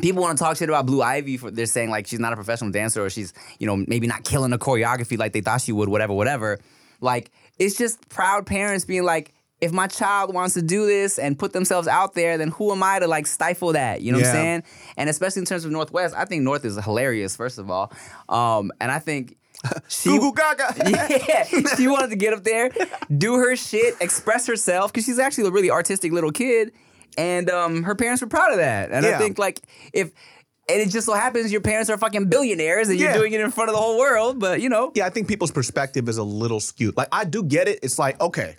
people 0.00 0.22
want 0.22 0.38
to 0.38 0.44
talk 0.44 0.56
shit 0.56 0.68
about 0.68 0.86
Blue 0.86 1.02
Ivy 1.02 1.36
for 1.36 1.50
they're 1.50 1.66
saying 1.66 1.90
like 1.90 2.06
she's 2.06 2.20
not 2.20 2.32
a 2.32 2.36
professional 2.36 2.70
dancer 2.70 3.04
or 3.04 3.10
she's, 3.10 3.32
you 3.58 3.66
know, 3.66 3.76
maybe 3.76 4.06
not 4.06 4.24
killing 4.24 4.50
the 4.50 4.58
choreography 4.58 5.18
like 5.18 5.32
they 5.32 5.40
thought 5.40 5.60
she 5.60 5.72
would, 5.72 5.88
whatever, 5.88 6.14
whatever. 6.14 6.58
Like 7.00 7.30
it's 7.58 7.76
just 7.76 8.08
proud 8.08 8.46
parents 8.46 8.84
being 8.84 9.04
like, 9.04 9.34
if 9.60 9.72
my 9.72 9.86
child 9.86 10.32
wants 10.32 10.54
to 10.54 10.62
do 10.62 10.86
this 10.86 11.18
and 11.18 11.38
put 11.38 11.52
themselves 11.52 11.86
out 11.86 12.14
there, 12.14 12.38
then 12.38 12.48
who 12.48 12.72
am 12.72 12.82
I 12.82 12.98
to 12.98 13.06
like 13.06 13.26
stifle 13.26 13.72
that? 13.74 14.00
You 14.00 14.12
know 14.12 14.18
what 14.18 14.28
I'm 14.28 14.32
saying? 14.32 14.62
And 14.96 15.10
especially 15.10 15.40
in 15.40 15.46
terms 15.46 15.66
of 15.66 15.70
North 15.70 15.92
West, 15.92 16.14
I 16.16 16.24
think 16.24 16.42
North 16.42 16.64
is 16.64 16.82
hilarious, 16.82 17.36
first 17.36 17.58
of 17.58 17.70
all. 17.70 17.92
Um, 18.28 18.72
and 18.80 18.90
I 18.90 19.00
think 19.00 19.36
she 19.88 20.08
Goo 20.08 20.20
goo 20.20 20.32
gaga. 20.32 20.74
yeah, 21.28 21.44
she 21.76 21.88
wanted 21.88 22.08
to 22.10 22.16
get 22.16 22.32
up 22.32 22.42
there, 22.44 22.70
do 23.16 23.34
her 23.34 23.54
shit, 23.56 23.96
express 24.00 24.46
herself 24.46 24.92
because 24.92 25.04
she's 25.04 25.18
actually 25.18 25.48
a 25.48 25.50
really 25.50 25.70
artistic 25.70 26.12
little 26.12 26.32
kid, 26.32 26.72
and 27.16 27.50
um, 27.50 27.82
her 27.82 27.94
parents 27.94 28.22
were 28.22 28.28
proud 28.28 28.52
of 28.52 28.58
that. 28.58 28.90
And 28.90 29.04
I 29.04 29.18
think 29.18 29.38
like 29.38 29.60
if. 29.92 30.12
And 30.68 30.80
it 30.80 30.90
just 30.90 31.04
so 31.06 31.14
happens 31.14 31.50
your 31.50 31.62
parents 31.62 31.90
are 31.90 31.98
fucking 31.98 32.26
billionaires 32.26 32.88
and 32.88 32.96
you're 32.96 33.12
doing 33.12 33.32
it 33.32 33.40
in 33.40 33.50
front 33.50 33.70
of 33.70 33.74
the 33.74 33.80
whole 33.80 33.98
world, 33.98 34.38
but 34.38 34.60
you 34.60 34.68
know. 34.68 34.92
yeah, 34.94 35.04
I 35.04 35.10
think 35.10 35.26
people's 35.26 35.50
perspective 35.50 36.08
is 36.08 36.16
a 36.16 36.22
little 36.22 36.60
skewed. 36.60 36.96
Like, 36.96 37.08
I 37.10 37.24
do 37.24 37.42
get 37.42 37.66
it. 37.66 37.80
It's 37.82 37.98
like, 37.98 38.20
okay, 38.20 38.54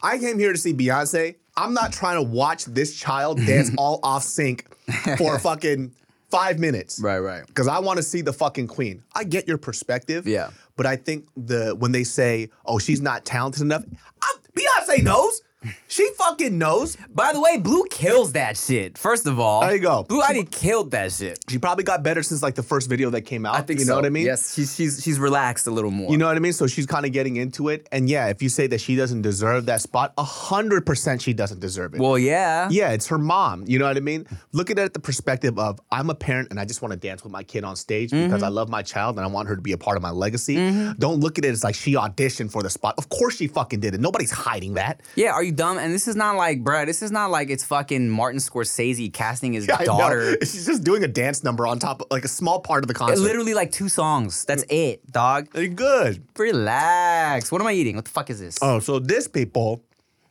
I 0.00 0.18
came 0.18 0.38
here 0.38 0.52
to 0.52 0.58
see 0.58 0.72
Beyonce. 0.72 1.34
I'm 1.56 1.74
not 1.74 1.92
trying 1.92 2.16
to 2.16 2.22
watch 2.22 2.66
this 2.66 2.96
child 2.96 3.38
dance 3.46 3.70
all 3.76 3.98
off 4.04 4.22
sync 4.22 4.72
for 5.18 5.38
fucking 5.40 5.92
five 6.30 6.58
minutes. 6.58 7.00
Right, 7.00 7.18
right. 7.18 7.46
Because 7.46 7.68
I 7.68 7.80
want 7.80 7.96
to 7.96 8.02
see 8.02 8.22
the 8.22 8.32
fucking 8.32 8.68
queen. 8.68 9.02
I 9.14 9.24
get 9.24 9.48
your 9.48 9.58
perspective. 9.58 10.26
Yeah. 10.26 10.50
But 10.76 10.86
I 10.86 10.96
think 10.96 11.26
the 11.36 11.74
when 11.78 11.92
they 11.92 12.04
say, 12.04 12.50
oh, 12.64 12.78
she's 12.78 13.00
not 13.00 13.24
talented 13.24 13.62
enough, 13.62 13.84
I, 14.22 14.34
Beyonce 14.56 15.02
knows. 15.02 15.42
She 15.90 16.08
fucking 16.16 16.56
knows. 16.56 16.96
By 17.12 17.32
the 17.32 17.40
way, 17.40 17.58
Blue 17.58 17.84
kills 17.90 18.32
that 18.32 18.56
shit. 18.56 18.96
First 18.96 19.26
of 19.26 19.40
all, 19.40 19.60
There 19.60 19.74
you 19.74 19.80
go. 19.80 20.04
Blue 20.04 20.22
Ivy 20.22 20.44
killed 20.44 20.92
that 20.92 21.10
shit. 21.12 21.40
She 21.48 21.58
probably 21.58 21.82
got 21.82 22.04
better 22.04 22.22
since 22.22 22.42
like 22.42 22.54
the 22.54 22.62
first 22.62 22.88
video 22.88 23.10
that 23.10 23.22
came 23.22 23.44
out. 23.44 23.56
I 23.56 23.62
think 23.62 23.80
you 23.80 23.86
so. 23.86 23.92
know 23.92 23.96
what 23.96 24.06
I 24.06 24.10
mean? 24.10 24.24
Yes, 24.24 24.54
she's 24.54 24.74
she's 24.74 25.02
she's 25.02 25.18
relaxed 25.18 25.66
a 25.66 25.70
little 25.72 25.90
more. 25.90 26.10
You 26.10 26.16
know 26.16 26.26
what 26.26 26.36
I 26.36 26.40
mean? 26.40 26.52
So 26.52 26.68
she's 26.68 26.86
kind 26.86 27.04
of 27.04 27.12
getting 27.12 27.36
into 27.36 27.68
it. 27.70 27.88
And 27.90 28.08
yeah, 28.08 28.28
if 28.28 28.40
you 28.40 28.48
say 28.48 28.68
that 28.68 28.80
she 28.80 28.94
doesn't 28.94 29.22
deserve 29.22 29.66
that 29.66 29.80
spot, 29.80 30.12
a 30.16 30.22
hundred 30.22 30.86
percent 30.86 31.20
she 31.22 31.32
doesn't 31.32 31.58
deserve 31.60 31.94
it. 31.94 32.00
Well, 32.00 32.16
yeah. 32.18 32.68
yeah, 32.70 32.92
it's 32.92 33.08
her 33.08 33.18
mom. 33.18 33.64
You 33.66 33.80
know 33.80 33.86
what 33.86 33.96
I 33.96 34.00
mean? 34.00 34.26
Look 34.52 34.70
at 34.70 34.78
it 34.78 34.82
at 34.82 34.94
the 34.94 35.00
perspective 35.00 35.58
of 35.58 35.80
I'm 35.90 36.08
a 36.08 36.14
parent 36.14 36.48
and 36.50 36.60
I 36.60 36.64
just 36.64 36.82
want 36.82 36.92
to 36.92 36.98
dance 36.98 37.24
with 37.24 37.32
my 37.32 37.42
kid 37.42 37.64
on 37.64 37.74
stage 37.76 38.10
Mm-hmm. 38.10 38.26
because 38.28 38.42
I 38.42 38.48
love 38.48 38.68
my 38.68 38.82
child 38.82 39.16
and 39.16 39.24
I 39.24 39.28
want 39.28 39.48
her 39.48 39.56
to 39.56 39.62
be 39.62 39.72
a 39.72 39.78
part 39.78 39.96
of 39.96 40.02
my 40.02 40.10
legacy. 40.10 40.54
Don't 40.98 41.20
look 41.20 41.38
at 41.38 41.44
it 41.44 41.48
as 41.48 41.62
like 41.64 41.74
she 41.74 41.94
auditioned 41.94 42.50
for 42.52 42.62
the 42.62 42.70
spot. 42.70 42.94
Of 42.96 43.08
course 43.08 43.36
she 43.36 43.46
fucking 43.46 43.80
did 43.80 43.94
it. 43.94 44.00
Nobody's 44.00 44.30
hiding 44.30 44.74
that. 44.74 45.00
Yeah, 45.16 45.32
are 45.32 45.42
you 45.42 45.52
dumb? 45.52 45.78
And 45.80 45.92
this 45.92 46.06
is 46.08 46.16
not 46.16 46.36
like, 46.36 46.62
bruh, 46.62 46.86
this 46.86 47.02
is 47.02 47.10
not 47.10 47.30
like 47.30 47.50
it's 47.50 47.64
fucking 47.64 48.08
Martin 48.08 48.38
Scorsese 48.40 49.12
casting 49.12 49.52
his 49.52 49.66
know. 49.68 49.76
daughter. 49.84 50.36
She's 50.40 50.66
just 50.66 50.84
doing 50.84 51.02
a 51.04 51.08
dance 51.08 51.42
number 51.44 51.66
on 51.66 51.78
top 51.78 52.02
of 52.02 52.06
like 52.10 52.24
a 52.24 52.28
small 52.28 52.60
part 52.60 52.84
of 52.84 52.88
the 52.88 52.94
concert. 52.94 53.18
Literally 53.22 53.54
like 53.54 53.72
two 53.72 53.88
songs. 53.88 54.44
That's 54.44 54.64
it, 54.68 55.10
dog. 55.10 55.48
They're 55.52 55.68
good. 55.68 56.22
Relax. 56.38 57.50
What 57.52 57.60
am 57.60 57.66
I 57.66 57.72
eating? 57.72 57.96
What 57.96 58.04
the 58.04 58.10
fuck 58.10 58.30
is 58.30 58.40
this? 58.40 58.58
Oh, 58.62 58.78
so 58.78 58.98
this 58.98 59.28
people, 59.28 59.82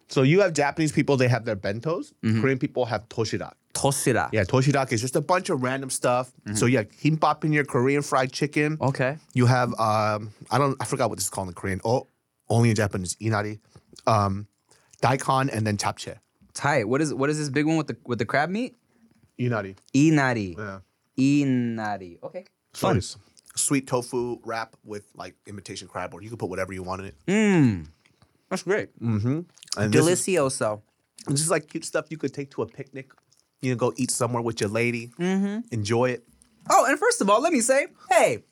so 0.07 0.23
you 0.23 0.41
have 0.41 0.53
Japanese 0.53 0.91
people, 0.91 1.17
they 1.17 1.27
have 1.27 1.45
their 1.45 1.55
bentos. 1.55 2.13
Korean 2.21 2.57
people 2.59 2.85
have 2.85 3.07
toshirak. 3.09 3.53
Toshira. 3.73 4.29
Yeah, 4.33 4.43
toshirak 4.43 4.91
is 4.91 4.99
just 4.99 5.15
a 5.15 5.21
bunch 5.21 5.49
of 5.49 5.61
random 5.61 5.89
stuff. 5.89 6.31
So 6.55 6.65
yeah, 6.65 6.83
kimbap 6.83 7.43
in 7.43 7.53
your 7.53 7.63
Korean 7.65 8.01
fried 8.01 8.31
chicken. 8.31 8.77
Okay. 8.81 9.17
You 9.33 9.45
have 9.45 9.69
um, 9.79 10.31
I 10.51 10.57
don't 10.57 10.75
I 10.81 10.85
forgot 10.85 11.09
what 11.09 11.17
this 11.17 11.25
is 11.25 11.29
called 11.29 11.47
in 11.49 11.53
Korean. 11.53 11.79
Oh, 11.85 12.07
only 12.49 12.71
in 12.71 12.75
Japanese. 12.75 13.15
Inari, 13.19 13.59
um, 14.07 14.47
daikon, 15.01 15.49
and 15.49 15.65
then 15.65 15.77
japchae. 15.77 16.17
Tight. 16.53 16.87
What 16.87 17.01
is 17.01 17.13
what 17.13 17.29
is 17.29 17.37
this 17.37 17.49
big 17.49 17.65
one 17.65 17.77
with 17.77 17.87
the 17.87 17.97
with 18.05 18.19
the 18.19 18.25
crab 18.25 18.49
meat? 18.49 18.75
Inari. 19.37 19.75
Inari. 19.93 20.55
Yeah. 20.57 20.79
Inari. 21.17 22.19
Okay. 22.23 22.45
Fun. 22.73 22.97
it's 22.97 23.17
sweet 23.55 23.87
tofu 23.87 24.39
wrap 24.43 24.75
with 24.83 25.05
like 25.15 25.35
imitation 25.47 25.87
crab, 25.87 26.13
or 26.13 26.21
you 26.21 26.29
can 26.29 26.37
put 26.37 26.49
whatever 26.49 26.73
you 26.73 26.83
want 26.83 27.01
in 27.01 27.07
it. 27.07 27.15
Mmm. 27.27 27.87
That's 28.49 28.63
great. 28.63 28.89
And 28.99 29.45
this 29.77 30.07
is, 30.07 30.25
Delicioso. 30.25 30.81
this 31.27 31.41
is 31.41 31.51
like 31.51 31.67
cute 31.67 31.85
stuff 31.85 32.07
you 32.09 32.17
could 32.17 32.33
take 32.33 32.49
to 32.51 32.63
a 32.63 32.65
picnic. 32.65 33.11
You 33.61 33.71
know, 33.71 33.77
go 33.77 33.93
eat 33.95 34.09
somewhere 34.09 34.41
with 34.41 34.59
your 34.59 34.69
lady. 34.69 35.11
Mm-hmm. 35.19 35.59
Enjoy 35.71 36.09
it. 36.09 36.23
Oh, 36.69 36.85
and 36.85 36.97
first 36.97 37.21
of 37.21 37.29
all, 37.29 37.41
let 37.41 37.53
me 37.53 37.61
say, 37.61 37.87
hey, 38.09 38.43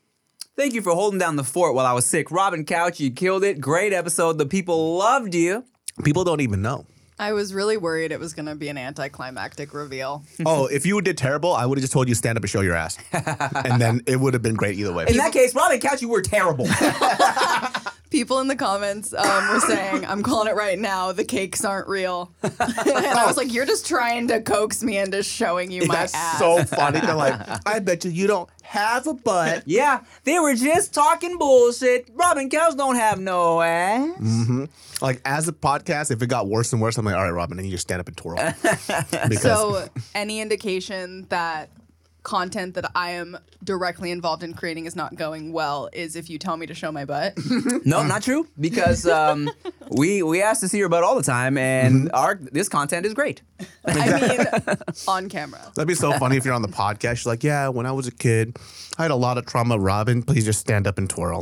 thank 0.56 0.74
you 0.74 0.82
for 0.82 0.94
holding 0.94 1.18
down 1.20 1.36
the 1.36 1.44
fort 1.44 1.74
while 1.74 1.86
I 1.86 1.94
was 1.94 2.06
sick. 2.06 2.30
Robyn 2.30 2.66
Couch, 2.66 3.00
you 3.00 3.10
killed 3.10 3.44
it. 3.44 3.60
Great 3.60 3.94
episode. 3.94 4.38
The 4.38 4.46
people 4.46 4.98
loved 4.98 5.34
you. 5.34 5.64
People 6.04 6.24
don't 6.24 6.42
even 6.42 6.62
know. 6.62 6.86
I 7.20 7.34
was 7.34 7.52
really 7.52 7.78
worried 7.78 8.12
it 8.12 8.20
was 8.20 8.34
going 8.34 8.46
to 8.46 8.54
be 8.54 8.70
an 8.70 8.78
anticlimactic 8.78 9.74
reveal. 9.74 10.24
oh, 10.46 10.68
if 10.68 10.86
you 10.86 11.02
did 11.02 11.18
terrible, 11.18 11.52
I 11.54 11.66
would 11.66 11.80
have 11.80 11.82
just 11.82 11.94
told 11.94 12.08
you 12.08 12.14
stand 12.14 12.38
up 12.38 12.44
and 12.44 12.50
show 12.50 12.62
your 12.62 12.76
ass, 12.76 12.98
and 13.12 13.82
then 13.82 14.02
it 14.06 14.20
would 14.20 14.36
have 14.36 14.44
been 14.44 14.54
great 14.54 14.78
either 14.78 14.94
way. 14.94 15.06
In 15.08 15.18
that 15.18 15.34
case, 15.34 15.56
Robyn 15.56 15.80
Couch, 15.80 16.02
you 16.02 16.10
were 16.10 16.22
terrible. 16.22 16.68
People 18.10 18.40
in 18.40 18.48
the 18.48 18.56
comments 18.56 19.14
um, 19.14 19.54
were 19.54 19.60
saying, 19.60 20.06
I'm 20.06 20.24
calling 20.24 20.48
it 20.48 20.56
right 20.56 20.80
now, 20.80 21.12
the 21.12 21.24
cakes 21.26 21.66
aren't 21.66 21.88
real. 21.88 22.32
and 22.44 22.54
I 22.60 23.26
was 23.28 23.38
like, 23.38 23.52
You're 23.54 23.66
just 23.66 23.86
trying 23.88 24.28
to 24.30 24.42
coax 24.42 24.82
me 24.84 24.98
into 24.98 25.22
showing 25.24 25.72
you 25.72 25.86
my 25.86 25.96
That's 25.96 26.14
ass. 26.16 26.40
so 26.40 26.64
funny. 26.64 27.00
They're 27.00 27.16
like, 27.16 27.40
I 27.68 27.80
bet 27.80 28.06
you 28.06 28.12
you 28.12 28.28
don't 28.28 28.50
have 28.64 29.08
a 29.08 29.14
butt. 29.14 29.64
Yeah, 29.66 30.02
they 30.24 30.40
were 30.40 30.56
just 30.56 30.94
talking 30.94 31.38
bullshit. 31.38 32.10
Robyn 32.14 32.50
Couch 32.50 32.76
don't 32.78 32.96
have 32.96 33.20
no 33.20 33.62
ass. 33.62 34.68
Like 35.02 35.22
as 35.26 35.48
a 35.48 35.54
podcast, 35.54 36.12
if 36.12 36.22
it 36.22 36.28
got 36.28 36.48
worse 36.48 36.74
and 36.74 36.82
worse, 36.82 36.98
I'm 36.98 37.06
like, 37.06 37.16
all 37.16 37.24
right, 37.24 37.30
Robyn, 37.32 37.60
I 37.60 37.62
need 37.62 37.70
you 37.70 37.78
to 37.78 37.82
stand 37.82 38.00
up 38.02 38.08
and 38.08 38.18
twirl. 38.18 38.38
because 38.64 39.42
So, 39.42 39.88
any 40.16 40.40
indication 40.42 41.28
that 41.30 41.70
content 42.28 42.76
that 42.76 42.92
I 42.94 43.12
am 43.12 43.38
directly 43.64 44.12
involved 44.12 44.44
in 44.44 44.54
creating 44.54 44.86
is 44.86 44.98
not 44.98 45.16
going 45.16 45.54
well 45.54 45.90
is 45.94 46.18
if 46.18 46.30
you 46.30 46.38
tell 46.38 46.58
me 46.58 46.66
to 46.66 46.74
show 46.74 46.92
my 46.92 47.06
butt. 47.06 47.38
No, 47.86 48.04
not 48.04 48.22
true. 48.22 48.46
Because 48.60 49.08
um, 49.08 49.50
we 49.92 50.22
we 50.22 50.42
ask 50.42 50.60
to 50.60 50.68
see 50.68 50.78
your 50.78 50.90
butt 50.90 51.04
all 51.04 51.16
the 51.16 51.24
time, 51.24 51.58
and 51.58 52.12
our 52.12 52.36
this 52.36 52.68
content 52.68 53.06
is 53.06 53.14
great. 53.14 53.42
I 53.86 53.94
mean, 53.94 54.76
on 55.08 55.30
camera. 55.30 55.62
that'd 55.76 55.88
be 55.88 55.96
so 55.96 56.12
funny 56.14 56.36
if 56.36 56.44
you're 56.44 56.54
on 56.54 56.62
the 56.62 56.68
podcast. 56.68 57.24
You're 57.24 57.32
like, 57.32 57.44
yeah, 57.44 57.70
when 57.70 57.86
I 57.86 57.94
was 57.94 58.08
a 58.08 58.12
kid, 58.12 58.58
I 58.98 59.04
had 59.04 59.12
a 59.12 59.16
lot 59.16 59.38
of 59.38 59.46
trauma. 59.46 59.80
Robyn, 59.80 60.24
please 60.24 60.44
just 60.44 60.60
stand 60.60 60.86
up 60.86 60.98
and 60.98 61.10
twirl. 61.10 61.42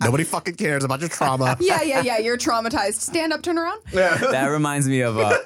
Nobody 0.00 0.24
fucking 0.24 0.54
cares 0.54 0.84
about 0.84 1.00
your 1.00 1.10
trauma. 1.10 1.56
Yeah, 1.60 1.82
yeah, 1.82 2.00
yeah. 2.00 2.18
You're 2.18 2.38
traumatized. 2.38 3.00
Stand 3.00 3.34
up, 3.34 3.42
turn 3.42 3.58
around. 3.58 3.82
Yeah. 3.92 4.16
that 4.16 4.46
reminds 4.46 4.88
me 4.88 5.02
of 5.02 5.18
uh, 5.18 5.36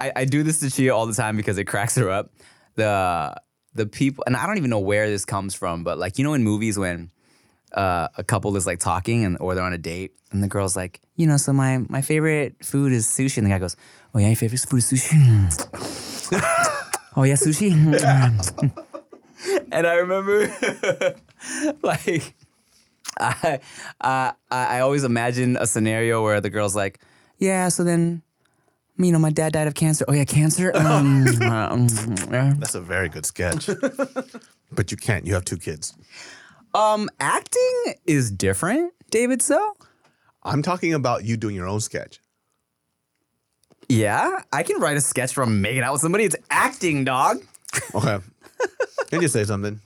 I, 0.00 0.12
I 0.16 0.24
do 0.24 0.42
this 0.42 0.60
to 0.60 0.70
Chia 0.70 0.94
all 0.94 1.06
the 1.06 1.14
time 1.14 1.36
because 1.36 1.58
it 1.58 1.64
cracks 1.64 1.96
her 1.96 2.08
up. 2.08 2.30
The 2.78 3.34
the 3.74 3.86
people 3.86 4.24
and 4.26 4.36
I 4.36 4.46
don't 4.46 4.56
even 4.56 4.70
know 4.70 4.78
where 4.78 5.10
this 5.10 5.24
comes 5.24 5.54
from, 5.54 5.82
but 5.82 5.98
like 5.98 6.16
you 6.16 6.24
know 6.24 6.34
in 6.34 6.44
movies 6.44 6.78
when 6.78 7.10
uh, 7.72 8.08
a 8.16 8.22
couple 8.22 8.56
is 8.56 8.66
like 8.66 8.78
talking 8.78 9.24
and 9.24 9.36
or 9.40 9.54
they're 9.54 9.64
on 9.64 9.72
a 9.72 9.78
date 9.78 10.12
and 10.30 10.42
the 10.42 10.48
girl's 10.48 10.76
like, 10.76 11.00
you 11.16 11.26
know, 11.26 11.36
so 11.36 11.52
my 11.52 11.78
my 11.88 12.02
favorite 12.02 12.64
food 12.64 12.92
is 12.92 13.06
sushi, 13.06 13.38
and 13.38 13.46
the 13.46 13.50
guy 13.50 13.58
goes, 13.58 13.76
oh 14.14 14.18
yeah, 14.18 14.28
your 14.28 14.36
favorite 14.36 14.60
food 14.60 14.78
is 14.78 14.92
sushi. 14.92 16.30
oh 17.16 17.24
yeah, 17.24 17.34
sushi. 17.34 17.72
and 19.72 19.86
I 19.86 19.94
remember 19.94 21.14
like 21.82 22.34
I, 23.18 23.60
I 24.00 24.32
I 24.50 24.80
always 24.80 25.04
imagine 25.04 25.56
a 25.56 25.66
scenario 25.66 26.22
where 26.22 26.40
the 26.40 26.50
girl's 26.50 26.76
like, 26.76 27.00
yeah, 27.38 27.68
so 27.68 27.84
then, 27.84 28.22
you 28.98 29.12
know, 29.12 29.18
my 29.18 29.30
dad 29.30 29.52
died 29.52 29.66
of 29.68 29.74
cancer. 29.74 30.04
Oh 30.08 30.12
yeah, 30.12 30.24
cancer. 30.24 30.72
Um, 30.76 31.24
yeah. 31.40 32.54
That's 32.58 32.74
a 32.74 32.80
very 32.80 33.08
good 33.08 33.24
sketch. 33.26 33.68
but 34.72 34.90
you 34.90 34.96
can't. 34.96 35.26
You 35.26 35.34
have 35.34 35.44
two 35.44 35.56
kids. 35.56 35.94
um, 36.74 37.08
acting 37.20 37.94
is 38.06 38.30
different, 38.30 38.92
David. 39.10 39.40
So 39.42 39.74
I'm 40.42 40.62
talking 40.62 40.94
about 40.94 41.24
you 41.24 41.36
doing 41.36 41.54
your 41.56 41.66
own 41.68 41.80
sketch. 41.80 42.20
yeah, 43.88 44.40
I 44.52 44.62
can 44.62 44.80
write 44.80 44.96
a 44.96 45.00
sketch 45.00 45.32
from 45.32 45.60
making 45.60 45.82
out 45.82 45.92
with 45.92 46.02
somebody. 46.02 46.24
It's 46.24 46.36
acting, 46.50 47.04
dog. 47.04 47.38
Okay. 47.94 48.18
Can 49.10 49.22
you 49.22 49.28
say 49.28 49.44
something? 49.44 49.80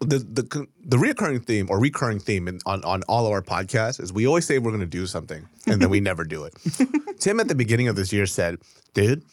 The 0.00 0.18
the 0.18 0.66
the 0.84 0.96
reoccurring 0.96 1.44
theme 1.44 1.66
or 1.68 1.80
recurring 1.80 2.20
theme 2.20 2.46
in, 2.46 2.60
on 2.66 2.84
on 2.84 3.02
all 3.08 3.26
of 3.26 3.32
our 3.32 3.42
podcasts 3.42 4.00
is 4.00 4.12
we 4.12 4.26
always 4.28 4.46
say 4.46 4.58
we're 4.58 4.70
going 4.70 4.80
to 4.80 4.86
do 4.86 5.06
something 5.06 5.48
and 5.66 5.82
then 5.82 5.90
we 5.90 5.98
never 6.10 6.22
do 6.24 6.44
it. 6.44 6.54
Tim 7.18 7.40
at 7.40 7.48
the 7.48 7.56
beginning 7.56 7.88
of 7.88 7.96
this 7.96 8.12
year 8.12 8.24
said, 8.26 8.58
"Dude, 8.94 9.24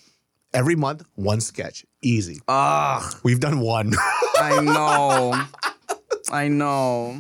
every 0.56 0.75
month 0.75 1.04
one 1.13 1.39
sketch, 1.39 1.86
easy." 2.01 2.39
Ugh, 2.47 3.15
We've 3.23 3.39
done 3.39 3.60
one. 3.60 3.93
I 4.39 4.60
know, 4.62 5.45
I 6.32 6.47
know, 6.47 7.19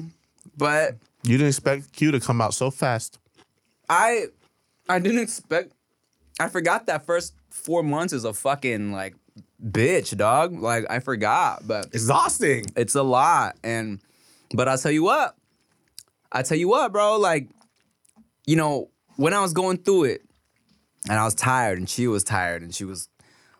but 0.57 0.95
you 1.21 1.37
didn't 1.37 1.49
expect 1.49 1.93
Q 1.93 2.11
to 2.11 2.19
come 2.19 2.41
out 2.41 2.55
so 2.55 2.71
fast. 2.71 3.19
I 3.87 4.25
I 4.89 4.97
didn't 4.97 5.19
expect. 5.21 5.71
I 6.39 6.49
forgot 6.49 6.87
that 6.87 7.05
first 7.05 7.35
four 7.51 7.83
months 7.83 8.11
is 8.11 8.25
a 8.25 8.33
fucking 8.33 8.91
like 8.91 9.15
bitch, 9.63 10.15
dog. 10.17 10.53
Like 10.59 10.85
I 10.89 10.99
forgot, 10.99 11.67
but 11.67 11.87
Exhausting. 11.87 12.65
it's 12.75 12.95
a 12.95 13.03
lot. 13.03 13.55
And 13.63 13.99
but 14.53 14.67
I'll 14.67 14.77
tell 14.77 14.91
you 14.91 15.03
what, 15.03 15.35
I 16.31 16.41
tell 16.43 16.57
you 16.57 16.67
what, 16.67 16.91
bro. 16.91 17.17
Like, 17.17 17.49
you 18.45 18.55
know, 18.55 18.89
when 19.15 19.33
I 19.33 19.41
was 19.41 19.53
going 19.53 19.77
through 19.77 20.05
it, 20.05 20.21
and 21.09 21.19
I 21.19 21.23
was 21.25 21.35
tired, 21.35 21.77
and 21.77 21.89
she 21.89 22.07
was 22.07 22.23
tired, 22.23 22.61
and 22.61 22.73
she 22.73 22.85
was 22.85 23.09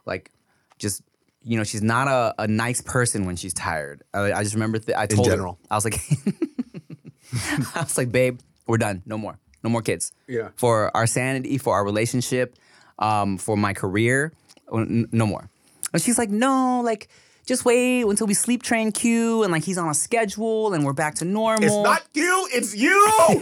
like, 0.06 0.32
just. 0.80 1.02
You 1.48 1.58
know, 1.58 1.64
she's 1.64 1.84
not 1.84 2.08
a, 2.08 2.34
a 2.40 2.48
nice 2.48 2.82
person 2.82 3.28
when 3.28 3.36
she's 3.36 3.54
tired. 3.54 4.02
I, 4.16 4.34
I 4.34 4.42
just 4.42 4.56
remember 4.56 4.80
th- 4.80 4.98
I 4.98 5.06
told 5.06 5.28
general. 5.28 5.60
her, 5.62 5.68
I 5.70 5.76
was 5.76 5.86
like, 5.86 6.02
I 7.76 7.82
was 7.82 8.00
like, 8.00 8.12
babe, 8.12 8.40
we're 8.66 8.80
done. 8.80 9.04
No 9.06 9.16
more. 9.16 9.38
No 9.64 9.70
more 9.70 9.84
kids. 9.84 10.12
Yeah. 10.28 10.50
For 10.56 10.90
our 10.98 11.06
sanity, 11.06 11.60
for 11.60 11.76
our 11.76 11.86
relationship, 11.86 12.56
um, 12.98 13.38
for 13.38 13.56
my 13.58 13.74
career, 13.74 14.32
n- 14.74 15.08
no 15.12 15.28
more. 15.28 15.48
And 15.96 16.02
she's 16.02 16.18
like, 16.18 16.30
no, 16.30 16.82
like, 16.84 17.08
just 17.46 17.64
wait 17.64 18.04
until 18.04 18.28
we 18.28 18.34
sleep 18.34 18.64
train 18.64 18.92
Q 18.92 19.44
and 19.44 19.52
like 19.52 19.64
he's 19.64 19.78
on 19.78 19.88
a 19.88 19.94
schedule 19.94 20.74
and 20.74 20.84
we're 20.84 20.94
back 20.94 21.16
to 21.16 21.26
normal. 21.26 21.64
It's 21.64 21.74
not 21.74 22.04
you. 22.14 22.48
It's 22.52 22.76
you. 22.76 22.90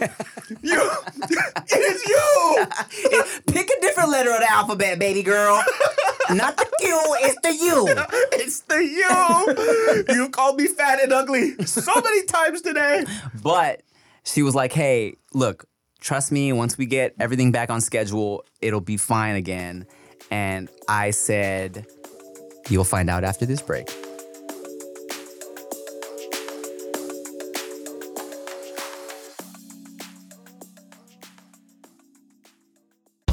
you. 0.61 0.91
it 1.21 1.95
is 1.95 2.07
you. 2.07 2.65
Pick 3.47 3.69
a 3.69 3.81
different 3.81 4.11
letter 4.11 4.31
of 4.31 4.39
the 4.39 4.51
alphabet, 4.51 4.99
baby 4.99 5.23
girl. 5.23 5.63
not 6.29 6.57
the 6.57 6.69
Q, 6.79 7.01
it's 7.21 7.39
the 7.41 7.65
U. 7.65 7.95
It's 8.33 8.59
the 8.61 8.83
U. 8.83 10.15
you 10.15 10.29
called 10.29 10.57
me 10.57 10.67
fat 10.67 11.01
and 11.01 11.11
ugly 11.11 11.55
so 11.65 11.93
many 11.95 12.25
times 12.25 12.61
today. 12.61 13.05
But 13.41 13.81
she 14.23 14.43
was 14.43 14.53
like, 14.53 14.73
hey, 14.73 15.15
look, 15.33 15.65
trust 16.01 16.31
me, 16.31 16.51
once 16.53 16.77
we 16.77 16.85
get 16.85 17.15
everything 17.19 17.51
back 17.51 17.71
on 17.71 17.81
schedule, 17.81 18.43
it'll 18.61 18.81
be 18.81 18.97
fine 18.97 19.37
again. 19.37 19.87
And 20.29 20.69
I 20.89 21.11
said, 21.11 21.85
you'll 22.69 22.83
find 22.83 23.09
out 23.09 23.23
after 23.23 23.45
this 23.45 23.61
break. 23.61 23.89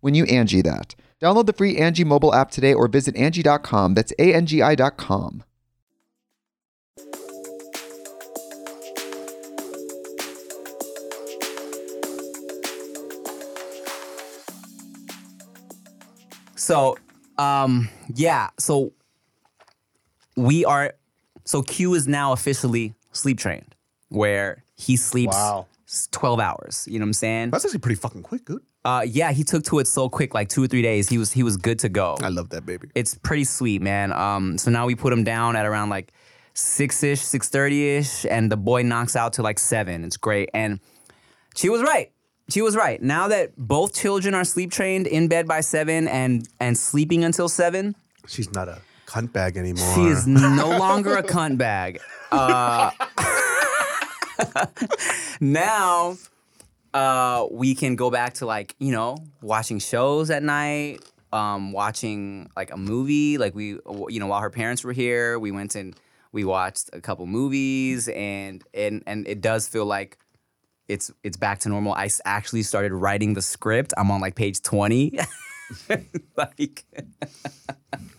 when 0.00 0.14
you 0.14 0.24
Angie 0.24 0.62
that. 0.62 0.94
Download 1.20 1.46
the 1.46 1.52
free 1.52 1.76
Angie 1.76 2.04
mobile 2.04 2.34
app 2.34 2.50
today 2.50 2.72
or 2.74 2.88
visit 2.88 3.14
Angie.com. 3.16 3.94
That's 3.94 4.12
A-N-G-I 4.18 4.74
dot 4.74 4.96
com. 4.96 5.44
So, 16.56 16.96
um, 17.36 17.88
yeah. 18.14 18.50
So 18.58 18.92
we 20.36 20.64
are. 20.64 20.94
So 21.44 21.62
Q 21.62 21.94
is 21.94 22.06
now 22.06 22.32
officially 22.32 22.94
sleep 23.12 23.38
trained, 23.38 23.74
where 24.08 24.62
he 24.76 24.96
sleeps 24.96 25.34
Wow. 25.34 25.66
S- 25.90 26.08
twelve 26.12 26.38
hours. 26.40 26.86
You 26.88 26.98
know 26.98 27.04
what 27.04 27.08
I'm 27.08 27.12
saying? 27.14 27.50
That's 27.50 27.64
actually 27.64 27.80
pretty 27.80 27.96
fucking 28.00 28.22
quick, 28.22 28.44
dude. 28.44 28.62
Uh, 28.84 29.04
yeah, 29.06 29.32
he 29.32 29.44
took 29.44 29.64
to 29.64 29.78
it 29.80 29.86
so 29.86 30.08
quick, 30.08 30.32
like 30.32 30.48
two 30.48 30.62
or 30.62 30.66
three 30.66 30.82
days. 30.82 31.08
He 31.08 31.18
was 31.18 31.32
he 31.32 31.42
was 31.42 31.56
good 31.56 31.78
to 31.80 31.88
go. 31.88 32.16
I 32.22 32.28
love 32.28 32.48
that 32.50 32.64
baby. 32.64 32.88
It's 32.94 33.14
pretty 33.14 33.44
sweet, 33.44 33.82
man. 33.82 34.12
Um, 34.12 34.56
so 34.56 34.70
now 34.70 34.86
we 34.86 34.94
put 34.94 35.12
him 35.12 35.24
down 35.24 35.56
at 35.56 35.66
around 35.66 35.90
like 35.90 36.12
six 36.54 37.02
ish, 37.02 37.20
six 37.20 37.48
thirty 37.48 37.88
ish, 37.96 38.24
and 38.24 38.50
the 38.50 38.56
boy 38.56 38.82
knocks 38.82 39.16
out 39.16 39.34
to 39.34 39.42
like 39.42 39.58
seven. 39.58 40.04
It's 40.04 40.16
great, 40.16 40.48
and 40.54 40.80
she 41.54 41.68
was 41.68 41.82
right. 41.82 42.10
She 42.48 42.62
was 42.62 42.74
right. 42.74 43.00
Now 43.02 43.28
that 43.28 43.52
both 43.56 43.94
children 43.94 44.34
are 44.34 44.44
sleep 44.44 44.72
trained 44.72 45.06
in 45.06 45.28
bed 45.28 45.46
by 45.46 45.60
seven 45.60 46.08
and 46.08 46.48
and 46.58 46.76
sleeping 46.78 47.22
until 47.24 47.48
seven, 47.48 47.94
She's 48.26 48.50
not 48.52 48.68
a 48.68 48.80
cunt 49.06 49.32
bag 49.32 49.56
anymore. 49.56 49.94
she 49.94 50.02
is 50.06 50.26
no 50.26 50.76
longer 50.78 51.16
a 51.16 51.22
cunt 51.22 51.58
bag. 51.58 52.00
Uh, 52.32 52.90
now 55.40 56.16
uh, 56.94 57.46
we 57.50 57.74
can 57.74 57.96
go 57.96 58.10
back 58.10 58.34
to 58.34 58.46
like 58.46 58.74
you 58.78 58.92
know 58.92 59.16
watching 59.42 59.78
shows 59.78 60.30
at 60.30 60.42
night, 60.42 60.98
um, 61.32 61.72
watching 61.72 62.50
like 62.56 62.72
a 62.72 62.76
movie. 62.76 63.38
Like 63.38 63.54
we, 63.54 63.78
you 64.08 64.20
know, 64.20 64.26
while 64.26 64.40
her 64.40 64.50
parents 64.50 64.84
were 64.84 64.92
here, 64.92 65.38
we 65.38 65.50
went 65.50 65.74
and 65.74 65.94
we 66.32 66.44
watched 66.44 66.90
a 66.92 67.00
couple 67.00 67.26
movies, 67.26 68.08
and 68.08 68.62
and 68.74 69.02
and 69.06 69.26
it 69.28 69.40
does 69.40 69.68
feel 69.68 69.86
like 69.86 70.18
it's 70.88 71.12
it's 71.22 71.36
back 71.36 71.60
to 71.60 71.68
normal. 71.68 71.94
I 71.94 72.08
actually 72.24 72.62
started 72.62 72.92
writing 72.92 73.34
the 73.34 73.42
script. 73.42 73.92
I'm 73.96 74.10
on 74.10 74.20
like 74.20 74.34
page 74.34 74.62
twenty. 74.62 75.18
like 76.36 76.84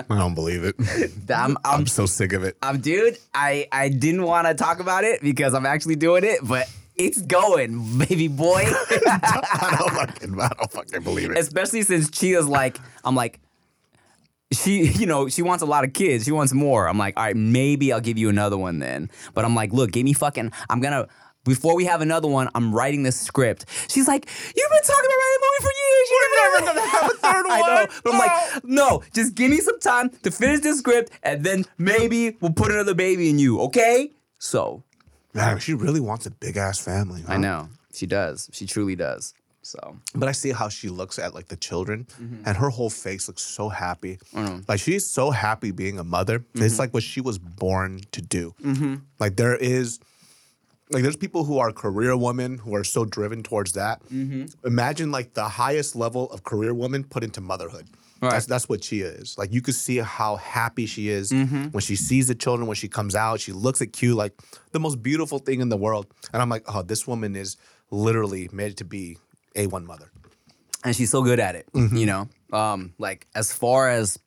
I 0.09 0.17
don't 0.17 0.35
believe 0.35 0.63
it. 0.63 0.75
I'm, 1.29 1.57
I'm 1.63 1.81
I'm 1.81 1.87
so 1.87 2.05
sick 2.05 2.33
of 2.33 2.43
it. 2.43 2.57
I'm, 2.61 2.79
dude, 2.79 3.17
I 3.33 3.67
I 3.71 3.89
didn't 3.89 4.23
want 4.23 4.47
to 4.47 4.53
talk 4.53 4.79
about 4.79 5.03
it 5.03 5.21
because 5.21 5.53
I'm 5.53 5.65
actually 5.65 5.95
doing 5.95 6.23
it, 6.23 6.39
but 6.43 6.67
it's 6.95 7.21
going, 7.21 7.97
baby 7.97 8.27
boy. 8.27 8.63
I 8.67 9.75
don't 9.79 9.91
fucking, 9.91 10.39
I 10.39 10.49
don't 10.49 10.71
fucking 10.71 11.03
believe 11.03 11.31
it. 11.31 11.37
Especially 11.37 11.81
since 11.83 12.09
Chia's 12.09 12.47
like, 12.47 12.77
I'm 13.03 13.15
like, 13.15 13.39
she, 14.51 14.83
you 14.83 15.05
know, 15.05 15.29
she 15.29 15.41
wants 15.41 15.63
a 15.63 15.65
lot 15.65 15.83
of 15.83 15.93
kids. 15.93 16.25
She 16.25 16.31
wants 16.31 16.53
more. 16.53 16.87
I'm 16.87 16.97
like, 16.97 17.17
all 17.17 17.23
right, 17.23 17.35
maybe 17.35 17.93
I'll 17.93 18.01
give 18.01 18.17
you 18.17 18.29
another 18.29 18.57
one 18.57 18.79
then. 18.79 19.09
But 19.33 19.45
I'm 19.45 19.55
like, 19.55 19.71
look, 19.71 19.91
give 19.91 20.03
me 20.03 20.13
fucking. 20.13 20.51
I'm 20.69 20.81
gonna. 20.81 21.07
Before 21.43 21.75
we 21.75 21.85
have 21.85 22.01
another 22.01 22.27
one, 22.27 22.49
I'm 22.55 22.73
writing 22.73 23.03
this 23.03 23.19
script. 23.19 23.65
She's 23.89 24.07
like, 24.07 24.27
"You've 24.55 24.69
been 24.69 24.83
talking 24.83 25.09
about 25.09 25.21
writing 25.21 25.37
a 25.37 25.43
movie 25.47 25.61
for 25.65 25.73
years. 25.81 26.09
You're 26.11 26.35
never 26.43 26.65
gonna 26.67 26.89
have 26.89 27.11
a 27.11 27.15
third 27.15 27.45
one." 27.45 27.51
I 27.61 27.61
know, 27.85 27.87
but 28.03 28.13
I'm 28.13 28.19
like, 28.19 28.63
no, 28.63 29.03
just 29.13 29.35
give 29.35 29.49
me 29.49 29.57
some 29.59 29.79
time 29.79 30.09
to 30.23 30.31
finish 30.31 30.59
this 30.61 30.79
script, 30.79 31.11
and 31.23 31.43
then 31.43 31.65
maybe 31.77 32.37
we'll 32.41 32.53
put 32.53 32.71
another 32.71 32.93
baby 32.93 33.29
in 33.29 33.39
you, 33.39 33.59
okay? 33.61 34.11
So 34.39 34.83
Man, 35.33 35.59
she 35.59 35.73
really 35.73 35.99
wants 36.01 36.25
a 36.25 36.31
big 36.31 36.57
ass 36.57 36.77
family. 36.79 37.23
I 37.27 37.37
know 37.37 37.69
she 37.93 38.05
does. 38.05 38.49
She 38.51 38.65
truly 38.65 38.95
does. 38.95 39.33
So 39.63 39.95
But 40.15 40.27
I 40.27 40.31
see 40.33 40.51
how 40.51 40.69
she 40.69 40.89
looks 40.89 41.19
at 41.19 41.33
like 41.33 41.47
the 41.47 41.55
children, 41.55 42.05
Mm-hmm. 42.21 42.43
and 42.45 42.57
her 42.57 42.69
whole 42.69 42.89
face 42.89 43.27
looks 43.27 43.43
so 43.43 43.69
happy. 43.69 44.19
Like 44.67 44.79
she's 44.79 45.05
so 45.05 45.31
happy 45.31 45.71
being 45.71 45.99
a 45.99 46.03
mother. 46.03 46.43
It's 46.55 46.73
Mm-hmm. 46.73 46.79
like 46.79 46.93
what 46.93 47.03
she 47.03 47.21
was 47.21 47.37
born 47.37 48.01
to 48.11 48.21
do. 48.21 48.53
Like 49.19 49.37
there 49.37 49.55
is, 49.55 49.99
like 50.91 51.03
there's 51.03 51.15
people 51.17 51.43
who 51.45 51.57
are 51.59 51.71
career 51.71 52.15
women 52.17 52.57
who 52.57 52.75
are 52.75 52.83
so 52.83 53.05
driven 53.05 53.43
towards 53.43 53.73
that. 53.73 54.01
Mm-hmm. 54.11 54.45
Imagine 54.67 55.11
like 55.11 55.33
the 55.33 55.47
highest 55.47 55.95
level 55.95 56.29
of 56.31 56.43
career 56.43 56.73
woman 56.73 57.03
put 57.03 57.23
into 57.23 57.41
motherhood. 57.41 57.87
That's 58.21 58.45
that's 58.45 58.69
what 58.69 58.83
she 58.83 59.01
is. 59.01 59.35
Like 59.37 59.51
you 59.51 59.61
could 59.61 59.73
see 59.73 59.97
how 59.97 60.35
happy 60.35 60.85
she 60.85 61.09
is 61.09 61.31
Mm-hmm. 61.31 61.69
when 61.69 61.81
she 61.81 61.95
sees 61.95 62.27
the 62.27 62.35
children. 62.35 62.67
When 62.67 62.75
she 62.75 62.87
comes 62.87 63.15
out, 63.15 63.39
she 63.39 63.51
looks 63.51 63.81
at 63.81 63.93
Q 63.93 64.13
like 64.13 64.33
the 64.73 64.79
most 64.79 65.01
beautiful 65.01 65.39
thing 65.39 65.59
in 65.59 65.69
the 65.69 65.77
world. 65.77 66.05
And 66.31 66.39
I'm 66.41 66.49
like, 66.49 66.63
oh, 66.67 66.83
this 66.83 67.07
woman 67.07 67.35
is 67.35 67.57
literally 67.89 68.47
made 68.53 68.77
to 68.77 68.85
be 68.85 69.17
a 69.55 69.65
one 69.67 69.85
mother. 69.87 70.11
and 70.85 70.95
she's 70.95 71.09
so 71.09 71.23
good 71.23 71.39
at 71.39 71.55
it. 71.55 71.67
You 71.73 72.05
know, 72.05 72.29
um, 72.53 72.93
like 72.99 73.25
as 73.33 73.51
far 73.53 73.89
as 73.89 74.19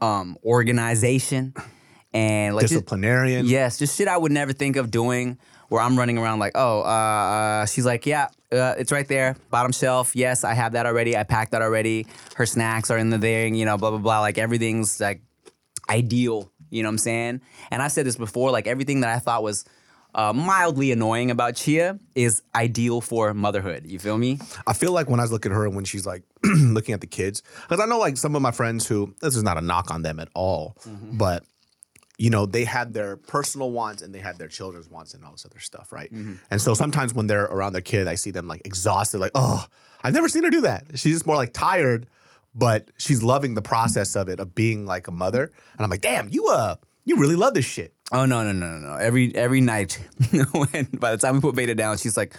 um, 0.00 0.36
organization 0.44 1.54
and 2.12 2.54
like 2.54 2.62
just- 2.62 2.72
disciplinarian. 2.74 3.46
yes, 3.46 3.78
just 3.78 3.96
shit 3.96 4.08
I 4.08 4.16
would 4.16 4.32
never 4.32 4.52
think 4.52 4.76
of 4.76 4.90
doing. 4.90 5.38
Where 5.68 5.80
I'm 5.80 5.96
running 5.96 6.18
around 6.18 6.40
like, 6.40 6.50
oh, 6.56 6.80
uh, 6.80 6.82
uh, 6.84 7.66
she's 7.66 7.86
like, 7.86 8.04
yeah, 8.04 8.26
uh, 8.50 8.74
it's 8.76 8.90
right 8.90 9.06
there, 9.06 9.36
bottom 9.50 9.70
shelf. 9.70 10.16
Yes, 10.16 10.42
I 10.42 10.52
have 10.52 10.72
that 10.72 10.84
already. 10.84 11.16
I 11.16 11.22
packed 11.22 11.52
that 11.52 11.62
already. 11.62 12.08
Her 12.34 12.44
snacks 12.44 12.90
are 12.90 12.98
in 12.98 13.10
the 13.10 13.20
thing. 13.20 13.54
You 13.54 13.66
know, 13.66 13.78
blah 13.78 13.90
blah 13.90 14.00
blah. 14.00 14.18
Like 14.20 14.36
everything's 14.36 14.98
like 14.98 15.22
ideal. 15.88 16.50
You 16.70 16.82
know 16.82 16.88
what 16.88 16.94
I'm 16.94 16.98
saying? 16.98 17.40
And 17.70 17.82
I've 17.82 17.92
said 17.92 18.06
this 18.06 18.16
before. 18.16 18.50
Like 18.50 18.66
everything 18.66 19.00
that 19.00 19.10
I 19.14 19.18
thought 19.20 19.42
was 19.42 19.64
uh, 20.14 20.32
mildly 20.32 20.90
annoying 20.92 21.30
about 21.30 21.54
Chia 21.56 21.98
is 22.14 22.42
ideal 22.54 23.00
for 23.00 23.32
motherhood. 23.34 23.86
You 23.86 23.98
feel 23.98 24.18
me? 24.18 24.38
I 24.66 24.72
feel 24.72 24.92
like 24.92 25.08
when 25.08 25.20
I 25.20 25.24
look 25.24 25.46
at 25.46 25.52
her 25.52 25.66
and 25.66 25.74
when 25.76 25.84
she's 25.84 26.06
like 26.06 26.22
looking 26.44 26.94
at 26.94 27.00
the 27.00 27.06
kids, 27.06 27.42
because 27.68 27.80
I 27.80 27.86
know 27.86 27.98
like 27.98 28.16
some 28.16 28.34
of 28.36 28.42
my 28.42 28.50
friends 28.50 28.86
who 28.86 29.14
this 29.20 29.36
is 29.36 29.42
not 29.42 29.56
a 29.56 29.60
knock 29.60 29.90
on 29.90 30.02
them 30.02 30.18
at 30.20 30.28
all, 30.34 30.76
Mm-hmm. 30.84 31.16
but 31.18 31.44
you 32.20 32.28
know 32.28 32.44
they 32.44 32.64
had 32.64 32.92
their 32.92 33.16
personal 33.16 33.70
wants 33.70 34.02
and 34.02 34.14
they 34.14 34.18
had 34.18 34.36
their 34.36 34.46
children's 34.46 34.90
wants 34.90 35.14
and 35.14 35.24
all 35.24 35.32
this 35.32 35.46
other 35.46 35.58
stuff, 35.58 35.90
right? 35.90 36.12
Mm-hmm. 36.12 36.34
And 36.50 36.60
so 36.60 36.74
sometimes 36.74 37.14
when 37.14 37.26
they're 37.26 37.44
around 37.44 37.72
their 37.72 37.80
kid, 37.80 38.06
I 38.06 38.14
see 38.14 38.30
them 38.30 38.46
like 38.46 38.60
exhausted, 38.66 39.20
like 39.20 39.32
oh, 39.34 39.64
I've 40.04 40.12
never 40.12 40.28
seen 40.28 40.44
her 40.44 40.50
do 40.50 40.60
that. 40.60 40.84
She's 40.96 41.14
just 41.14 41.26
more 41.26 41.36
like 41.36 41.54
tired, 41.54 42.06
but 42.54 42.90
she's 42.98 43.22
loving 43.22 43.54
the 43.54 43.62
process 43.62 44.16
of 44.16 44.28
it 44.28 44.38
of 44.38 44.54
being 44.54 44.84
like 44.84 45.08
a 45.08 45.10
mother. 45.10 45.44
And 45.44 45.84
I'm 45.84 45.88
like, 45.88 46.02
damn, 46.02 46.28
you 46.28 46.46
uh, 46.48 46.76
you 47.06 47.16
really 47.16 47.36
love 47.36 47.54
this 47.54 47.64
shit. 47.64 47.94
Oh 48.12 48.26
no 48.26 48.44
no 48.44 48.52
no 48.52 48.66
no 48.66 48.88
no! 48.88 48.96
Every 48.96 49.34
every 49.34 49.62
night, 49.62 49.94
when 50.52 50.88
by 50.92 51.12
the 51.12 51.16
time 51.16 51.36
we 51.36 51.40
put 51.40 51.54
Veda 51.54 51.74
down, 51.74 51.96
she's 51.96 52.18
like, 52.18 52.36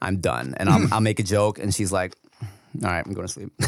"I'm 0.00 0.20
done," 0.20 0.54
and 0.56 0.70
I'll, 0.70 0.94
I'll 0.94 1.00
make 1.02 1.20
a 1.20 1.24
joke, 1.24 1.58
and 1.58 1.74
she's 1.74 1.92
like, 1.92 2.16
"All 2.40 2.48
right, 2.82 3.04
I'm 3.04 3.12
going 3.12 3.26
to 3.26 3.32
sleep." 3.32 3.52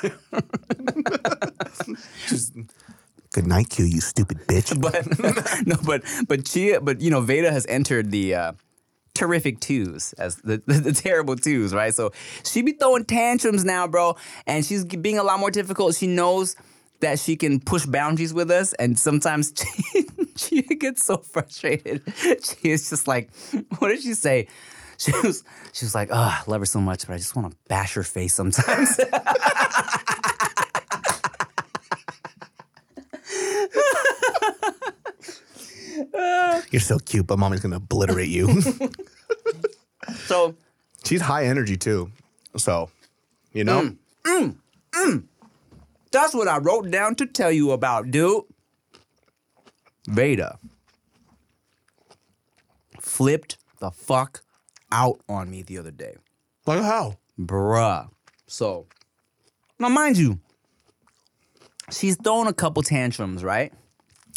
Good 3.32 3.46
night, 3.46 3.70
Q, 3.70 3.84
you 3.84 4.00
stupid 4.00 4.38
bitch. 4.48 4.80
but 4.80 5.06
no, 5.66 5.76
but 5.84 6.02
but 6.26 6.44
Chia, 6.44 6.80
but 6.80 7.00
you 7.00 7.10
know, 7.10 7.20
Veda 7.20 7.52
has 7.52 7.64
entered 7.66 8.10
the 8.10 8.34
uh, 8.34 8.52
terrific 9.14 9.60
twos 9.60 10.12
as 10.14 10.36
the, 10.36 10.62
the 10.66 10.74
the 10.80 10.92
terrible 10.92 11.36
twos, 11.36 11.72
right? 11.72 11.94
So 11.94 12.10
she 12.44 12.62
be 12.62 12.72
throwing 12.72 13.04
tantrums 13.04 13.64
now, 13.64 13.86
bro, 13.86 14.16
and 14.46 14.64
she's 14.64 14.84
being 14.84 15.18
a 15.18 15.22
lot 15.22 15.38
more 15.38 15.50
difficult. 15.50 15.94
She 15.94 16.08
knows 16.08 16.56
that 17.00 17.18
she 17.18 17.36
can 17.36 17.60
push 17.60 17.86
boundaries 17.86 18.34
with 18.34 18.50
us, 18.50 18.72
and 18.74 18.98
sometimes 18.98 19.54
she, 20.36 20.62
gets 20.62 21.04
so 21.04 21.16
frustrated. 21.18 22.02
She 22.42 22.70
is 22.70 22.90
just 22.90 23.08
like, 23.08 23.30
what 23.78 23.88
did 23.88 24.02
she 24.02 24.14
say? 24.14 24.48
She 24.98 25.12
was 25.22 25.44
she 25.72 25.84
was 25.84 25.94
like, 25.94 26.08
oh, 26.10 26.16
I 26.16 26.42
love 26.46 26.60
her 26.60 26.66
so 26.66 26.80
much, 26.80 27.06
but 27.06 27.14
I 27.14 27.16
just 27.16 27.36
want 27.36 27.52
to 27.52 27.56
bash 27.68 27.94
her 27.94 28.02
face 28.02 28.34
sometimes. 28.34 29.00
You're 36.70 36.80
so 36.80 36.98
cute, 36.98 37.26
but 37.26 37.38
mommy's 37.38 37.60
gonna 37.60 37.76
obliterate 37.76 38.28
you. 38.28 38.62
So 40.26 40.56
She's 41.04 41.20
high 41.20 41.46
energy 41.46 41.76
too. 41.76 42.10
So, 42.56 42.90
you 43.52 43.64
know, 43.64 43.82
mm, 43.82 43.96
mm, 44.24 44.56
mm. 44.92 45.24
that's 46.10 46.34
what 46.34 46.48
I 46.48 46.58
wrote 46.58 46.90
down 46.90 47.14
to 47.16 47.26
tell 47.26 47.52
you 47.52 47.70
about, 47.72 48.10
dude. 48.10 48.42
Veda 50.06 50.58
flipped 53.00 53.58
the 53.78 53.90
fuck 53.90 54.42
out 54.92 55.20
on 55.28 55.50
me 55.50 55.62
the 55.62 55.78
other 55.78 55.90
day. 55.90 56.16
like 56.66 56.82
how? 56.82 57.18
Bruh. 57.38 58.08
So, 58.46 58.86
now 59.78 59.88
mind 59.88 60.18
you, 60.18 60.40
she's 61.90 62.16
thrown 62.16 62.46
a 62.46 62.52
couple 62.52 62.82
tantrums, 62.82 63.44
right? 63.44 63.72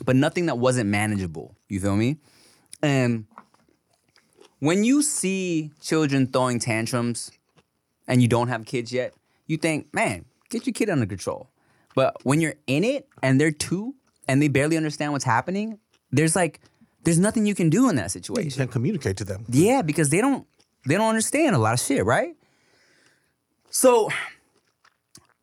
But 0.06 0.15
nothing 0.15 0.45
that 0.45 0.58
wasn't 0.58 0.89
manageable. 0.89 1.53
You 1.69 1.80
feel 1.80 1.95
me? 1.95 2.17
And 2.82 3.26
when 4.60 4.84
you 4.84 5.02
see 5.02 5.71
children 5.82 6.28
throwing 6.28 6.60
tantrums 6.60 7.32
and 8.08 8.21
you 8.21 8.28
don't 8.28 8.47
have 8.47 8.65
kids 8.65 8.91
yet, 8.91 9.13
you 9.47 9.58
think, 9.58 9.93
man, 9.93 10.26
get 10.49 10.65
your 10.65 10.73
kid 10.73 10.89
under 10.89 11.06
control. 11.06 11.49
But 11.95 12.23
when 12.26 12.41
you're 12.41 12.56
in 12.67 12.84
it 12.84 13.08
and 13.21 13.39
they're 13.39 13.52
two 13.52 13.95
and 14.28 14.41
they 14.41 14.47
barely 14.47 14.78
understand 14.78 15.12
what's 15.12 15.26
happening, 15.26 15.80
there's 16.12 16.36
like, 16.36 16.60
there's 17.04 17.19
nothing 17.19 17.45
you 17.45 17.56
can 17.56 17.69
do 17.69 17.89
in 17.89 17.95
that 17.97 18.12
situation. 18.12 18.49
You 18.49 18.56
can't 18.56 18.71
communicate 18.71 19.17
to 19.17 19.23
them. 19.23 19.45
Yeah, 19.49 19.82
because 19.82 20.10
they 20.10 20.21
don't 20.21 20.47
they 20.86 20.95
don't 20.95 21.10
understand 21.10 21.56
a 21.56 21.60
lot 21.60 21.73
of 21.73 21.80
shit, 21.80 22.06
right? 22.06 22.36
So 23.69 24.10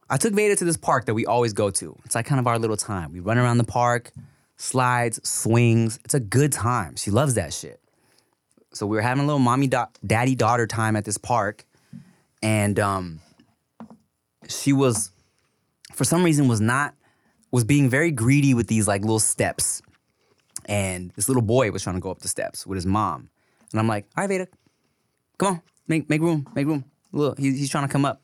I 0.09 0.17
took 0.17 0.33
Veda 0.35 0.57
to 0.57 0.65
this 0.65 0.77
park 0.77 1.07
that 1.07 1.15
we 1.15 1.27
always 1.27 1.53
go 1.53 1.71
to. 1.71 1.97
It's 2.05 2.15
like 2.15 2.27
kind 2.27 2.41
of 2.41 2.47
our 2.47 2.59
little 2.59 2.77
time. 2.77 3.13
We 3.13 3.21
run 3.21 3.39
around 3.39 3.59
the 3.59 3.65
park, 3.65 4.13
slides, 4.61 5.19
swings. 5.27 5.99
It's 6.05 6.15
a 6.15 6.21
good 6.21 6.53
time. 6.53 6.97
She 6.97 7.11
loves 7.11 7.35
that 7.35 7.53
shit. 7.55 7.81
So 8.73 8.87
we 8.87 8.97
were 8.97 9.03
having 9.03 9.25
a 9.25 9.27
little 9.27 9.41
mommy 9.41 9.67
da- 9.67 9.87
daddy 10.07 10.35
daughter 10.35 10.67
time 10.67 10.97
at 10.97 11.05
this 11.05 11.19
park 11.19 11.65
and 12.43 12.79
um 12.79 13.21
she 14.49 14.73
was 14.73 15.11
for 15.93 16.05
some 16.05 16.23
reason 16.23 16.47
was 16.47 16.61
not 16.61 16.95
was 17.51 17.65
being 17.65 17.89
very 17.89 18.11
greedy 18.11 18.55
with 18.55 18.69
these 18.69 18.87
like 18.87 19.01
little 19.01 19.19
steps. 19.19 19.83
And 20.67 21.11
this 21.17 21.29
little 21.29 21.43
boy 21.43 21.71
was 21.73 21.83
trying 21.83 21.97
to 21.97 22.01
go 22.01 22.11
up 22.11 22.21
the 22.21 22.29
steps 22.29 22.67
with 22.67 22.77
his 22.77 22.87
mom. 22.87 23.31
And 23.73 23.81
I'm 23.81 23.89
like, 23.89 24.07
all 24.17 24.23
right, 24.23 24.29
Veda, 24.29 24.47
come 25.39 25.55
on, 25.55 25.63
make 25.89 26.09
make 26.09 26.21
room, 26.21 26.47
make 26.55 26.67
room. 26.67 26.85
Look, 27.13 27.39
he, 27.39 27.51
he's 27.51 27.71
trying 27.71 27.89
to 27.89 27.93
come 27.93 28.05
up. 28.05 28.23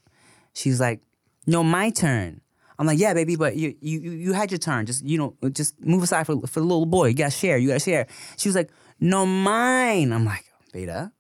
She's 0.53 0.81
like, 0.81 1.01
no, 1.47 1.65
my 1.65 1.91
turn. 1.91 2.41
I'm 2.79 2.87
like, 2.87 2.99
yeah, 2.99 3.15
baby, 3.15 3.37
but 3.37 3.57
you 3.57 3.75
you 3.81 4.01
you 4.01 4.33
had 4.33 4.51
your 4.51 4.59
turn. 4.59 4.87
Just 4.87 5.05
you 5.05 5.19
know, 5.19 5.35
just 5.51 5.81
move 5.81 6.03
aside 6.03 6.27
for 6.27 6.41
for 6.47 6.61
the 6.61 6.67
little 6.67 6.87
boy. 6.87 7.09
You 7.09 7.15
gotta 7.15 7.31
share. 7.31 7.59
You 7.59 7.69
gotta 7.69 7.81
share. 7.81 8.07
She 8.37 8.49
was 8.49 8.57
like, 8.57 8.71
no, 9.01 9.27
mine. 9.27 10.13
I'm 10.13 10.25
like, 10.25 10.45
Veda, 10.73 11.13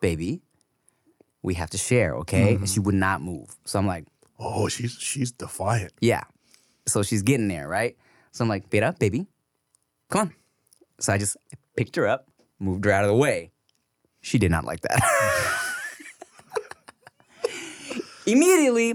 baby, 0.00 0.42
we 1.42 1.54
have 1.54 1.70
to 1.70 1.78
share, 1.78 2.16
okay? 2.16 2.50
And 2.50 2.56
mm-hmm. 2.56 2.64
she 2.66 2.80
would 2.80 2.94
not 2.94 3.22
move. 3.22 3.54
So 3.64 3.78
I'm 3.78 3.86
like, 3.86 4.06
Oh, 4.38 4.68
she's 4.68 4.92
she's 4.92 5.32
defiant. 5.32 5.92
yeah. 6.00 6.24
So 6.86 7.02
she's 7.02 7.22
getting 7.22 7.48
there, 7.48 7.66
right? 7.68 7.96
So 8.32 8.44
I'm 8.44 8.48
like, 8.48 8.70
Veda, 8.70 8.94
baby, 8.98 9.26
come 10.10 10.20
on. 10.20 10.34
So 11.00 11.12
I 11.12 11.18
just 11.18 11.36
picked 11.76 11.96
her 11.96 12.06
up, 12.06 12.28
moved 12.58 12.84
her 12.84 12.90
out 12.90 13.04
of 13.04 13.08
the 13.08 13.16
way. 13.16 13.50
She 14.20 14.38
did 14.38 14.50
not 14.50 14.64
like 14.64 14.80
that. 14.82 15.00
Immediately, 18.26 18.94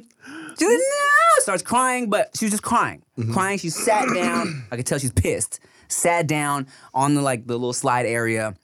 she 0.60 0.66
was, 0.66 0.78
no, 0.78 1.21
starts 1.42 1.64
crying, 1.64 2.10
but 2.10 2.36
she 2.38 2.46
was 2.46 2.52
just 2.52 2.64
crying. 2.64 3.04
Mm-hmm. 3.18 3.34
Crying, 3.34 3.58
she 3.58 3.70
sat 3.70 4.08
down. 4.14 4.66
I 4.72 4.78
could 4.78 4.86
tell 4.86 4.98
she's 5.00 5.12
pissed. 5.12 5.60
Sat 5.88 6.28
down 6.28 6.68
on 6.94 7.16
the 7.16 7.22
like 7.22 7.48
the 7.48 7.54
little 7.54 7.74
slide 7.74 8.06
area, 8.06 8.56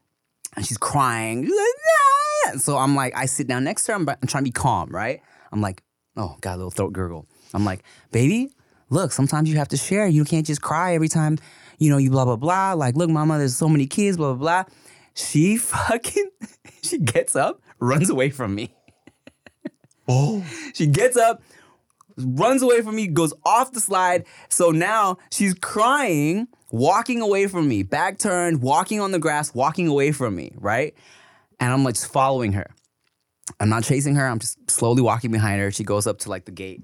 and 0.55 0.65
she's 0.65 0.77
crying. 0.77 1.43
She's 1.43 1.51
like, 1.51 2.53
"No." 2.53 2.59
So 2.59 2.77
I'm 2.77 2.95
like, 2.95 3.15
I 3.15 3.25
sit 3.25 3.47
down 3.47 3.63
next 3.65 3.85
to 3.85 3.91
her. 3.91 3.97
I'm, 3.97 4.07
I'm 4.07 4.27
trying 4.27 4.43
to 4.43 4.47
be 4.47 4.51
calm, 4.51 4.89
right? 4.89 5.21
I'm 5.51 5.59
like, 5.61 5.83
oh, 6.15 6.37
got 6.41 6.55
a 6.55 6.57
little 6.57 6.71
throat 6.71 6.93
gurgle. 6.93 7.25
I'm 7.53 7.65
like, 7.65 7.83
baby, 8.11 8.51
look, 8.89 9.11
sometimes 9.11 9.49
you 9.49 9.57
have 9.57 9.67
to 9.69 9.77
share. 9.77 10.07
You 10.07 10.23
can't 10.23 10.45
just 10.45 10.61
cry 10.61 10.93
every 10.95 11.09
time, 11.09 11.37
you 11.77 11.89
know, 11.89 11.97
you 11.97 12.09
blah, 12.09 12.25
blah, 12.25 12.35
blah. 12.35 12.73
Like, 12.73 12.95
look, 12.95 13.09
mama, 13.09 13.37
there's 13.37 13.55
so 13.55 13.67
many 13.67 13.85
kids, 13.87 14.17
blah, 14.17 14.33
blah, 14.33 14.63
blah. 14.63 14.73
She 15.13 15.57
fucking, 15.57 16.29
she 16.81 16.99
gets 16.99 17.35
up, 17.35 17.61
runs 17.79 18.09
away 18.09 18.29
from 18.29 18.55
me. 18.55 18.73
Oh, 20.09 20.45
She 20.73 20.87
gets 20.87 21.17
up, 21.17 21.41
runs 22.17 22.61
away 22.61 22.81
from 22.81 22.95
me, 22.95 23.07
goes 23.07 23.33
off 23.45 23.71
the 23.71 23.79
slide. 23.79 24.25
So 24.49 24.71
now 24.71 25.17
she's 25.31 25.53
crying, 25.53 26.47
walking 26.71 27.21
away 27.21 27.47
from 27.47 27.67
me, 27.67 27.83
back 27.83 28.17
turned, 28.17 28.61
walking 28.61 28.99
on 28.99 29.11
the 29.11 29.19
grass, 29.19 29.53
walking 29.53 29.87
away 29.87 30.11
from 30.11 30.35
me, 30.35 30.51
right? 30.55 30.93
And 31.59 31.71
I'm 31.71 31.83
like 31.83 31.95
just 31.95 32.11
following 32.11 32.53
her. 32.53 32.67
I'm 33.59 33.69
not 33.69 33.83
chasing 33.83 34.15
her. 34.15 34.27
I'm 34.27 34.39
just 34.39 34.69
slowly 34.69 35.01
walking 35.01 35.31
behind 35.31 35.61
her. 35.61 35.71
She 35.71 35.83
goes 35.83 36.05
up 36.05 36.19
to 36.19 36.29
like 36.29 36.45
the 36.45 36.51
gate. 36.51 36.81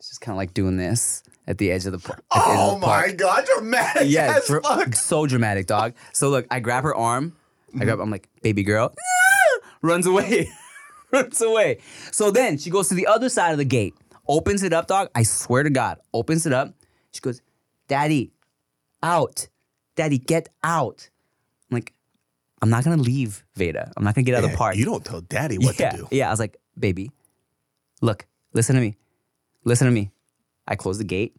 She's 0.00 0.08
just 0.08 0.20
kind 0.20 0.34
of 0.34 0.38
like 0.38 0.54
doing 0.54 0.76
this 0.76 1.22
at 1.46 1.58
the 1.58 1.70
edge 1.70 1.86
of 1.86 1.92
the, 1.92 1.98
par- 1.98 2.18
at 2.32 2.44
the 2.44 2.50
edge 2.50 2.58
of 2.58 2.60
oh 2.60 2.74
the 2.80 2.86
park. 2.86 3.06
my 3.08 3.12
god, 3.12 3.44
dramatic 3.46 4.02
Yeah, 4.06 4.34
as 4.36 4.46
dr- 4.46 4.62
fuck. 4.62 4.94
so 4.94 5.26
dramatic, 5.26 5.66
dog. 5.66 5.94
So 6.12 6.28
look, 6.28 6.46
I 6.50 6.60
grab 6.60 6.84
her 6.84 6.94
arm. 6.94 7.36
I 7.68 7.70
mm-hmm. 7.70 7.84
grab. 7.84 8.00
I'm 8.00 8.10
like, 8.10 8.28
baby 8.42 8.62
girl, 8.62 8.94
runs 9.82 10.06
away, 10.06 10.50
runs 11.12 11.40
away. 11.40 11.78
So 12.10 12.30
then 12.30 12.58
she 12.58 12.70
goes 12.70 12.88
to 12.88 12.94
the 12.94 13.06
other 13.06 13.28
side 13.28 13.52
of 13.52 13.58
the 13.58 13.64
gate, 13.64 13.94
opens 14.28 14.62
it 14.62 14.72
up, 14.72 14.86
dog. 14.86 15.10
I 15.14 15.22
swear 15.22 15.62
to 15.62 15.70
God, 15.70 15.98
opens 16.12 16.46
it 16.46 16.52
up. 16.52 16.74
She 17.12 17.20
goes, 17.20 17.40
Daddy, 17.88 18.32
out, 19.02 19.48
Daddy, 19.94 20.18
get 20.18 20.48
out. 20.62 21.08
I'm 21.70 21.76
like, 21.76 21.92
I'm 22.62 22.70
not 22.70 22.84
gonna 22.84 23.02
leave 23.02 23.44
Veda. 23.54 23.92
I'm 23.96 24.04
not 24.04 24.14
gonna 24.14 24.24
get 24.24 24.34
out 24.34 24.44
of 24.44 24.50
the 24.50 24.56
park. 24.56 24.76
You 24.76 24.84
don't 24.84 25.04
tell 25.04 25.20
daddy 25.20 25.58
what 25.58 25.78
yeah, 25.78 25.90
to 25.90 25.96
do. 25.96 26.08
Yeah, 26.10 26.28
I 26.28 26.30
was 26.30 26.40
like, 26.40 26.56
baby, 26.78 27.10
look, 28.00 28.26
listen 28.52 28.74
to 28.74 28.80
me. 28.80 28.96
Listen 29.64 29.86
to 29.86 29.92
me. 29.92 30.10
I 30.66 30.76
close 30.76 30.98
the 30.98 31.04
gate. 31.04 31.34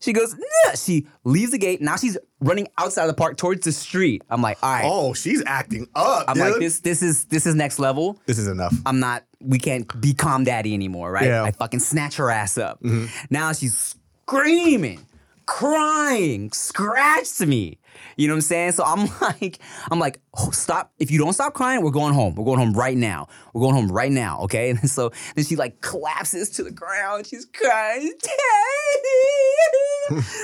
She 0.00 0.12
goes, 0.12 0.34
"Nah." 0.34 0.74
she 0.74 1.06
leaves 1.24 1.52
the 1.52 1.58
gate. 1.58 1.80
Now 1.80 1.96
she's 1.96 2.18
running 2.40 2.68
outside 2.78 3.02
of 3.02 3.08
the 3.08 3.14
park 3.14 3.36
towards 3.36 3.64
the 3.64 3.72
street. 3.72 4.22
I'm 4.28 4.42
like, 4.42 4.58
all 4.62 4.72
right. 4.72 4.84
Oh, 4.84 5.14
she's 5.14 5.42
acting 5.46 5.88
up. 5.94 6.24
I'm 6.28 6.34
dude. 6.34 6.44
like, 6.44 6.60
this 6.60 6.80
this 6.80 7.02
is 7.02 7.24
this 7.26 7.46
is 7.46 7.54
next 7.54 7.78
level. 7.78 8.18
This 8.26 8.38
is 8.38 8.48
enough. 8.48 8.74
I'm 8.84 9.00
not, 9.00 9.24
we 9.40 9.58
can't 9.58 10.00
be 10.00 10.14
calm 10.14 10.44
daddy 10.44 10.74
anymore, 10.74 11.10
right? 11.10 11.26
Yeah. 11.26 11.44
I 11.44 11.50
fucking 11.50 11.80
snatch 11.80 12.16
her 12.16 12.30
ass 12.30 12.58
up. 12.58 12.82
Mm-hmm. 12.82 13.06
Now 13.30 13.52
she's 13.52 13.96
screaming, 14.26 15.06
crying, 15.46 16.52
scratched 16.52 17.40
me. 17.40 17.78
You 18.16 18.28
know 18.28 18.34
what 18.34 18.38
I'm 18.38 18.42
saying? 18.42 18.72
So 18.72 18.84
I'm 18.84 19.08
like, 19.20 19.58
I'm 19.90 19.98
like, 19.98 20.20
oh, 20.38 20.50
stop. 20.50 20.92
If 20.98 21.10
you 21.10 21.18
don't 21.18 21.32
stop 21.32 21.54
crying, 21.54 21.82
we're 21.82 21.90
going 21.90 22.14
home. 22.14 22.34
We're 22.34 22.44
going 22.44 22.58
home 22.58 22.72
right 22.72 22.96
now. 22.96 23.28
We're 23.52 23.62
going 23.62 23.74
home 23.74 23.90
right 23.90 24.12
now, 24.12 24.40
okay? 24.42 24.70
And 24.76 24.90
so 24.90 25.10
then 25.34 25.44
she 25.44 25.56
like 25.56 25.80
collapses 25.80 26.50
to 26.50 26.62
the 26.62 26.70
ground. 26.70 27.26
She's 27.26 27.46
crying. 27.46 28.12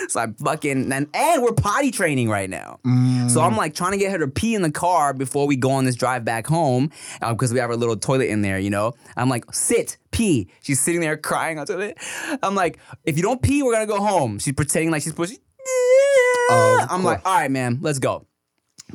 So 0.09 0.21
I 0.21 0.27
fucking, 0.43 0.93
and, 0.93 1.07
and 1.15 1.43
we're 1.43 1.53
potty 1.53 1.93
training 1.93 2.29
right 2.29 2.51
now. 2.51 2.81
So 3.29 3.41
I'm 3.41 3.57
like 3.57 3.75
trying 3.75 3.93
to 3.93 3.99
get 3.99 4.11
her 4.11 4.19
to 4.19 4.27
pee 4.27 4.57
in 4.57 4.63
the 4.63 4.73
car 4.73 5.15
before 5.15 5.47
we 5.47 5.55
go 5.57 5.71
on 5.71 5.85
this 5.85 5.95
drive 5.95 6.25
back 6.25 6.49
home 6.49 6.91
um, 7.23 7.35
because 7.35 7.53
we 7.53 7.61
have 7.61 7.71
our 7.71 7.77
little 7.77 7.97
toilet 7.97 8.29
in 8.29 8.43
there, 8.43 8.59
you 8.59 8.71
know? 8.71 8.93
I'm 9.17 9.29
like, 9.29 9.53
sit, 9.55 9.99
pee. 10.11 10.49
She's 10.63 10.81
sitting 10.81 11.01
there 11.01 11.17
crying 11.17 11.59
on 11.61 11.67
toilet. 11.67 11.97
I'm 12.43 12.55
like, 12.57 12.79
if 13.05 13.17
you 13.17 13.23
don't 13.23 13.41
pee, 13.41 13.63
we're 13.63 13.73
gonna 13.73 13.87
go 13.87 14.01
home. 14.01 14.39
She's 14.41 14.55
pretending 14.55 14.91
like 14.91 15.03
she's 15.03 15.13
pushing. 15.13 15.39
I'm 16.91 17.05
like, 17.05 17.25
all 17.25 17.35
right, 17.35 17.51
man, 17.51 17.79
let's 17.81 17.99
go. 17.99 18.27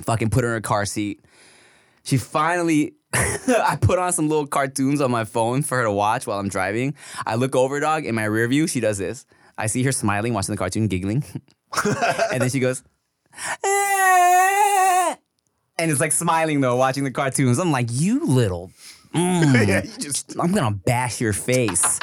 Fucking 0.01 0.29
put 0.29 0.43
her 0.43 0.51
in 0.51 0.57
a 0.57 0.61
car 0.61 0.85
seat. 0.85 1.23
She 2.03 2.17
finally, 2.17 2.93
I 3.13 3.77
put 3.81 3.99
on 3.99 4.13
some 4.13 4.29
little 4.29 4.47
cartoons 4.47 5.01
on 5.01 5.11
my 5.11 5.25
phone 5.25 5.63
for 5.63 5.77
her 5.77 5.83
to 5.83 5.91
watch 5.91 6.27
while 6.27 6.39
I'm 6.39 6.49
driving. 6.49 6.95
I 7.25 7.35
look 7.35 7.55
over, 7.55 7.79
dog, 7.79 8.05
in 8.05 8.15
my 8.15 8.25
rear 8.25 8.47
view. 8.47 8.67
She 8.67 8.79
does 8.79 8.97
this. 8.97 9.25
I 9.57 9.67
see 9.67 9.83
her 9.83 9.91
smiling, 9.91 10.33
watching 10.33 10.53
the 10.53 10.57
cartoon, 10.57 10.87
giggling. 10.87 11.23
and 12.31 12.41
then 12.41 12.49
she 12.49 12.59
goes, 12.59 12.83
"Eh." 13.63 15.15
and 15.79 15.91
it's 15.91 15.99
like 15.99 16.11
smiling 16.11 16.61
though, 16.61 16.75
watching 16.75 17.03
the 17.03 17.11
cartoons. 17.11 17.59
I'm 17.59 17.71
like, 17.71 17.87
you 17.89 18.25
little, 18.25 18.71
mm, 19.13 19.67
yeah, 19.67 19.83
you 19.83 19.91
just 19.99 20.35
I'm 20.39 20.53
gonna 20.53 20.75
bash 20.75 21.21
your 21.21 21.33
face. 21.33 21.99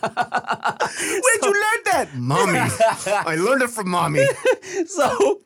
Where'd 0.02 1.42
you 1.42 1.52
learn 1.52 1.82
that? 1.86 2.08
Mommy. 2.14 2.58
I 3.32 3.36
learned 3.36 3.62
it 3.62 3.70
from 3.70 3.88
mommy. 3.88 4.26
so 4.86 5.40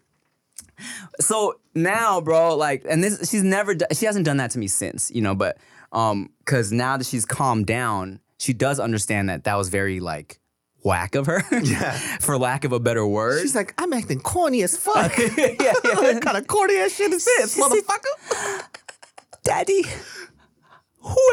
so 1.21 1.55
now 1.75 2.21
bro 2.21 2.55
like 2.57 2.85
and 2.89 3.03
this 3.03 3.31
she's 3.31 3.43
never 3.43 3.75
she 3.93 4.05
hasn't 4.07 4.25
done 4.27 4.37
that 4.37 4.51
to 4.51 4.59
me 4.59 4.67
since 4.69 5.11
you 5.11 5.23
know 5.23 5.35
but 5.35 5.57
um 5.93 6.29
because 6.45 6.71
now 6.71 6.97
that 6.99 7.07
she's 7.07 7.25
calmed 7.25 7.67
down 7.67 8.21
she 8.39 8.53
does 8.53 8.79
understand 8.79 9.29
that 9.31 9.45
that 9.45 9.55
was 9.57 9.71
very 9.71 10.01
like 10.01 10.39
whack 10.85 11.15
of 11.15 11.25
her 11.27 11.43
Yeah. 11.63 11.93
for 12.21 12.37
lack 12.39 12.65
of 12.65 12.73
a 12.73 12.79
better 12.81 13.07
word 13.07 13.41
She's 13.41 13.55
like, 13.57 13.75
I'm 13.79 13.93
acting 13.95 14.21
corny 14.21 14.63
as 14.63 14.77
fuck. 14.77 15.17
yeah, 15.19 15.55
yeah. 15.61 15.73
what 15.83 16.21
kind 16.23 16.37
of 16.37 16.47
corny 16.47 16.77
ass 16.77 16.93
shit 16.93 17.11
is 17.13 17.25
this, 17.25 17.59
motherfucker? 17.59 18.63
daddy 19.43 19.83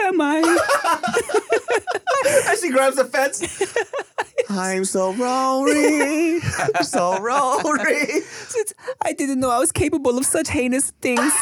am 0.08 0.22
I? 0.22 0.38
and 2.50 2.60
she 2.60 2.70
grabs 2.70 2.96
the 2.96 3.06
fence. 3.06 3.42
I'm 4.50 4.86
so 4.86 5.14
Rory. 5.14 6.40
I'm 6.76 6.84
so 6.84 7.18
Rory. 7.20 8.22
I 9.02 9.14
didn't 9.14 9.40
know 9.40 9.50
I 9.50 9.60
was 9.60 9.72
capable 9.72 10.18
of 10.18 10.26
such 10.26 10.50
heinous 10.50 10.92
things. 11.02 11.34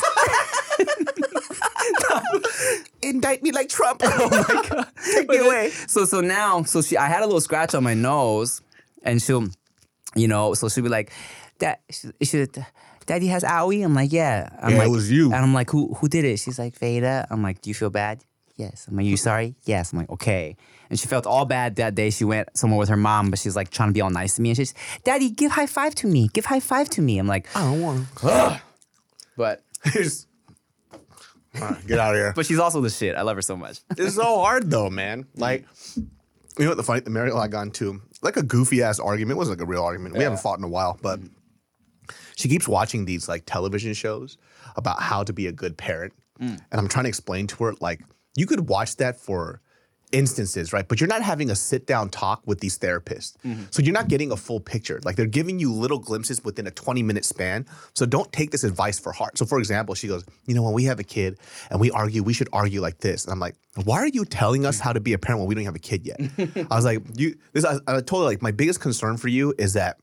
Indict 3.02 3.44
me 3.44 3.52
like 3.52 3.70
Trump. 3.70 4.02
Oh 4.04 4.30
my 4.30 4.68
god. 4.70 4.88
Take 5.14 5.30
me 5.30 5.38
away. 5.38 5.70
So 5.88 6.06
so 6.06 6.22
now, 6.22 6.64
so 6.64 6.82
she 6.82 6.98
I 6.98 7.08
had 7.08 7.22
a 7.22 7.26
little 7.26 7.42
scratch 7.42 7.76
on 7.76 7.84
my 7.84 7.94
nose, 7.94 8.62
and 9.04 9.22
she'll, 9.22 9.48
you 10.16 10.28
know, 10.28 10.54
so 10.54 10.70
she'll 10.70 10.84
be 10.84 10.90
like, 10.90 11.12
Dad, 11.60 11.80
she, 11.90 12.10
she, 12.24 12.48
Daddy 13.06 13.28
has 13.28 13.44
owie. 13.44 13.84
I'm 13.84 13.94
like, 13.94 14.12
yeah. 14.12 14.50
I'm 14.62 14.76
Yeah, 14.76 14.86
it 14.86 14.90
was 14.90 15.12
you. 15.12 15.34
And 15.34 15.36
I'm 15.36 15.54
like, 15.54 15.70
who 15.70 15.94
who 15.96 16.08
did 16.08 16.26
it? 16.26 16.40
She's 16.40 16.60
like, 16.60 16.78
Veda. 16.78 17.28
I'm 17.30 17.42
like, 17.42 17.62
do 17.62 17.70
you 17.70 17.74
feel 17.74 17.90
bad? 17.90 18.24
Yes. 18.62 18.86
I'm 18.88 18.96
like, 18.96 19.08
you 19.08 19.18
sorry? 19.18 19.56
Yes. 19.66 19.92
I'm 19.92 19.98
like, 19.98 20.10
okay. 20.12 20.56
And 20.92 21.00
she 21.00 21.08
felt 21.08 21.26
all 21.26 21.46
bad 21.46 21.78
that 21.78 21.96
day. 21.96 22.12
She 22.12 22.24
went 22.24 22.56
somewhere 22.56 22.78
with 22.78 22.90
her 22.90 22.98
mom, 22.98 23.32
but 23.32 23.40
she's 23.40 23.56
like 23.56 23.72
trying 23.72 23.90
to 23.90 23.94
be 23.94 24.02
all 24.02 24.12
nice 24.12 24.36
to 24.36 24.42
me. 24.44 24.52
And 24.52 24.58
she's, 24.58 24.76
Daddy, 25.04 25.32
give 25.32 25.52
high 25.52 25.66
five 25.66 25.96
to 25.96 26.08
me. 26.08 26.28
Give 26.32 26.46
high 26.46 26.60
five 26.60 26.88
to 26.92 27.02
me. 27.02 27.18
I'm 27.18 27.26
like, 27.26 27.48
I 27.56 27.62
don't 27.62 27.82
want 27.82 28.16
to. 28.18 28.62
but 29.36 29.64
right, 31.60 31.88
get 31.88 31.98
out 31.98 32.14
of 32.14 32.20
here. 32.20 32.34
but 32.36 32.46
she's 32.46 32.60
also 32.60 32.82
the 32.82 32.92
shit. 32.92 33.16
I 33.16 33.24
love 33.24 33.36
her 33.36 33.42
so 33.42 33.58
much. 33.58 33.80
It's 33.98 34.14
so 34.14 34.24
hard 34.42 34.70
though, 34.70 34.92
man. 34.92 35.26
Like, 35.36 35.66
you 35.96 36.06
know 36.60 36.70
what 36.70 36.78
the 36.78 36.84
funny, 36.84 37.00
the 37.00 37.10
Mariel 37.10 37.40
I 37.40 37.48
got 37.48 37.64
into 37.64 38.00
like 38.22 38.38
a 38.38 38.44
goofy 38.44 38.84
ass 38.84 39.00
argument. 39.00 39.38
It 39.38 39.40
wasn't 39.40 39.60
like 39.60 39.68
a 39.68 39.70
real 39.70 39.84
argument. 39.84 40.16
We 40.16 40.24
haven't 40.24 40.40
fought 40.40 40.60
in 40.60 40.64
a 40.64 40.70
while, 40.70 41.00
but 41.02 41.20
she 42.36 42.48
keeps 42.48 42.68
watching 42.68 43.06
these 43.06 43.28
like 43.28 43.44
television 43.48 43.96
shows 43.96 44.38
about 44.76 45.02
how 45.02 45.24
to 45.24 45.34
be 45.34 45.48
a 45.48 45.52
good 45.52 45.78
parent, 45.78 46.14
mm. 46.40 46.50
and 46.50 46.80
I'm 46.80 46.88
trying 46.88 47.06
to 47.06 47.10
explain 47.10 47.48
to 47.48 47.64
her 47.64 47.74
like 47.82 48.02
you 48.36 48.46
could 48.46 48.70
watch 48.70 48.98
that 48.98 49.20
for 49.20 49.62
instances, 50.12 50.74
right? 50.74 50.88
But 50.88 51.00
you're 51.00 51.08
not 51.08 51.22
having 51.22 51.50
a 51.50 51.56
sit 51.56 51.88
down 51.88 52.10
talk 52.10 52.42
with 52.46 52.60
these 52.60 52.78
therapists. 52.78 53.38
Mm-hmm. 53.46 53.64
So 53.72 53.82
you're 53.82 53.94
not 53.94 54.08
getting 54.08 54.32
a 54.32 54.38
full 54.38 54.60
picture. 54.60 55.00
Like 55.04 55.16
they're 55.16 55.26
giving 55.26 55.60
you 55.60 55.74
little 55.74 56.00
glimpses 56.00 56.44
within 56.44 56.68
a 56.68 56.72
20 56.72 57.04
minute 57.04 57.26
span. 57.26 57.66
So 57.94 58.06
don't 58.06 58.32
take 58.32 58.52
this 58.52 58.64
advice 58.64 59.00
for 59.00 59.12
heart. 59.12 59.38
So 59.38 59.46
for 59.46 59.60
example, 59.60 59.96
she 59.96 60.08
goes, 60.08 60.26
you 60.46 60.54
know, 60.54 60.64
when 60.64 60.74
we 60.74 60.86
have 60.86 61.00
a 61.00 61.04
kid 61.04 61.40
and 61.70 61.80
we 61.80 61.92
argue, 61.92 62.24
we 62.24 62.34
should 62.34 62.50
argue 62.54 62.82
like 62.82 63.00
this. 63.00 63.26
And 63.26 63.34
I'm 63.34 63.40
like, 63.40 63.56
why 63.84 64.00
are 64.00 64.08
you 64.08 64.26
telling 64.26 64.66
us 64.66 64.80
how 64.80 64.94
to 64.94 65.00
be 65.00 65.14
a 65.14 65.18
parent 65.18 65.40
when 65.40 65.48
we 65.48 65.56
don't 65.56 65.66
have 65.66 65.76
a 65.76 65.80
kid 65.80 66.06
yet? 66.06 66.20
I 66.72 66.76
was 66.76 66.86
like, 66.86 67.02
you 67.16 67.36
this 67.54 67.66
I, 67.66 67.78
I 67.88 68.02
told 68.02 68.24
her 68.24 68.26
like 68.26 68.42
my 68.42 68.52
biggest 68.52 68.82
concern 68.82 69.18
for 69.18 69.30
you 69.30 69.54
is 69.58 69.74
that 69.74 69.98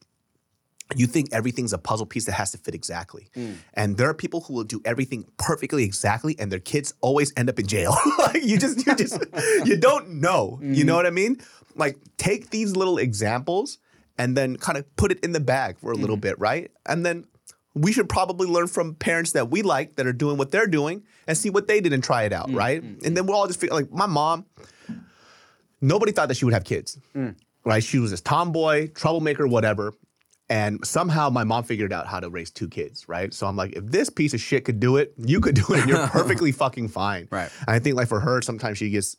you 0.97 1.07
think 1.07 1.28
everything's 1.32 1.72
a 1.72 1.78
puzzle 1.78 2.07
piece 2.07 2.24
that 2.24 2.32
has 2.32 2.51
to 2.53 2.59
fit 2.59 2.74
exactly. 2.74 3.28
Mm. 3.36 3.57
And 3.74 3.97
there 3.97 4.09
are 4.09 4.14
people 4.14 4.41
who 4.43 4.55
will 4.55 4.64
do 4.64 4.80
everything 4.84 5.26
perfectly 5.36 5.84
exactly 5.84 6.34
and 6.39 6.51
their 6.51 6.61
kids 6.61 6.95
always 7.01 7.32
end 7.36 7.49
up 7.49 7.59
in 7.59 7.66
jail. 7.66 7.97
like 8.18 8.43
you 8.43 8.59
just 8.59 8.86
you 8.86 8.95
just 8.95 9.22
you 9.64 9.76
don't 9.76 10.09
know. 10.20 10.59
You 10.62 10.84
know 10.84 10.95
mm. 10.95 10.97
what 10.97 11.07
I 11.07 11.11
mean? 11.11 11.41
Like 11.74 11.99
take 12.16 12.51
these 12.51 12.74
little 12.74 12.99
examples 12.99 13.78
and 14.16 14.36
then 14.36 14.57
kind 14.57 14.78
of 14.78 14.97
put 14.97 15.12
it 15.12 15.20
in 15.20 15.32
the 15.32 15.41
bag 15.41 15.78
for 15.78 15.93
a 15.93 15.95
little 15.95 16.16
mm. 16.16 16.22
bit, 16.22 16.39
right? 16.39 16.70
And 16.86 17.05
then 17.05 17.26
we 17.74 17.93
should 17.93 18.09
probably 18.09 18.49
learn 18.49 18.66
from 18.66 18.95
parents 18.95 19.32
that 19.32 19.51
we 19.51 19.62
like 19.62 19.97
that 19.97 20.07
are 20.07 20.12
doing 20.12 20.36
what 20.36 20.51
they're 20.51 20.66
doing 20.66 21.05
and 21.26 21.36
see 21.36 21.51
what 21.51 21.68
they 21.68 21.80
did 21.80 21.93
and 21.93 22.03
try 22.03 22.24
it 22.24 22.32
out, 22.32 22.51
right? 22.51 22.82
And 22.82 23.16
then 23.16 23.26
we'll 23.26 23.36
all 23.36 23.47
just 23.47 23.61
feel 23.61 23.72
like 23.72 23.93
my 23.93 24.07
mom, 24.07 24.47
nobody 25.80 26.11
thought 26.11 26.28
that 26.28 26.36
she 26.36 26.45
would 26.45 26.55
have 26.55 26.64
kids, 26.64 26.99
right? 27.64 27.84
She 27.84 27.99
was 27.99 28.11
this 28.11 28.20
tomboy, 28.20 28.89
troublemaker, 28.89 29.47
whatever. 29.47 29.95
And 30.51 30.84
somehow 30.86 31.28
my 31.28 31.44
mom 31.44 31.64
figured 31.64 31.92
out 31.92 32.07
how 32.07 32.20
to 32.20 32.30
raise 32.30 32.51
two 32.51 32.68
kids, 32.68 33.09
right? 33.09 33.34
So 33.34 33.46
I'm 33.46 33.57
like, 33.57 33.74
if 33.74 33.84
this 33.84 34.09
piece 34.09 34.32
of 34.32 34.40
shit 34.40 34.64
could 34.64 34.80
do 34.80 34.96
it, 34.96 35.12
you 35.18 35.40
could 35.40 35.55
do 35.55 35.64
it, 35.74 35.80
and 35.80 35.88
you're 35.90 36.07
perfectly 36.09 36.53
fucking 36.53 36.88
fine. 36.88 37.28
Right. 37.30 37.51
And 37.66 37.76
I 37.76 37.78
think 37.78 37.96
like 37.96 38.09
for 38.09 38.20
her, 38.20 38.40
sometimes 38.40 38.78
she 38.78 38.88
gets, 38.88 39.16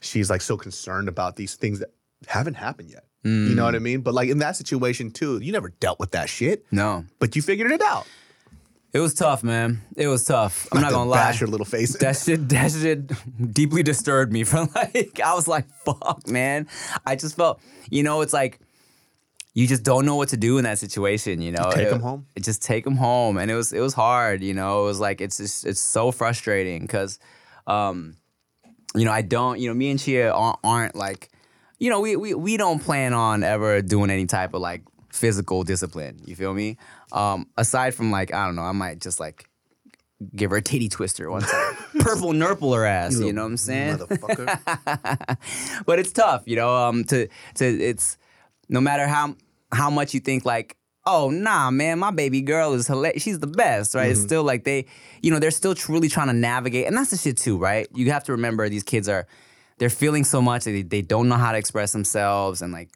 she's 0.00 0.28
like 0.28 0.40
so 0.40 0.56
concerned 0.56 1.08
about 1.08 1.36
these 1.36 1.54
things 1.54 1.78
that 1.78 1.90
haven't 2.26 2.54
happened 2.54 2.90
yet. 2.90 3.04
You 3.24 3.54
know 3.54 3.64
what 3.64 3.76
I 3.76 3.78
mm. 3.78 3.82
mean? 3.82 4.00
But 4.00 4.14
like 4.14 4.28
in 4.28 4.38
that 4.38 4.56
situation 4.56 5.12
too, 5.12 5.38
you 5.40 5.52
never 5.52 5.68
dealt 5.68 6.00
with 6.00 6.10
that 6.10 6.28
shit, 6.28 6.66
No. 6.72 7.04
but 7.20 7.36
you 7.36 7.42
figured 7.42 7.70
it 7.70 7.80
out. 7.80 8.04
It 8.92 8.98
was 8.98 9.14
tough, 9.14 9.42
man. 9.42 9.80
It 9.96 10.08
was 10.08 10.24
tough. 10.24 10.68
I'm 10.72 10.80
not, 10.80 10.88
to 10.88 10.94
gonna 10.94 11.08
lie. 11.08 11.16
bash 11.16 11.40
your 11.40 11.48
little 11.48 11.64
face. 11.64 11.96
That 11.98 12.16
shit, 12.16 12.48
that 12.50 12.72
shit 12.72 13.10
deeply 13.54 13.82
disturbed 13.82 14.32
me. 14.32 14.44
From 14.44 14.68
like, 14.74 15.18
I 15.24 15.32
was 15.34 15.48
like, 15.48 15.66
"Fuck, 15.84 16.28
man." 16.28 16.68
I 17.06 17.16
just 17.16 17.34
felt, 17.34 17.60
you 17.90 18.02
know, 18.02 18.20
it's 18.20 18.34
like 18.34 18.60
you 19.54 19.66
just 19.66 19.82
don't 19.82 20.06
know 20.06 20.16
what 20.16 20.30
to 20.30 20.36
do 20.36 20.58
in 20.58 20.64
that 20.64 20.78
situation. 20.78 21.42
You 21.42 21.52
know, 21.52 21.70
take 21.72 21.88
It- 21.88 21.92
'em 21.92 22.00
home? 22.00 22.26
it- 22.36 22.42
Just 22.42 22.62
take 22.62 22.84
them 22.84 22.96
home, 22.96 23.36
and 23.36 23.50
it 23.50 23.54
was 23.54 23.72
it 23.72 23.80
was 23.80 23.94
hard. 23.94 24.42
You 24.42 24.54
know, 24.54 24.82
it 24.82 24.84
was 24.86 25.00
like 25.00 25.20
it's 25.20 25.36
just 25.38 25.66
it's 25.66 25.80
so 25.80 26.10
frustrating 26.12 26.82
because, 26.82 27.18
um, 27.66 28.14
you 28.94 29.04
know, 29.04 29.12
I 29.12 29.22
don't. 29.22 29.58
You 29.60 29.68
know, 29.68 29.74
me 29.74 29.90
and 29.90 30.00
Chia 30.00 30.30
aren't, 30.32 30.58
aren't 30.64 30.96
like, 30.96 31.30
you 31.78 31.90
know, 31.90 32.00
we 32.00 32.16
we 32.16 32.34
we 32.34 32.56
don't 32.56 32.78
plan 32.82 33.12
on 33.12 33.42
ever 33.42 33.82
doing 33.82 34.10
any 34.10 34.26
type 34.26 34.54
of 34.54 34.60
like 34.62 34.82
physical 35.12 35.62
discipline. 35.64 36.22
You 36.24 36.34
feel 36.36 36.54
me? 36.54 36.78
Um, 37.12 37.46
aside 37.58 37.94
from 37.94 38.10
like, 38.10 38.32
I 38.32 38.46
don't 38.46 38.56
know, 38.56 38.62
I 38.62 38.72
might 38.72 38.98
just 39.00 39.20
like 39.20 39.48
give 40.34 40.50
her 40.52 40.56
a 40.58 40.62
titty 40.62 40.88
twister 40.88 41.30
one 41.30 41.42
time. 41.42 41.76
Purple 42.00 42.32
nurple 42.32 42.72
her 42.72 42.86
ass, 42.86 43.18
you, 43.18 43.32
know 43.32 43.42
what 43.42 43.48
I'm 43.48 43.56
saying? 43.58 43.98
Motherfucker. 43.98 45.84
but 45.86 45.98
it's 45.98 46.12
tough, 46.12 46.42
you 46.46 46.56
know, 46.56 46.74
um 46.74 47.04
to 47.04 47.28
to 47.56 47.64
it's 47.66 48.16
no 48.72 48.80
matter 48.80 49.06
how 49.06 49.36
how 49.70 49.90
much 49.90 50.14
you 50.14 50.20
think 50.20 50.44
like 50.44 50.76
Oh 51.04 51.30
nah, 51.30 51.72
man! 51.72 51.98
My 51.98 52.12
baby 52.12 52.42
girl 52.42 52.74
is 52.74 52.86
hilarious. 52.86 53.24
She's 53.24 53.40
the 53.40 53.48
best, 53.48 53.96
right? 53.96 54.08
It's 54.08 54.20
mm-hmm. 54.20 54.26
still 54.28 54.44
like 54.44 54.62
they, 54.62 54.86
you 55.20 55.32
know, 55.32 55.40
they're 55.40 55.50
still 55.50 55.74
truly 55.74 56.08
trying 56.08 56.28
to 56.28 56.32
navigate, 56.32 56.86
and 56.86 56.96
that's 56.96 57.10
the 57.10 57.16
shit 57.16 57.36
too, 57.36 57.58
right? 57.58 57.88
You 57.92 58.12
have 58.12 58.22
to 58.24 58.32
remember 58.32 58.68
these 58.68 58.84
kids 58.84 59.08
are, 59.08 59.26
they're 59.78 59.90
feeling 59.90 60.22
so 60.22 60.40
much 60.40 60.62
that 60.62 60.70
they, 60.70 60.82
they 60.82 61.02
don't 61.02 61.28
know 61.28 61.34
how 61.34 61.50
to 61.50 61.58
express 61.58 61.90
themselves, 61.90 62.62
and 62.62 62.72
like, 62.72 62.90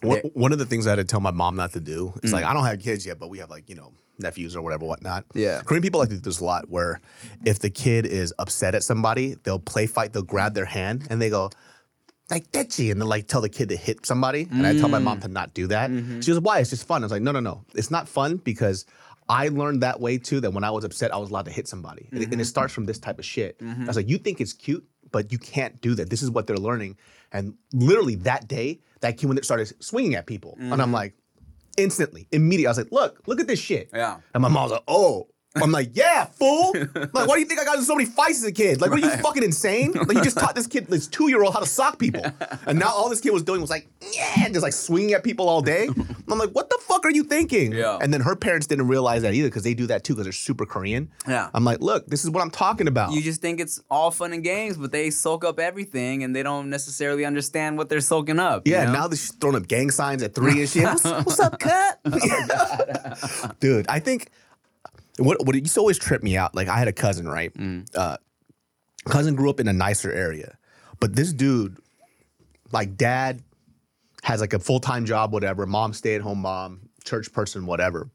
one, 0.00 0.20
one 0.32 0.52
of 0.52 0.58
the 0.58 0.64
things 0.64 0.86
I 0.86 0.90
had 0.90 0.96
to 0.96 1.04
tell 1.04 1.20
my 1.20 1.30
mom 1.30 1.56
not 1.56 1.74
to 1.74 1.80
do 1.80 2.14
is 2.22 2.32
like 2.32 2.42
mm. 2.42 2.48
I 2.48 2.54
don't 2.54 2.64
have 2.64 2.80
kids 2.80 3.04
yet, 3.04 3.18
but 3.18 3.28
we 3.28 3.36
have 3.36 3.50
like 3.50 3.68
you 3.68 3.74
know 3.74 3.92
nephews 4.18 4.56
or 4.56 4.62
whatever, 4.62 4.86
whatnot. 4.86 5.26
Yeah. 5.34 5.60
Korean 5.62 5.82
people 5.82 6.00
like 6.00 6.08
to 6.08 6.14
do 6.14 6.22
this 6.22 6.40
a 6.40 6.44
lot, 6.44 6.70
where 6.70 7.02
if 7.44 7.58
the 7.58 7.68
kid 7.68 8.06
is 8.06 8.32
upset 8.38 8.74
at 8.74 8.82
somebody, 8.82 9.36
they'll 9.42 9.58
play 9.58 9.86
fight, 9.86 10.14
they'll 10.14 10.22
grab 10.22 10.54
their 10.54 10.64
hand 10.64 11.06
and 11.10 11.20
they 11.20 11.28
go. 11.28 11.50
Like 12.28 12.50
Dechi, 12.50 12.90
and 12.90 13.00
then 13.00 13.08
like 13.08 13.28
tell 13.28 13.40
the 13.40 13.48
kid 13.48 13.68
to 13.68 13.76
hit 13.76 14.04
somebody, 14.04 14.48
and 14.50 14.66
I 14.66 14.76
tell 14.76 14.88
my 14.88 14.98
mom 14.98 15.20
to 15.20 15.28
mm. 15.28 15.32
not 15.32 15.54
do 15.54 15.68
that. 15.68 15.90
Mm-hmm. 15.90 16.20
She 16.20 16.32
goes, 16.32 16.40
"Why? 16.40 16.58
It's 16.58 16.70
just 16.70 16.86
fun." 16.86 17.02
I 17.02 17.04
was 17.04 17.12
like, 17.12 17.22
"No, 17.22 17.30
no, 17.30 17.38
no, 17.38 17.64
it's 17.74 17.90
not 17.90 18.08
fun 18.08 18.38
because 18.38 18.84
I 19.28 19.48
learned 19.48 19.82
that 19.82 20.00
way 20.00 20.18
too. 20.18 20.40
That 20.40 20.50
when 20.52 20.64
I 20.64 20.70
was 20.70 20.82
upset, 20.82 21.14
I 21.14 21.18
was 21.18 21.30
allowed 21.30 21.44
to 21.44 21.52
hit 21.52 21.68
somebody, 21.68 22.08
and, 22.10 22.20
it, 22.20 22.24
and 22.24 22.34
it 22.34 22.36
mm-hmm. 22.36 22.44
starts 22.44 22.74
from 22.74 22.86
this 22.86 22.98
type 22.98 23.20
of 23.20 23.24
shit." 23.24 23.58
I 23.60 23.64
mm-hmm. 23.64 23.86
was 23.86 23.94
like, 23.94 24.08
"You 24.08 24.18
think 24.18 24.40
it's 24.40 24.52
cute, 24.52 24.84
but 25.12 25.30
you 25.30 25.38
can't 25.38 25.80
do 25.80 25.94
that. 25.94 26.10
This 26.10 26.22
is 26.22 26.30
what 26.30 26.48
they're 26.48 26.56
learning." 26.56 26.96
And 27.30 27.54
literally 27.72 28.16
that 28.16 28.48
day, 28.48 28.80
that 29.02 29.18
kid 29.18 29.28
when 29.28 29.38
it 29.38 29.44
started 29.44 29.72
swinging 29.80 30.16
at 30.16 30.26
people, 30.26 30.56
and 30.58 30.82
I'm 30.82 30.92
like, 30.92 31.14
instantly, 31.76 32.26
immediately, 32.32 32.66
I 32.66 32.70
was 32.70 32.78
like, 32.78 32.90
"Look, 32.90 33.22
look 33.28 33.38
at 33.38 33.46
this 33.46 33.60
shit." 33.60 33.90
Yeah. 33.94 34.16
And 34.34 34.42
my 34.42 34.48
mom 34.48 34.64
was 34.64 34.72
like, 34.72 34.84
"Oh." 34.88 35.28
I'm 35.62 35.72
like, 35.72 35.90
yeah, 35.94 36.24
fool. 36.26 36.74
Like, 37.16 37.28
why 37.28 37.34
do 37.34 37.40
you 37.40 37.46
think 37.46 37.60
I 37.60 37.64
got 37.64 37.78
in 37.78 37.84
so 37.84 37.94
many 37.94 38.08
fights 38.08 38.38
as 38.38 38.44
a 38.44 38.52
kid? 38.52 38.80
Like, 38.80 38.90
what 38.90 39.02
are 39.02 39.06
you 39.06 39.16
fucking 39.22 39.42
insane? 39.42 39.92
Like, 39.92 40.16
you 40.16 40.22
just 40.24 40.38
taught 40.38 40.54
this 40.54 40.66
kid, 40.66 40.86
this 40.88 41.06
two 41.06 41.28
year 41.28 41.42
old, 41.42 41.54
how 41.54 41.60
to 41.60 41.66
sock 41.66 41.98
people. 41.98 42.24
And 42.66 42.78
now 42.80 42.88
all 42.88 43.08
this 43.08 43.20
kid 43.20 43.30
was 43.30 43.42
doing 43.42 43.60
was 43.60 43.70
like, 43.70 43.86
yeah, 44.12 44.48
just 44.48 44.62
like 44.62 44.72
swinging 44.72 45.12
at 45.12 45.22
people 45.22 45.48
all 45.48 45.60
day. 45.60 45.88
I'm 46.28 46.38
like, 46.38 46.50
what 46.50 46.68
the 46.68 46.78
fuck 46.82 47.04
are 47.04 47.10
you 47.10 47.22
thinking? 47.22 47.72
Yeah. 47.72 47.98
And 48.00 48.12
then 48.12 48.20
her 48.22 48.34
parents 48.34 48.66
didn't 48.66 48.88
realize 48.88 49.22
that 49.22 49.34
either 49.34 49.48
because 49.48 49.62
they 49.62 49.74
do 49.74 49.86
that 49.86 50.02
too 50.02 50.14
because 50.14 50.24
they're 50.24 50.32
super 50.32 50.66
Korean. 50.66 51.10
Yeah. 51.28 51.50
I'm 51.54 51.64
like, 51.64 51.80
look, 51.80 52.06
this 52.06 52.24
is 52.24 52.30
what 52.30 52.42
I'm 52.42 52.50
talking 52.50 52.88
about. 52.88 53.12
you 53.12 53.22
just 53.22 53.40
think 53.40 53.60
it's 53.60 53.80
all 53.90 54.10
fun 54.10 54.32
and 54.32 54.42
games, 54.42 54.76
but 54.76 54.90
they 54.90 55.10
soak 55.10 55.44
up 55.44 55.60
everything, 55.60 56.24
and 56.24 56.34
they 56.34 56.42
don't 56.42 56.70
necessarily 56.70 57.24
understand 57.24 57.78
what 57.78 57.88
they're 57.88 58.00
soaking 58.00 58.38
up. 58.38 58.66
you 58.66 58.72
yeah, 58.74 58.86
know? 58.86 58.92
now 58.92 59.08
they're 59.08 59.16
throwing 59.16 59.56
up 59.56 59.68
gang 59.68 59.90
signs 59.90 60.22
at 60.22 60.34
three 60.34 60.60
and 60.60 60.68
shit. 60.68 60.84
what's, 60.84 61.04
what's 61.04 61.40
up, 61.40 61.58
cut? 61.58 62.00
Dude, 63.60 63.86
I 63.88 64.00
think 64.00 64.30
what 65.18 65.44
what 65.44 65.54
used 65.56 65.74
to 65.74 65.80
always 65.80 65.98
trip 65.98 66.22
me 66.22 66.36
out. 66.36 66.54
Like 66.54 66.68
I 66.68 66.78
had 66.78 66.88
a 66.88 66.92
cousin, 66.92 67.28
right? 67.28 67.52
Mm. 67.54 67.86
Uh, 67.94 68.16
cousin 69.06 69.34
grew 69.34 69.50
up 69.50 69.60
in 69.60 69.68
a 69.68 69.72
nicer 69.72 70.10
area, 70.10 70.56
but 71.00 71.14
this 71.16 71.32
dude, 71.32 71.78
like 72.72 72.96
dad, 72.96 73.42
has 74.22 74.40
like 74.40 74.52
a 74.52 74.58
full 74.58 74.80
time 74.80 75.06
job, 75.06 75.32
whatever. 75.32 75.66
Mom, 75.66 75.92
stay 75.92 76.14
at 76.14 76.20
home 76.20 76.40
mom, 76.40 76.88
church 77.04 77.32
person, 77.32 77.66
whatever. 77.66 78.10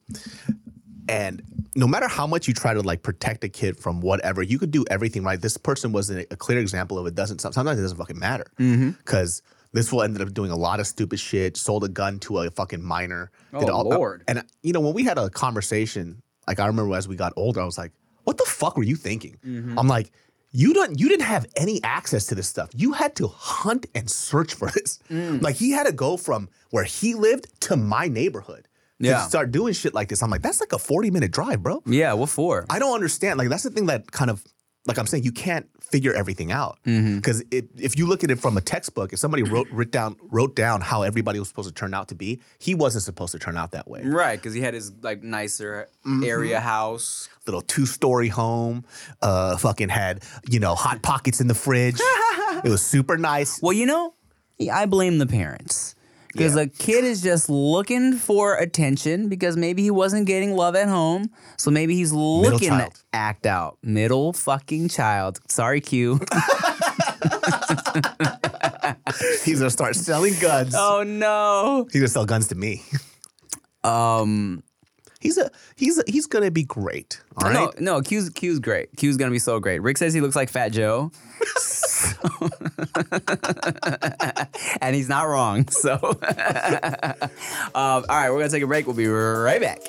And 1.10 1.42
no 1.76 1.88
matter 1.88 2.08
how 2.08 2.28
much 2.28 2.48
you 2.48 2.54
try 2.54 2.74
to 2.74 2.82
like 2.82 3.02
protect 3.02 3.44
a 3.44 3.50
kid 3.50 3.78
from 3.78 4.02
whatever, 4.02 4.42
you 4.42 4.60
could 4.60 4.72
do 4.72 4.86
everything 4.90 5.24
right. 5.24 5.42
This 5.42 5.58
person 5.58 5.92
was 5.92 6.10
a, 6.10 6.26
clear 6.26 6.60
example 6.60 6.98
of 6.98 7.06
it 7.08 7.16
doesn't. 7.16 7.40
Sometimes 7.40 7.80
it 7.80 7.82
doesn't 7.82 7.98
fucking 7.98 8.20
matter 8.20 8.46
mm-hmm. 8.60 8.92
because 8.92 9.42
this 9.74 9.90
fool 9.90 10.04
ended 10.04 10.22
up 10.22 10.34
doing 10.34 10.52
a 10.52 10.56
lot 10.56 10.80
of 10.80 10.88
stupid 10.88 11.20
shit. 11.20 11.58
Sold 11.58 11.84
a 11.84 11.90
gun 11.90 12.20
to 12.20 12.40
a 12.40 12.52
fucking 12.52 12.84
minor. 12.84 13.32
Oh, 13.54 13.68
uh, 13.68 13.84
Lord. 13.84 14.24
And 14.28 14.44
you 14.64 14.74
know 14.74 14.82
when 14.82 14.94
we 14.94 15.04
had 15.04 15.18
a 15.18 15.30
conversation, 15.30 16.22
like 16.48 16.60
I 16.60 16.68
remember 16.68 16.96
as 16.96 17.08
we 17.08 17.16
got 17.16 17.34
older, 17.36 17.62
I 17.62 17.66
was 17.66 17.78
like, 17.78 17.92
"What 18.24 18.38
the 18.38 18.46
fuck 18.46 18.78
were 18.78 18.84
you 18.84 18.96
thinking?" 18.96 19.38
Mm-hmm. 19.46 19.78
I'm 19.80 19.88
like. 19.88 20.12
You 20.54 20.74
don't. 20.74 21.00
You 21.00 21.08
didn't 21.08 21.28
have 21.28 21.46
any 21.56 21.82
access 21.82 22.26
to 22.26 22.36
this 22.36 22.46
stuff. 22.46 22.72
You 22.76 22.92
had 22.92 23.16
to 23.16 23.28
hunt 23.28 23.86
and 23.96 24.12
search 24.12 24.54
for 24.54 24.70
this. 24.76 25.00
Mm. 25.10 25.42
Like 25.42 25.56
he 25.56 25.72
had 25.72 25.86
to 25.86 25.94
go 25.94 26.18
from 26.18 26.50
where 26.72 26.84
he 26.84 27.14
lived 27.16 27.48
to 27.62 27.78
my 27.78 28.10
neighborhood 28.10 28.68
to 29.02 29.08
Yeah. 29.08 29.22
start 29.28 29.52
doing 29.52 29.72
shit 29.74 29.94
like 29.94 30.10
this. 30.10 30.22
I'm 30.22 30.30
like, 30.30 30.42
that's 30.42 30.60
like 30.60 30.74
a 30.74 30.78
40 30.78 31.10
minute 31.10 31.32
drive, 31.32 31.64
bro. 31.64 31.82
yeah, 31.86 32.12
what 32.12 32.28
for? 32.28 32.66
I 32.70 32.80
don't 32.80 32.94
understand. 32.94 33.40
Like 33.40 33.48
that's 33.48 33.64
the 33.64 33.70
thing 33.70 33.86
that 33.86 34.12
kind 34.12 34.30
of 34.30 34.44
like 34.88 34.98
I'm 35.00 35.08
saying, 35.08 35.24
you 35.24 35.32
can't 35.32 35.70
figure 35.92 36.14
everything 36.14 36.52
out 36.52 36.78
Mm-hmm. 36.86 37.18
because 37.18 37.44
if 37.52 37.98
you 37.98 38.08
look 38.08 38.24
at 38.24 38.32
it 38.32 38.40
from 38.40 38.58
a 38.58 38.62
textbook, 38.62 39.14
if 39.14 39.20
somebody 39.20 39.44
wrote 39.44 39.68
wrote 39.72 39.92
down 39.92 40.16
wrote 40.32 40.56
down 40.56 40.82
how 40.82 41.02
everybody 41.04 41.38
was 41.40 41.48
supposed 41.48 41.68
to 41.68 41.74
turn 41.74 41.94
out 41.94 42.08
to 42.08 42.16
be, 42.16 42.40
he 42.60 42.74
wasn't 42.76 43.04
supposed 43.04 43.32
to 43.34 43.40
turn 43.40 43.58
out 43.58 43.72
that 43.72 43.88
way. 43.88 44.02
Right, 44.04 44.38
because 44.40 44.54
he 44.54 44.62
had 44.62 44.74
his 44.74 44.92
like 45.02 45.22
nicer 45.24 45.88
area 46.24 46.60
house. 46.60 47.30
Little 47.46 47.62
two 47.62 47.86
story 47.86 48.28
home, 48.30 48.86
uh, 49.22 49.58
fucking 49.58 49.90
had 49.90 50.24
you 50.50 50.60
know 50.60 50.76
hot 50.76 51.02
pockets 51.02 51.42
in 51.42 51.48
the 51.48 51.56
fridge. 51.56 52.00
it 52.64 52.70
was 52.70 52.82
super 52.82 53.18
nice. 53.18 53.62
Well, 53.62 53.74
you 53.74 53.86
know, 53.86 54.14
I 54.72 54.86
blame 54.86 55.18
the 55.18 55.28
parents. 55.28 55.96
Because 56.34 56.56
a 56.56 56.68
kid 56.68 57.04
is 57.04 57.22
just 57.22 57.50
looking 57.50 58.14
for 58.14 58.56
attention 58.56 59.28
because 59.30 59.58
maybe 59.58 59.84
he 59.84 59.92
wasn't 59.92 60.26
getting 60.28 60.56
love 60.56 60.76
at 60.76 60.88
home. 60.88 61.30
So 61.58 61.72
maybe 61.72 61.96
he's 61.96 62.12
looking 62.14 62.70
to 62.70 62.90
act 63.14 63.46
out. 63.46 63.78
Middle 63.84 64.34
fucking 64.34 64.90
child. 64.90 65.40
Sorry, 65.50 65.82
Q. 65.82 66.20
He's 69.44 69.60
gonna 69.60 69.70
start 69.70 69.96
selling 69.96 70.34
guns. 70.40 70.74
oh 70.78 71.04
no. 71.06 71.88
He's 71.92 72.02
gonna 72.02 72.08
sell 72.08 72.26
guns 72.26 72.48
to 72.50 72.56
me. 72.56 72.84
Um 73.84 74.64
He's 75.20 75.38
a 75.38 75.52
he's 75.76 76.00
a, 76.00 76.04
he's 76.08 76.26
gonna 76.26 76.50
be 76.50 76.64
great. 76.64 77.22
All 77.38 77.48
right. 77.52 77.80
no, 77.80 77.98
no, 77.98 78.02
Q's 78.02 78.32
Q's 78.32 78.58
great. 78.60 78.90
Q's 78.98 79.18
gonna 79.18 79.30
be 79.32 79.38
so 79.38 79.60
great. 79.60 79.80
Rick 79.84 80.00
says 80.00 80.16
he 80.16 80.22
looks 80.22 80.36
like 80.36 80.50
Fat 80.50 80.70
Joe. 80.72 81.12
and 84.82 84.96
he's 84.96 85.10
not 85.10 85.28
wrong. 85.28 85.68
So 85.68 85.94
um, 85.94 86.02
all 87.76 88.04
right, 88.08 88.30
we're 88.30 88.40
gonna 88.40 88.50
take 88.50 88.64
a 88.64 88.68
break. 88.68 88.88
We'll 88.88 88.96
be 88.96 89.08
right 89.08 89.62
back. 89.62 89.82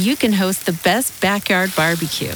you 0.00 0.16
can 0.16 0.32
host 0.32 0.66
the 0.66 0.78
best 0.84 1.20
backyard 1.20 1.72
barbecue. 1.76 2.32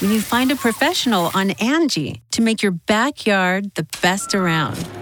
When 0.00 0.10
you 0.10 0.20
find 0.20 0.50
a 0.50 0.56
professional 0.56 1.30
on 1.32 1.52
Angie 1.52 2.22
to 2.32 2.42
make 2.42 2.62
your 2.62 2.72
backyard 2.72 3.74
the 3.74 3.86
best 4.02 4.34
around. 4.34 5.01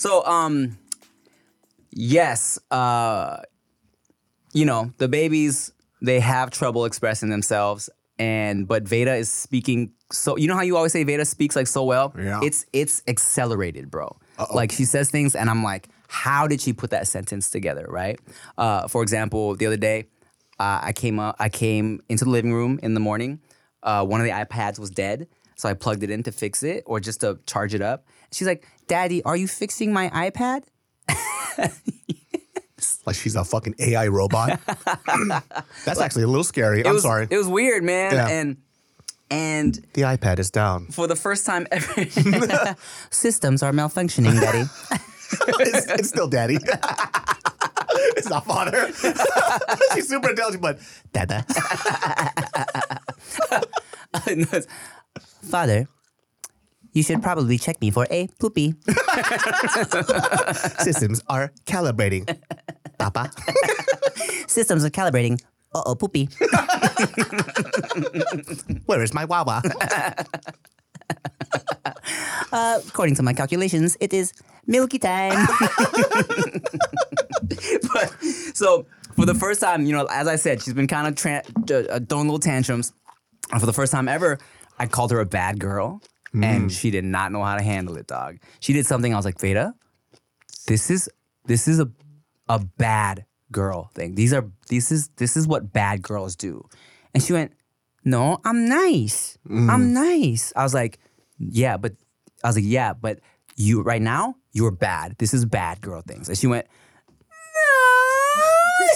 So, 0.00 0.24
um, 0.24 0.78
yes, 1.90 2.58
uh, 2.70 3.42
you 4.54 4.64
know, 4.64 4.94
the 4.96 5.08
babies, 5.08 5.74
they 6.00 6.20
have 6.20 6.50
trouble 6.50 6.86
expressing 6.86 7.28
themselves. 7.28 7.90
And, 8.18 8.66
but 8.66 8.84
Veda 8.84 9.14
is 9.16 9.30
speaking 9.30 9.92
so, 10.10 10.38
you 10.38 10.48
know 10.48 10.54
how 10.54 10.62
you 10.62 10.78
always 10.78 10.92
say 10.92 11.04
Veda 11.04 11.26
speaks 11.26 11.54
like 11.54 11.66
so 11.66 11.84
well? 11.84 12.14
Yeah. 12.18 12.40
It's, 12.42 12.64
it's 12.72 13.02
accelerated, 13.06 13.90
bro. 13.90 14.16
Like 14.54 14.72
she 14.72 14.86
says 14.86 15.10
things 15.10 15.36
and 15.36 15.50
I'm 15.50 15.62
like, 15.62 15.88
how 16.08 16.46
did 16.46 16.62
she 16.62 16.72
put 16.72 16.88
that 16.92 17.06
sentence 17.06 17.50
together, 17.50 17.84
right? 17.86 18.18
Uh, 18.56 18.88
for 18.88 19.02
example, 19.02 19.54
the 19.54 19.66
other 19.66 19.76
day, 19.76 20.06
uh, 20.58 20.80
I 20.82 20.92
came 20.94 21.20
up, 21.20 21.36
I 21.38 21.50
came 21.50 22.00
into 22.08 22.24
the 22.24 22.30
living 22.30 22.54
room 22.54 22.80
in 22.82 22.94
the 22.94 23.00
morning. 23.00 23.38
Uh, 23.82 24.06
one 24.06 24.22
of 24.22 24.24
the 24.24 24.32
iPads 24.32 24.78
was 24.78 24.90
dead, 24.90 25.28
so 25.56 25.68
I 25.68 25.74
plugged 25.74 26.02
it 26.02 26.08
in 26.08 26.22
to 26.22 26.32
fix 26.32 26.62
it 26.62 26.84
or 26.86 27.00
just 27.00 27.20
to 27.20 27.38
charge 27.44 27.74
it 27.74 27.82
up. 27.82 28.06
She's 28.32 28.46
like, 28.46 28.66
"Daddy, 28.86 29.22
are 29.24 29.36
you 29.36 29.48
fixing 29.48 29.92
my 29.92 30.08
iPad?" 30.10 30.64
Like 33.06 33.16
she's 33.16 33.36
a 33.36 33.44
fucking 33.44 33.74
AI 33.78 34.08
robot. 34.08 34.60
That's 35.84 36.00
actually 36.00 36.22
a 36.22 36.28
little 36.28 36.44
scary. 36.44 36.84
I'm 36.84 36.94
was, 36.94 37.02
sorry. 37.02 37.26
It 37.30 37.36
was 37.36 37.48
weird, 37.48 37.82
man. 37.82 38.12
Yeah. 38.14 38.28
And 38.28 38.56
and 39.30 39.74
the 39.94 40.02
iPad 40.02 40.38
is 40.38 40.50
down. 40.50 40.86
for 40.86 41.06
the 41.06 41.16
first 41.16 41.46
time 41.46 41.66
ever, 41.70 42.04
systems 43.10 43.62
are 43.62 43.72
malfunctioning, 43.72 44.40
Daddy. 44.40 44.68
it's, 45.60 45.86
it's 45.90 46.08
still 46.08 46.26
daddy. 46.26 46.58
it's 48.16 48.28
not 48.28 48.44
father. 48.44 48.88
she's 49.94 50.08
super 50.08 50.30
intelligent, 50.30 50.62
but 50.62 50.80
dada. 51.12 51.44
Father, 55.42 55.88
you 56.92 57.02
should 57.02 57.22
probably 57.22 57.58
check 57.58 57.80
me 57.80 57.90
for 57.90 58.06
a 58.10 58.28
poopy. 58.38 58.74
Systems 60.78 61.22
are 61.28 61.52
calibrating. 61.66 62.26
Papa. 62.98 63.30
Systems 64.46 64.84
are 64.84 64.90
calibrating. 64.90 65.40
Uh 65.72 65.82
oh, 65.86 65.94
poopy. 65.94 66.24
Where 68.86 69.02
is 69.02 69.14
my 69.14 69.24
wawa? 69.24 69.62
Uh, 72.52 72.80
according 72.88 73.14
to 73.14 73.22
my 73.22 73.32
calculations, 73.32 73.96
it 74.00 74.12
is 74.12 74.32
milky 74.66 74.98
time. 74.98 75.46
but 77.92 78.12
so 78.54 78.86
for 79.14 79.24
the 79.26 79.34
first 79.34 79.60
time, 79.60 79.86
you 79.86 79.92
know, 79.92 80.06
as 80.10 80.26
I 80.26 80.36
said, 80.36 80.60
she's 80.62 80.74
been 80.74 80.88
kind 80.88 81.06
of 81.06 81.14
tra- 81.14 81.42
uh, 81.72 82.00
throwing 82.08 82.26
little 82.26 82.38
tantrums. 82.40 82.92
And 83.52 83.60
for 83.60 83.66
the 83.66 83.72
first 83.72 83.92
time 83.92 84.08
ever, 84.08 84.38
I 84.78 84.86
called 84.86 85.10
her 85.12 85.20
a 85.20 85.26
bad 85.26 85.60
girl, 85.60 86.02
and 86.32 86.70
mm. 86.70 86.70
she 86.70 86.90
did 86.90 87.04
not 87.04 87.32
know 87.32 87.42
how 87.42 87.56
to 87.56 87.62
handle 87.62 87.96
it, 87.96 88.06
dog. 88.06 88.38
She 88.60 88.72
did 88.72 88.86
something. 88.86 89.12
I 89.12 89.16
was 89.16 89.24
like, 89.24 89.40
Veda, 89.40 89.74
this 90.66 90.90
is 90.90 91.08
this 91.46 91.66
is 91.66 91.80
a 91.80 91.90
a 92.48 92.58
bad 92.58 93.24
girl 93.52 93.90
thing. 93.94 94.14
These 94.14 94.32
are 94.32 94.48
this 94.68 94.92
is 94.92 95.08
this 95.16 95.36
is 95.36 95.46
what 95.46 95.72
bad 95.72 96.02
girls 96.02 96.36
do. 96.36 96.64
And 97.14 97.22
she 97.22 97.32
went, 97.32 97.52
No, 98.04 98.38
I'm 98.44 98.68
nice. 98.68 99.38
I'm 99.48 99.68
mm. 99.68 99.90
nice. 99.92 100.52
I 100.54 100.62
was 100.62 100.74
like, 100.74 100.98
Yeah, 101.38 101.76
but 101.76 101.92
I 102.44 102.48
was 102.48 102.56
like, 102.56 102.64
Yeah, 102.66 102.92
but 102.92 103.20
you 103.56 103.82
right 103.82 104.02
now, 104.02 104.36
you're 104.52 104.70
bad. 104.70 105.16
This 105.18 105.34
is 105.34 105.44
bad 105.44 105.80
girl 105.80 106.02
things. 106.02 106.28
And 106.28 106.38
she 106.38 106.46
went, 106.46 106.66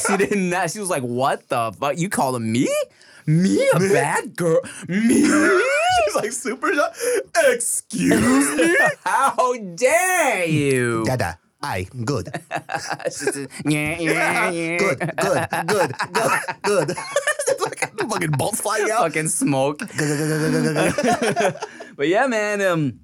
No. 0.09 0.17
she 0.19 0.27
did 0.27 0.39
not. 0.39 0.71
She 0.71 0.81
was 0.81 0.91
like, 0.91 1.03
What 1.03 1.49
the 1.49 1.73
fuck? 1.73 1.99
You 1.99 2.09
calling 2.09 2.51
me? 2.51 2.69
Me 3.27 3.69
a 3.75 3.79
bad 3.93 4.37
girl? 4.37 4.61
Me? 4.89 5.23
She's 6.15 6.23
like 6.23 6.33
super 6.33 6.75
shocked. 6.75 6.99
Excuse 7.49 8.57
me? 8.57 8.77
How 9.05 9.55
dare 9.75 10.47
you? 10.47 11.05
Dada. 11.05 11.39
I 11.63 11.87
good. 12.05 12.29
Yeah, 13.65 13.99
yeah, 13.99 14.51
yeah. 14.51 14.77
Good, 14.77 14.99
good, 14.99 15.49
good, 15.67 15.95
good, 16.13 16.31
good. 16.63 16.97
Like 17.61 17.81
fucking 18.11 18.33
bolts 18.33 18.61
flying 18.61 18.91
out. 18.91 18.99
fucking 19.01 19.29
smoke. 19.29 19.79
but 19.79 19.89
yeah, 22.09 22.27
man. 22.27 22.61
Um, 22.61 23.01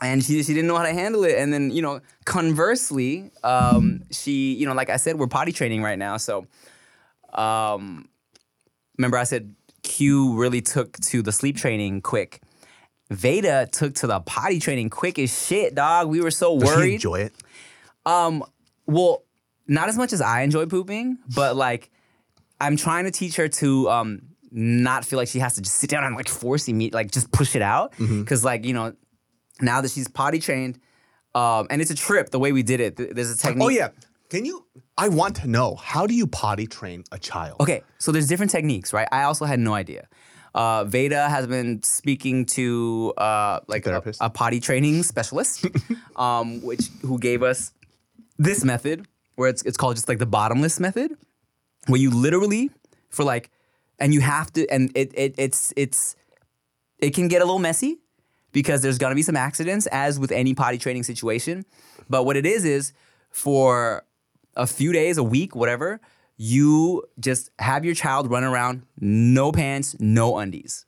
and 0.00 0.22
she 0.22 0.42
she 0.44 0.54
didn't 0.54 0.68
know 0.68 0.76
how 0.76 0.84
to 0.84 0.92
handle 0.92 1.24
it. 1.24 1.36
And 1.36 1.52
then 1.52 1.72
you 1.72 1.82
know, 1.82 2.00
conversely, 2.24 3.30
um, 3.42 4.02
she 4.12 4.54
you 4.54 4.66
know, 4.66 4.74
like 4.74 4.88
I 4.90 4.98
said, 4.98 5.18
we're 5.18 5.26
potty 5.26 5.50
training 5.52 5.82
right 5.82 5.98
now. 5.98 6.16
So, 6.16 6.46
um, 7.32 8.08
remember 8.98 9.18
I 9.18 9.24
said 9.24 9.52
Q 9.82 10.36
really 10.36 10.60
took 10.60 10.96
to 10.98 11.22
the 11.22 11.32
sleep 11.32 11.56
training 11.56 12.02
quick. 12.02 12.40
Veda 13.10 13.68
took 13.70 13.94
to 13.96 14.06
the 14.06 14.20
potty 14.20 14.58
training 14.58 14.90
quick 14.90 15.18
as 15.18 15.46
shit, 15.46 15.74
dog. 15.74 16.08
We 16.08 16.20
were 16.20 16.30
so 16.30 16.58
Does 16.58 16.68
worried. 16.68 16.94
enjoy 16.94 17.20
it? 17.20 17.34
Um, 18.06 18.42
well, 18.86 19.22
not 19.66 19.88
as 19.88 19.96
much 19.96 20.12
as 20.12 20.20
I 20.20 20.42
enjoy 20.42 20.66
pooping, 20.66 21.18
but 21.34 21.56
like 21.56 21.90
I'm 22.60 22.76
trying 22.76 23.04
to 23.04 23.10
teach 23.10 23.36
her 23.36 23.48
to 23.48 23.88
um 23.90 24.22
not 24.50 25.04
feel 25.04 25.18
like 25.18 25.28
she 25.28 25.40
has 25.40 25.54
to 25.56 25.62
just 25.62 25.76
sit 25.76 25.90
down 25.90 26.04
and 26.04 26.14
like 26.16 26.28
forcing 26.28 26.78
me, 26.78 26.90
like 26.90 27.10
just 27.10 27.30
push 27.32 27.56
it 27.56 27.62
out. 27.62 27.92
Mm-hmm. 27.92 28.24
Cause 28.24 28.44
like, 28.44 28.64
you 28.64 28.72
know, 28.72 28.94
now 29.60 29.80
that 29.80 29.90
she's 29.90 30.08
potty 30.08 30.38
trained, 30.38 30.78
Um, 31.34 31.66
and 31.70 31.82
it's 31.82 31.90
a 31.90 31.96
trip 31.96 32.30
the 32.30 32.38
way 32.38 32.52
we 32.52 32.62
did 32.62 32.78
it. 32.80 32.96
There's 32.96 33.30
a 33.30 33.36
technique. 33.36 33.64
Oh 33.64 33.68
yeah. 33.68 33.88
Can 34.30 34.44
you? 34.44 34.64
I 34.96 35.08
want 35.08 35.36
to 35.36 35.46
know 35.48 35.74
how 35.74 36.06
do 36.06 36.14
you 36.14 36.26
potty 36.26 36.66
train 36.66 37.02
a 37.10 37.18
child? 37.18 37.60
Okay, 37.60 37.82
so 37.98 38.12
there's 38.12 38.28
different 38.28 38.52
techniques, 38.52 38.92
right? 38.92 39.08
I 39.10 39.24
also 39.24 39.44
had 39.44 39.58
no 39.58 39.74
idea. 39.74 40.06
Uh, 40.54 40.84
Veda 40.84 41.28
has 41.28 41.46
been 41.48 41.82
speaking 41.82 42.46
to 42.46 43.12
uh, 43.16 43.60
like 43.66 43.86
a, 43.86 44.02
a 44.20 44.30
potty 44.30 44.60
training 44.60 45.02
specialist, 45.02 45.66
um, 46.16 46.62
which 46.62 46.88
who 47.02 47.18
gave 47.18 47.42
us 47.42 47.72
this 48.38 48.64
method, 48.64 49.06
where 49.34 49.48
it's 49.48 49.62
it's 49.62 49.76
called 49.76 49.96
just 49.96 50.08
like 50.08 50.18
the 50.18 50.26
bottomless 50.26 50.78
method, 50.78 51.16
where 51.88 52.00
you 52.00 52.10
literally 52.10 52.70
for 53.10 53.24
like, 53.24 53.50
and 53.98 54.14
you 54.14 54.20
have 54.20 54.52
to, 54.52 54.68
and 54.68 54.92
it 54.94 55.12
it 55.14 55.34
it's 55.38 55.72
it's 55.76 56.14
it 56.98 57.10
can 57.14 57.26
get 57.26 57.42
a 57.42 57.44
little 57.44 57.58
messy 57.58 57.98
because 58.52 58.80
there's 58.80 58.98
gonna 58.98 59.16
be 59.16 59.22
some 59.22 59.36
accidents, 59.36 59.86
as 59.88 60.20
with 60.20 60.30
any 60.30 60.54
potty 60.54 60.78
training 60.78 61.02
situation. 61.02 61.64
But 62.08 62.24
what 62.24 62.36
it 62.36 62.46
is 62.46 62.64
is 62.64 62.92
for 63.30 64.04
a 64.56 64.68
few 64.68 64.92
days, 64.92 65.18
a 65.18 65.24
week, 65.24 65.56
whatever, 65.56 66.00
you 66.36 67.04
just 67.20 67.50
have 67.58 67.84
your 67.84 67.94
child 67.94 68.30
run 68.30 68.44
around, 68.44 68.82
no 68.98 69.52
pants, 69.52 69.96
no 70.00 70.36
undies. 70.38 70.86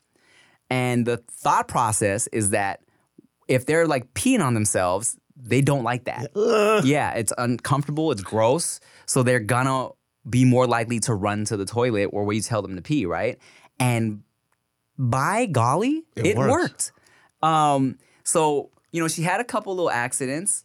And 0.70 1.06
the 1.06 1.18
thought 1.18 1.68
process 1.68 2.26
is 2.28 2.50
that 2.50 2.80
if 3.46 3.66
they're 3.66 3.86
like 3.86 4.12
peeing 4.14 4.44
on 4.44 4.54
themselves, 4.54 5.16
they 5.36 5.60
don't 5.60 5.84
like 5.84 6.04
that. 6.04 6.30
yeah, 6.84 7.12
it's 7.14 7.32
uncomfortable, 7.38 8.10
it's 8.10 8.22
gross. 8.22 8.80
So 9.06 9.22
they're 9.22 9.38
gonna 9.40 9.90
be 10.28 10.44
more 10.44 10.66
likely 10.66 10.98
to 11.00 11.14
run 11.14 11.44
to 11.44 11.56
the 11.56 11.64
toilet 11.64 12.06
or 12.12 12.24
where 12.24 12.34
you 12.34 12.42
tell 12.42 12.62
them 12.62 12.74
to 12.74 12.82
pee, 12.82 13.06
right? 13.06 13.38
And 13.78 14.22
by 14.98 15.46
golly, 15.46 16.04
It 16.16 16.26
it, 16.26 16.36
worked. 16.36 16.90
Um, 17.42 17.98
so, 18.24 18.70
you 18.90 19.00
know, 19.00 19.08
she 19.08 19.22
had 19.22 19.40
a 19.40 19.44
couple 19.44 19.74
little 19.74 19.90
accidents. 19.90 20.64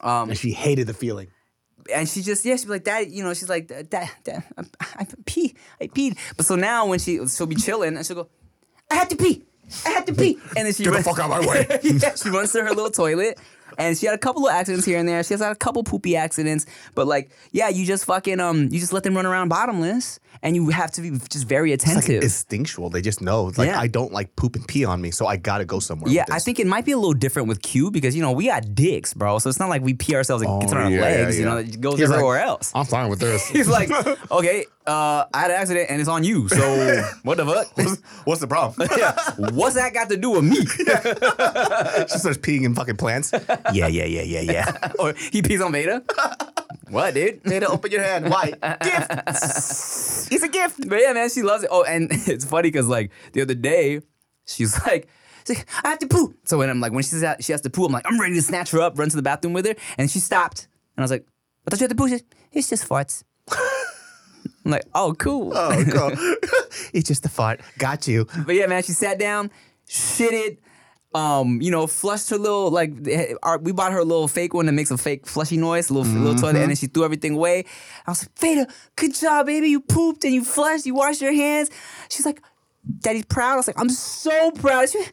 Um, 0.00 0.30
And 0.30 0.38
she 0.38 0.52
hated 0.52 0.86
the 0.88 0.94
feeling. 0.94 1.28
And 1.92 2.08
she 2.08 2.22
just 2.22 2.44
yeah 2.44 2.56
she'd 2.56 2.66
be 2.66 2.72
like 2.72 2.84
dad 2.84 3.10
you 3.10 3.22
know 3.22 3.34
she's 3.34 3.48
like 3.48 3.66
dad, 3.66 3.88
dad 3.90 4.44
I, 4.56 4.64
I 4.96 5.06
pee 5.24 5.54
I 5.80 5.86
peed 5.86 6.18
but 6.36 6.46
so 6.46 6.56
now 6.56 6.86
when 6.86 6.98
she 6.98 7.26
she'll 7.28 7.46
be 7.46 7.56
chilling 7.56 7.96
and 7.96 8.04
she'll 8.06 8.16
go 8.16 8.28
I 8.90 8.94
had 8.94 9.10
to 9.10 9.16
pee 9.16 9.44
I 9.86 9.90
had 9.90 10.06
to 10.06 10.14
pee 10.14 10.38
and 10.56 10.66
then 10.66 10.72
she 10.74 10.84
Get 10.84 10.92
the 10.92 11.02
fuck 11.02 11.18
out 11.18 11.30
of 11.30 11.44
my 11.44 11.48
way. 11.48 11.66
yeah, 11.82 12.14
she 12.14 12.28
runs 12.28 12.52
to 12.52 12.62
her 12.62 12.70
little 12.70 12.90
toilet 12.90 13.38
and 13.78 13.96
she 13.96 14.06
had 14.06 14.14
a 14.14 14.18
couple 14.18 14.46
of 14.46 14.52
accidents 14.54 14.84
here 14.86 14.98
and 14.98 15.08
there 15.08 15.22
she 15.22 15.34
has 15.34 15.40
had 15.40 15.52
a 15.52 15.56
couple 15.56 15.82
poopy 15.84 16.16
accidents 16.16 16.66
but 16.94 17.06
like 17.06 17.30
yeah 17.52 17.68
you 17.68 17.84
just 17.86 18.04
fucking 18.04 18.40
um 18.40 18.64
you 18.70 18.78
just 18.80 18.92
let 18.92 19.02
them 19.02 19.14
run 19.14 19.26
around 19.26 19.48
bottomless 19.48 20.18
and 20.42 20.56
you 20.56 20.70
have 20.70 20.90
to 20.90 21.00
be 21.02 21.10
just 21.28 21.46
very 21.46 21.72
It's 21.72 21.86
like 21.86 21.98
attentive 21.98 22.22
instinctual. 22.24 22.90
They 22.90 23.00
just 23.00 23.20
know. 23.20 23.48
It's 23.48 23.58
like 23.58 23.68
Yeah. 23.68 23.78
I 23.78 23.86
don't 23.86 24.12
like 24.12 24.34
poop 24.34 24.56
and 24.56 24.66
pee 24.66 24.84
on 24.84 25.00
me, 25.00 25.12
so 25.12 25.26
I 25.26 25.36
gotta 25.36 25.64
go 25.64 25.78
somewhere. 25.78 26.10
yeah, 26.12 26.24
I 26.32 26.40
think 26.40 26.58
it 26.58 26.66
might 26.66 26.84
be 26.84 26.90
a 26.92 26.96
little 26.96 27.12
different 27.14 27.46
with 27.48 27.62
Q 27.62 27.90
because 27.92 28.16
you 28.16 28.22
know 28.22 28.32
we 28.32 28.46
got 28.46 28.74
dicks, 28.74 29.14
bro. 29.14 29.38
So 29.38 29.48
it's 29.50 29.60
not 29.60 29.68
like 29.68 29.82
we 29.82 29.94
pee 29.94 30.16
ourselves 30.16 30.42
and 30.42 30.50
Oh, 30.50 30.58
gets 30.60 30.72
on 30.72 30.78
our 30.78 30.90
yeah, 30.90 30.96
yeah, 30.96 31.02
legs. 31.02 31.38
You 31.38 31.44
know, 31.44 31.58
it 31.58 31.80
goes 31.80 31.98
He's 31.98 32.08
like, 32.08 32.16
everywhere 32.16 32.40
else. 32.40 32.72
I'm 32.74 32.86
fine 32.86 33.08
with 33.08 33.20
this. 33.20 33.46
He's 33.50 33.68
like, 33.68 33.90
okay, 34.32 34.64
uh, 34.86 35.26
I 35.32 35.38
had 35.42 35.50
an 35.52 35.58
accident 35.58 35.90
and 35.90 36.00
it's 36.00 36.08
on 36.08 36.24
you. 36.24 36.48
So 36.48 36.56
what 37.22 37.36
the 37.36 37.46
fuck? 37.46 37.96
What's 38.26 38.40
the 38.40 38.48
problem? 38.48 38.88
yeah, 38.98 39.14
what's 39.52 39.76
that 39.76 39.94
got 39.94 40.08
to 40.08 40.16
do 40.16 40.30
with 40.30 40.44
me? 40.44 40.56
she 40.56 42.18
starts 42.18 42.38
peeing 42.38 42.64
in 42.64 42.74
fucking 42.74 42.96
plants. 42.96 43.30
Yeah, 43.72 43.86
yeah, 43.86 44.04
yeah, 44.04 44.22
yeah, 44.22 44.40
yeah. 44.40 44.92
or 44.98 45.14
he 45.14 45.42
pees 45.42 45.60
on 45.60 45.72
Veda. 45.72 46.02
what, 46.88 47.14
dude? 47.14 47.42
Veda, 47.42 47.68
open 47.68 47.90
your 47.90 48.02
hand. 48.02 48.30
Why? 48.30 48.50
Gift. 48.82 49.12
It's 50.32 50.42
a 50.42 50.48
gift. 50.48 50.88
But 50.88 51.00
yeah, 51.00 51.12
man, 51.12 51.28
she 51.30 51.42
loves 51.42 51.64
it. 51.64 51.70
Oh, 51.72 51.84
and 51.84 52.08
it's 52.10 52.44
funny 52.44 52.70
because 52.70 52.88
like 52.88 53.10
the 53.32 53.42
other 53.42 53.54
day, 53.54 54.00
she's 54.46 54.78
like. 54.86 55.08
she's 55.46 55.58
like, 55.58 55.68
I 55.84 55.90
have 55.90 55.98
to 56.00 56.06
poo. 56.06 56.34
So 56.44 56.58
when 56.58 56.70
I'm 56.70 56.80
like, 56.80 56.92
when 56.92 57.02
she's 57.02 57.22
out, 57.24 57.42
she 57.42 57.52
has 57.52 57.60
to 57.62 57.70
poo, 57.70 57.84
I'm 57.84 57.92
like, 57.92 58.06
I'm 58.06 58.20
ready 58.20 58.34
to 58.34 58.42
snatch 58.42 58.70
her 58.70 58.80
up, 58.80 58.98
run 58.98 59.08
to 59.08 59.16
the 59.16 59.22
bathroom 59.22 59.52
with 59.54 59.66
her. 59.66 59.74
And 59.98 60.10
she 60.10 60.18
stopped. 60.20 60.68
And 60.96 61.02
I 61.02 61.04
was 61.04 61.10
like, 61.10 61.26
I 61.66 61.70
thought 61.70 61.80
you 61.80 61.84
had 61.84 61.90
to 61.90 61.96
poo. 61.96 62.08
She 62.08 62.18
said, 62.18 62.26
it's 62.52 62.68
just 62.68 62.88
farts. 62.88 63.24
I'm 64.64 64.70
like, 64.70 64.84
oh, 64.94 65.14
cool. 65.18 65.52
Oh, 65.54 65.84
girl. 65.84 66.12
it's 66.92 67.08
just 67.08 67.26
a 67.26 67.28
fart. 67.28 67.60
Got 67.78 68.06
you. 68.06 68.26
But 68.46 68.54
yeah, 68.54 68.66
man, 68.66 68.82
she 68.82 68.92
sat 68.92 69.18
down, 69.18 69.50
shitted, 69.88 70.58
um, 71.14 71.60
you 71.60 71.70
know, 71.70 71.86
flushed 71.86 72.30
her 72.30 72.38
little 72.38 72.70
like 72.70 72.92
eh, 73.06 73.34
our, 73.42 73.58
we 73.58 73.72
bought 73.72 73.92
her 73.92 73.98
a 73.98 74.04
little 74.04 74.28
fake 74.28 74.54
one 74.54 74.66
that 74.66 74.72
makes 74.72 74.90
a 74.90 74.96
fake 74.98 75.26
flushy 75.26 75.56
noise, 75.56 75.90
a 75.90 75.94
little 75.94 76.10
little 76.12 76.34
toilet, 76.34 76.56
and 76.56 76.70
then 76.70 76.76
she 76.76 76.86
threw 76.86 77.04
everything 77.04 77.34
away. 77.34 77.64
I 78.06 78.10
was 78.10 78.22
like, 78.22 78.38
Veda, 78.38 78.66
good 78.96 79.14
job, 79.14 79.46
baby. 79.46 79.68
You 79.68 79.80
pooped 79.80 80.24
and 80.24 80.32
you 80.34 80.44
flushed, 80.44 80.86
you 80.86 80.94
washed 80.94 81.20
your 81.20 81.32
hands. 81.34 81.70
She's 82.08 82.24
like, 82.26 82.42
Daddy's 83.00 83.26
proud. 83.26 83.52
I 83.52 83.56
was 83.56 83.66
like, 83.66 83.78
I'm 83.78 83.90
so 83.90 84.50
proud. 84.52 84.88
She, 84.88 84.98
mm. 84.98 85.04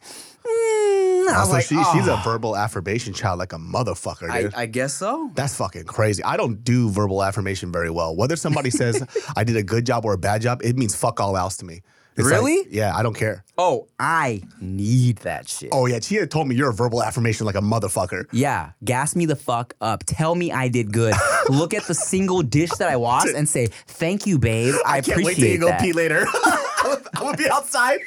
I 0.44 1.24
was 1.26 1.34
Also, 1.36 1.52
like, 1.52 1.64
she, 1.64 1.76
she's 1.92 2.08
a 2.08 2.14
"Oh." 2.14 2.22
verbal 2.24 2.56
affirmation 2.56 3.12
child 3.12 3.38
like 3.38 3.52
a 3.52 3.58
motherfucker, 3.58 4.30
I, 4.30 4.42
dude. 4.42 4.54
I 4.54 4.66
guess 4.66 4.94
so. 4.94 5.30
That's 5.34 5.54
fucking 5.56 5.84
crazy. 5.84 6.22
I 6.24 6.36
don't 6.36 6.64
do 6.64 6.90
verbal 6.90 7.22
affirmation 7.22 7.70
very 7.70 7.90
well. 7.90 8.16
Whether 8.16 8.36
somebody 8.36 8.70
says 8.70 9.06
I 9.36 9.44
did 9.44 9.56
a 9.56 9.62
good 9.62 9.86
job 9.86 10.04
or 10.04 10.14
a 10.14 10.18
bad 10.18 10.42
job, 10.42 10.62
it 10.64 10.76
means 10.76 10.96
fuck 10.96 11.20
all 11.20 11.36
else 11.36 11.56
to 11.58 11.64
me. 11.64 11.82
It's 12.20 12.30
like, 12.30 12.40
Really? 12.40 12.66
yeah, 12.70 12.96
I 12.96 13.02
don't 13.02 13.16
care. 13.16 13.44
Oh, 13.58 13.88
I 13.98 14.42
need 14.60 15.18
that 15.18 15.48
shit. 15.48 15.70
Oh 15.72 15.86
yeah, 15.86 15.98
Chia 15.98 16.26
told 16.26 16.48
me 16.48 16.54
you're 16.54 16.70
a 16.70 16.74
verbal 16.74 17.02
affirmation 17.02 17.46
like 17.46 17.56
a 17.56 17.60
motherfucker. 17.60 18.24
Yeah, 18.32 18.72
gas 18.84 19.14
me 19.14 19.26
the 19.26 19.36
fuck 19.36 19.74
up. 19.80 20.04
Tell 20.06 20.34
me 20.34 20.52
I 20.52 20.68
did 20.68 20.92
good. 20.92 21.14
Look 21.48 21.74
at 21.74 21.84
the 21.84 21.94
single 21.94 22.42
dish 22.42 22.70
that 22.78 22.88
I 22.88 22.96
washed 22.96 23.34
and 23.34 23.48
say, 23.48 23.66
"Thank 23.86 24.26
you, 24.26 24.38
babe. 24.38 24.74
I, 24.86 24.98
I, 24.98 25.00
can't 25.00 25.08
appreciate 25.08 25.24
wait 25.26 25.36
till 25.36 25.48
you 25.48 25.58
go 25.58 25.66
that." 25.66 25.80
pee 25.80 25.92
later. 25.92 26.26
I'm 26.82 27.02
gonna 27.14 27.36
be 27.36 27.50
outside. 27.50 28.00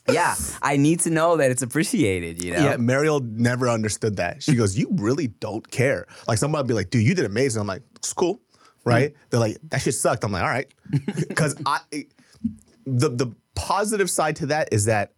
Yeah, 0.09 0.35
I 0.61 0.77
need 0.77 0.99
to 1.01 1.09
know 1.09 1.37
that 1.37 1.51
it's 1.51 1.61
appreciated. 1.61 2.43
You 2.43 2.53
know. 2.53 2.59
Yeah, 2.59 2.77
Mariel 2.77 3.19
never 3.21 3.69
understood 3.69 4.17
that. 4.17 4.43
She 4.43 4.55
goes, 4.55 4.77
"You 4.77 4.89
really 4.93 5.27
don't 5.27 5.69
care." 5.69 6.07
Like 6.27 6.37
somebody 6.37 6.61
would 6.61 6.67
be 6.67 6.73
like, 6.73 6.89
"Dude, 6.89 7.03
you 7.03 7.15
did 7.15 7.25
amazing." 7.25 7.61
I'm 7.61 7.67
like, 7.67 7.83
"It's 7.95 8.13
cool, 8.13 8.41
right?" 8.83 9.13
Mm. 9.13 9.17
They're 9.29 9.39
like, 9.39 9.57
"That 9.69 9.81
shit 9.81 9.95
sucked." 9.95 10.23
I'm 10.23 10.31
like, 10.31 10.43
"All 10.43 10.49
right," 10.49 10.71
because 11.27 11.55
I 11.65 11.79
the 12.85 13.09
the 13.09 13.35
positive 13.55 14.09
side 14.09 14.35
to 14.37 14.47
that 14.47 14.69
is 14.71 14.85
that 14.85 15.13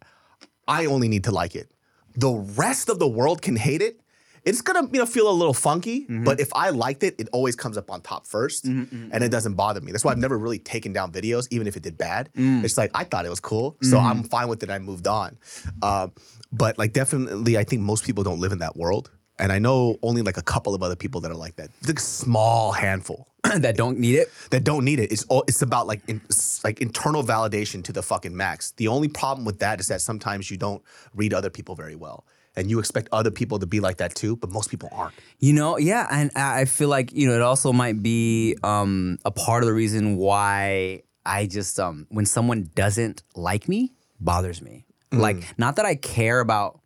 I 0.66 0.86
only 0.86 1.08
need 1.08 1.24
to 1.24 1.32
like 1.32 1.54
it. 1.54 1.70
The 2.14 2.30
rest 2.30 2.88
of 2.88 2.98
the 2.98 3.08
world 3.08 3.42
can 3.42 3.56
hate 3.56 3.82
it. 3.82 4.00
It's 4.48 4.62
gonna 4.62 4.88
you 4.92 4.98
know 4.98 5.06
feel 5.06 5.30
a 5.30 5.32
little 5.32 5.54
funky, 5.54 6.02
mm-hmm. 6.02 6.24
but 6.24 6.40
if 6.40 6.52
I 6.54 6.70
liked 6.70 7.02
it, 7.02 7.14
it 7.18 7.28
always 7.32 7.54
comes 7.54 7.76
up 7.76 7.90
on 7.90 8.00
top 8.00 8.26
1st 8.26 8.62
mm-hmm, 8.62 8.82
mm-hmm, 8.82 9.08
and 9.12 9.22
it 9.22 9.30
doesn't 9.30 9.54
bother 9.54 9.80
me. 9.80 9.92
That's 9.92 10.04
why 10.04 10.12
I've 10.12 10.18
never 10.18 10.38
really 10.38 10.58
taken 10.58 10.92
down 10.92 11.12
videos, 11.12 11.48
even 11.50 11.66
if 11.66 11.76
it 11.76 11.82
did 11.82 11.98
bad. 11.98 12.30
Mm. 12.36 12.64
It's 12.64 12.78
like 12.78 12.90
I 12.94 13.04
thought 13.04 13.26
it 13.26 13.30
was 13.30 13.40
cool, 13.40 13.76
so 13.82 13.98
I'm 13.98 14.22
fine 14.24 14.48
with 14.48 14.62
it. 14.62 14.70
I 14.70 14.78
moved 14.78 15.06
on. 15.06 15.36
Uh, 15.82 16.08
but 16.50 16.78
like 16.78 16.92
definitely, 16.92 17.58
I 17.58 17.64
think 17.64 17.82
most 17.82 18.04
people 18.04 18.24
don't 18.24 18.40
live 18.40 18.52
in 18.52 18.58
that 18.58 18.76
world, 18.76 19.10
and 19.38 19.52
I 19.52 19.58
know 19.58 19.98
only 20.02 20.22
like 20.22 20.36
a 20.36 20.42
couple 20.42 20.74
of 20.74 20.82
other 20.82 20.96
people 20.96 21.20
that 21.22 21.30
are 21.30 21.36
like 21.36 21.56
that. 21.56 21.70
It's 21.82 21.90
a 21.90 21.96
small 21.98 22.72
handful 22.72 23.28
that 23.58 23.76
don't 23.76 23.98
need 23.98 24.16
it. 24.16 24.32
that 24.50 24.64
don't 24.64 24.84
need 24.84 24.98
it. 24.98 25.12
It's 25.12 25.24
all 25.24 25.44
it's 25.46 25.62
about 25.62 25.86
like 25.86 26.00
in, 26.08 26.20
like 26.64 26.80
internal 26.80 27.22
validation 27.22 27.84
to 27.84 27.92
the 27.92 28.02
fucking 28.02 28.36
max. 28.36 28.72
The 28.72 28.88
only 28.88 29.08
problem 29.08 29.44
with 29.44 29.58
that 29.60 29.80
is 29.80 29.88
that 29.88 30.00
sometimes 30.00 30.50
you 30.50 30.56
don't 30.56 30.82
read 31.14 31.32
other 31.34 31.50
people 31.50 31.74
very 31.74 31.96
well, 31.96 32.24
and 32.58 32.68
you 32.68 32.80
expect 32.80 33.08
other 33.12 33.30
people 33.30 33.60
to 33.60 33.66
be 33.66 33.78
like 33.78 33.98
that 33.98 34.14
too, 34.14 34.36
but 34.36 34.50
most 34.50 34.68
people 34.68 34.88
aren't. 34.92 35.14
You 35.38 35.52
know, 35.52 35.78
yeah, 35.78 36.08
and 36.10 36.30
I 36.34 36.64
feel 36.64 36.88
like 36.88 37.12
you 37.12 37.28
know 37.28 37.34
it 37.34 37.42
also 37.42 37.72
might 37.72 38.02
be 38.02 38.56
um, 38.64 39.18
a 39.24 39.30
part 39.30 39.62
of 39.62 39.68
the 39.68 39.72
reason 39.72 40.16
why 40.16 41.02
I 41.24 41.46
just 41.46 41.78
um, 41.78 42.06
when 42.10 42.26
someone 42.26 42.70
doesn't 42.74 43.22
like 43.36 43.68
me 43.68 43.92
bothers 44.20 44.60
me. 44.60 44.84
Like, 45.10 45.58
not 45.58 45.76
that 45.76 45.86
I 45.86 45.94
care 45.94 46.40
about 46.40 46.80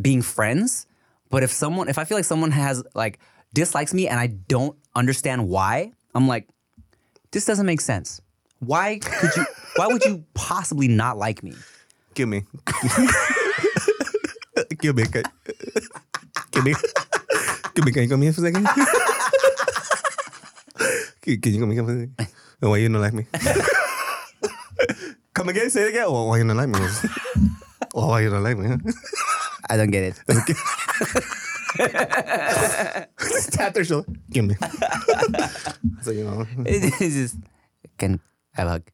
being 0.00 0.20
friends, 0.20 0.86
but 1.30 1.42
if 1.42 1.50
someone, 1.50 1.88
if 1.88 1.96
I 1.96 2.04
feel 2.04 2.18
like 2.18 2.26
someone 2.26 2.50
has 2.50 2.82
like 2.94 3.18
dislikes 3.54 3.94
me 3.94 4.08
and 4.08 4.20
I 4.20 4.26
don't 4.26 4.76
understand 4.94 5.48
why, 5.48 5.92
I'm 6.14 6.28
like, 6.28 6.48
this 7.30 7.46
doesn't 7.46 7.64
make 7.64 7.80
sense. 7.80 8.20
Why 8.58 8.98
could 8.98 9.30
you? 9.36 9.46
why 9.76 9.86
would 9.86 10.04
you 10.04 10.24
possibly 10.34 10.88
not 10.88 11.16
like 11.16 11.42
me? 11.42 11.54
Give 12.14 12.28
me, 12.28 12.44
give 14.84 14.96
me, 14.96 15.04
give 16.52 16.64
me, 16.64 16.74
give 17.74 17.84
me. 17.84 17.92
Can 17.92 18.02
you 18.02 18.08
come 18.08 18.20
here 18.22 18.32
for 18.32 18.40
a 18.44 18.52
second? 18.52 18.66
Can 21.22 21.40
can 21.40 21.54
you 21.54 21.60
come 21.60 21.70
here 21.70 21.84
for 21.84 21.92
a 21.92 22.00
second? 22.00 22.28
Oh, 22.62 22.68
Why 22.70 22.76
you 22.78 22.88
don't 22.88 23.00
like 23.00 23.14
me? 23.14 23.26
come 25.32 25.48
again, 25.48 25.70
say 25.70 25.84
it 25.84 25.88
again. 25.90 26.04
Oh, 26.06 26.26
why 26.28 26.36
you 26.38 26.44
don't 26.46 26.56
like 26.56 26.68
me? 26.68 26.78
Oh, 27.94 28.08
why 28.08 28.20
you 28.20 28.30
don't 28.30 28.42
like 28.42 28.58
me? 28.58 28.76
I 29.70 29.76
don't 29.76 29.90
get 29.90 30.04
it. 30.04 30.20
Just 33.18 33.52
tap 33.52 33.72
their 33.74 33.84
shoulder. 33.84 34.08
Give 34.30 34.44
me. 34.44 34.54
so 36.02 36.10
you 36.10 36.24
know. 36.24 36.46
it's 36.66 36.98
just 37.14 37.36
can 37.96 38.20
I 38.56 38.60
have 38.60 38.68
a 38.68 38.70
hug. 38.70 38.84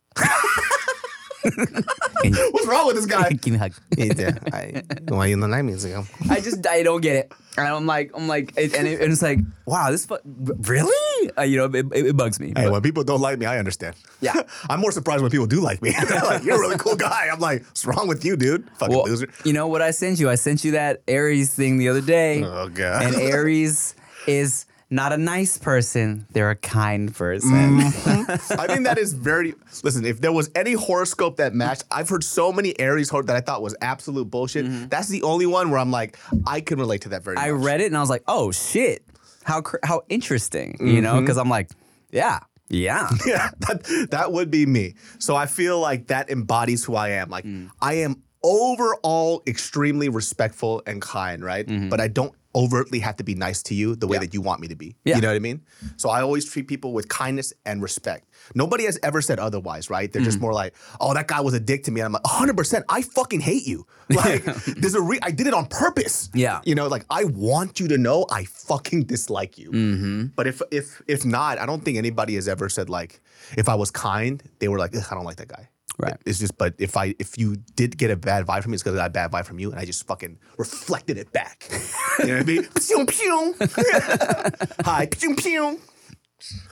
What's 1.43 2.66
wrong 2.66 2.86
with 2.86 2.97
this 2.97 3.07
guy? 3.07 3.30
Give 3.41 3.53
me 3.53 3.57
a 3.57 3.59
hug. 3.59 3.72
yeah, 3.97 4.38
I, 4.53 4.82
why 5.09 5.26
you 5.26 5.36
nine 5.36 5.66
minutes 5.66 5.84
ago? 5.84 6.05
I 6.28 6.41
just 6.41 6.66
I 6.66 6.82
don't 6.82 7.01
get 7.01 7.16
it. 7.16 7.32
And 7.57 7.66
I'm 7.66 7.86
like 7.86 8.11
I'm 8.14 8.28
like 8.28 8.53
it, 8.57 8.74
and, 8.74 8.86
it, 8.86 9.01
and 9.01 9.12
it's 9.12 9.22
like 9.22 9.38
wow 9.66 9.91
this 9.91 10.07
fu- 10.07 10.18
really 10.62 11.30
uh, 11.36 11.43
you 11.43 11.57
know 11.57 11.64
it, 11.66 11.86
it, 11.93 12.07
it 12.07 12.16
bugs 12.16 12.38
me. 12.41 12.49
Hey, 12.49 12.64
But- 12.64 12.72
when 12.72 12.82
people 12.82 13.05
don't 13.05 13.20
like 13.20 13.38
me, 13.38 13.47
I 13.47 13.59
understand. 13.59 13.97
Yeah. 14.20 14.43
I'm 14.70 14.80
more 14.80 14.93
surprised 14.93 15.22
when 15.22 15.30
people 15.30 15.47
do 15.47 15.61
like 15.61 15.82
me. 15.82 15.93
They're 16.09 16.20
like, 16.20 16.45
you're 16.45 16.57
a 16.57 16.61
really 16.61 16.78
cool 16.78 16.97
guy. 16.97 17.28
I'm 17.32 17.41
like, 17.41 17.64
what's 17.64 17.84
wrong 17.84 18.07
with 18.09 18.24
you, 18.24 18.36
dude? 18.36 18.68
Fucking 18.78 18.95
well, 18.95 19.07
loser. 19.07 19.28
you 19.45 19.53
know 19.53 19.66
what 19.66 19.82
I 19.82 19.91
sent 19.91 20.20
you? 20.20 20.28
I 20.28 20.34
sent 20.34 20.64
you 20.64 20.72
that 20.72 21.03
Aries 21.09 21.53
thing 21.55 21.78
the 21.78 21.88
other 21.88 22.01
day. 22.03 22.43
Oh, 22.45 22.68
God. 22.68 23.03
And 23.03 23.14
Aries 23.16 23.95
is 24.26 24.66
not 24.91 25.12
a 25.12 25.16
nice 25.16 25.57
person; 25.59 26.26
they're 26.32 26.51
a 26.51 26.57
kind 26.57 27.14
person. 27.14 27.51
Mm-hmm. 27.80 28.53
I 28.61 28.66
think 28.66 28.84
that 28.84 28.99
is 28.99 29.12
very. 29.14 29.55
Listen, 29.84 30.05
if 30.05 30.20
there 30.20 30.32
was 30.32 30.51
any 30.55 30.72
horoscope 30.72 31.36
that 31.36 31.55
matched, 31.55 31.84
I've 31.91 32.09
heard 32.09 32.24
so 32.24 32.53
many 32.53 32.78
Aries 32.78 33.09
hor- 33.09 33.22
that 33.22 33.36
I 33.36 33.41
thought 33.41 33.62
was 33.62 33.76
absolute 33.80 34.30
bullshit. 34.30 34.66
Mm-hmm. 34.66 34.88
That's 34.88 35.09
the 35.09 35.22
only 35.22 35.47
one 35.47 35.70
where 35.70 35.78
I'm 35.78 35.91
like, 35.91 36.18
I 36.47 36.61
can 36.61 36.78
relate 36.78 37.03
to 37.03 37.11
that 37.11 37.22
very 37.22 37.36
I 37.36 37.53
much. 37.53 37.62
read 37.62 37.80
it 37.80 37.86
and 37.86 37.97
I 37.97 38.01
was 38.01 38.11
like, 38.11 38.24
oh 38.28 38.51
shit, 38.51 39.05
how 39.45 39.61
cr- 39.62 39.76
how 39.84 40.03
interesting, 40.09 40.76
you 40.80 41.01
know? 41.01 41.14
Mm-hmm. 41.14 41.20
Because 41.20 41.38
I'm 41.38 41.49
like, 41.49 41.70
yeah, 42.11 42.41
yeah. 42.68 43.09
yeah, 43.26 43.51
that, 43.61 44.09
that 44.11 44.32
would 44.32 44.51
be 44.51 44.66
me. 44.66 44.95
So 45.18 45.36
I 45.36 45.47
feel 45.47 45.78
like 45.80 46.09
that 46.09 46.30
embodies 46.30 46.84
who 46.84 46.95
I 46.97 47.11
am. 47.11 47.28
Like 47.30 47.45
Mm. 47.45 47.70
I 47.80 47.95
am 47.95 48.22
overall 48.43 49.43
extremely 49.47 50.09
respectful 50.09 50.82
and 50.86 51.01
kind, 51.03 51.45
right? 51.45 51.66
But 51.91 52.01
I 52.01 52.09
don't 52.09 52.32
overtly 52.55 52.98
have 53.01 53.16
to 53.16 53.24
be 53.24 53.34
nice 53.34 53.62
to 53.64 53.74
you 53.74 53.94
the 53.96 54.07
way 54.07 54.16
Mm-hmm. 54.16 54.22
Yeah. 54.22 54.26
that 54.26 54.34
you 54.34 54.40
want 54.40 54.61
me 54.61 54.68
to 54.68 54.74
be. 54.76 54.96
Yeah. 55.05 55.16
You 55.16 55.22
know 55.22 55.28
what 55.28 55.36
I 55.36 55.38
mean? 55.40 55.62
So 55.96 56.11
I 56.11 56.20
always 56.22 56.44
treat 56.51 56.66
people 56.68 56.92
with 56.92 57.09
kindness 57.09 57.53
and 57.64 57.80
respect. 57.82 58.28
Nobody 58.55 58.84
has 58.84 58.98
ever 59.03 59.20
said 59.22 59.38
otherwise, 59.38 59.88
right? 59.88 60.12
They're 60.12 60.22
Mm. 60.22 60.24
just 60.24 60.40
more 60.40 60.53
like, 60.53 60.74
"Oh, 61.01 61.14
that 61.14 61.28
guy 61.28 61.40
was 61.40 61.55
a 61.55 61.61
dick 61.61 61.84
to 61.84 61.90
me." 61.92 62.01
And 62.01 62.07
I'm 62.07 62.12
like, 62.12 62.22
"100%, 62.24 62.82
I 62.88 63.03
fucking 63.03 63.40
hate 63.40 63.66
you." 63.66 63.86
Like 64.11 64.44
there's 64.66 64.94
a 64.96 65.01
re- 65.01 65.20
I 65.22 65.30
did 65.30 65.46
it 65.46 65.55
on 65.55 65.66
purpose. 65.66 66.28
Yeah. 66.34 66.61
You 66.64 66.74
know, 66.74 66.88
like 66.88 67.05
I 67.11 67.24
want 67.24 67.78
you 67.78 67.86
to 67.88 67.98
know 67.98 68.26
I 68.30 68.44
fucking 68.44 69.05
dislike 69.05 69.57
you. 69.57 69.70
Mm-hmm. 69.70 70.26
But 70.34 70.46
if 70.48 70.61
if 70.72 71.01
if 71.07 71.24
not, 71.24 71.59
I 71.59 71.66
don't 71.66 71.84
think 71.84 71.96
anybody 71.98 72.34
has 72.34 72.48
ever 72.48 72.68
said 72.68 72.90
like, 72.90 73.20
if 73.57 73.68
I 73.68 73.76
was 73.76 73.90
kind, 73.92 74.42
they 74.59 74.66
were 74.68 74.78
like, 74.78 74.94
"Ugh, 74.96 75.05
I 75.11 75.14
don't 75.14 75.24
like 75.24 75.36
that 75.36 75.48
guy. 75.48 75.68
Right. 75.99 76.16
It's 76.24 76.38
just, 76.38 76.57
but 76.57 76.74
if 76.78 76.97
I 76.97 77.14
if 77.18 77.36
you 77.36 77.57
did 77.76 77.99
get 77.99 78.11
a 78.11 78.16
bad 78.16 78.47
vibe 78.47 78.62
from 78.62 78.70
me, 78.72 78.76
it's 78.76 78.82
because 78.82 78.99
I 78.99 79.03
got 79.03 79.07
a 79.09 79.11
bad 79.11 79.30
vibe 79.32 79.45
from 79.45 79.59
you, 79.59 79.70
and 79.70 79.78
I 79.78 79.84
just 79.84 80.07
fucking 80.07 80.38
reflected 80.57 81.18
it 81.18 81.30
back. 81.32 81.68
you 82.20 82.26
know 82.28 82.34
what 82.34 82.43
I 82.43 82.45
mean? 82.45 82.64
Pew, 82.86 83.07
pew. 83.07 83.55
Hi, 84.84 85.07
pew 85.07 85.34
pew. 85.36 85.80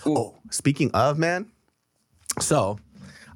Oh, 0.07 0.35
speaking 0.51 0.91
of 0.93 1.19
man, 1.19 1.51
so 2.41 2.79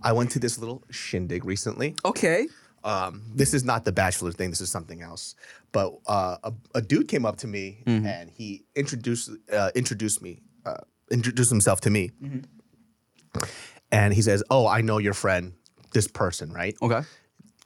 I 0.03 0.13
went 0.13 0.31
to 0.31 0.39
this 0.39 0.59
little 0.59 0.83
shindig 0.91 1.45
recently. 1.45 1.95
Okay. 2.05 2.47
Um, 2.85 3.23
this 3.35 3.53
is 3.55 3.63
not 3.65 3.85
the 3.85 3.93
bachelor 3.93 4.33
thing. 4.33 4.51
This 4.51 4.61
is 4.61 4.71
something 4.71 5.03
else. 5.03 5.35
But 5.73 5.93
uh, 6.07 6.37
a, 6.43 6.53
a 6.75 6.81
dude 6.83 7.07
came 7.07 7.25
up 7.27 7.37
to 7.39 7.47
me 7.47 7.83
Mm-hmm. 7.87 8.07
and 8.07 8.31
he 8.31 8.65
introduced 8.75 9.31
uh, 9.53 9.71
introduced 9.75 10.23
me 10.23 10.41
uh, 10.65 10.79
introduced 11.11 11.51
himself 11.51 11.81
to 11.83 11.91
me, 11.91 12.11
Mm-hmm. 12.23 13.45
and 13.91 14.15
he 14.15 14.23
says, 14.23 14.43
"Oh, 14.51 14.67
I 14.67 14.81
know 14.81 14.99
your 14.99 15.15
friend, 15.15 15.53
this 15.93 16.09
person, 16.09 16.53
right? 16.53 16.77
Okay. 16.83 17.01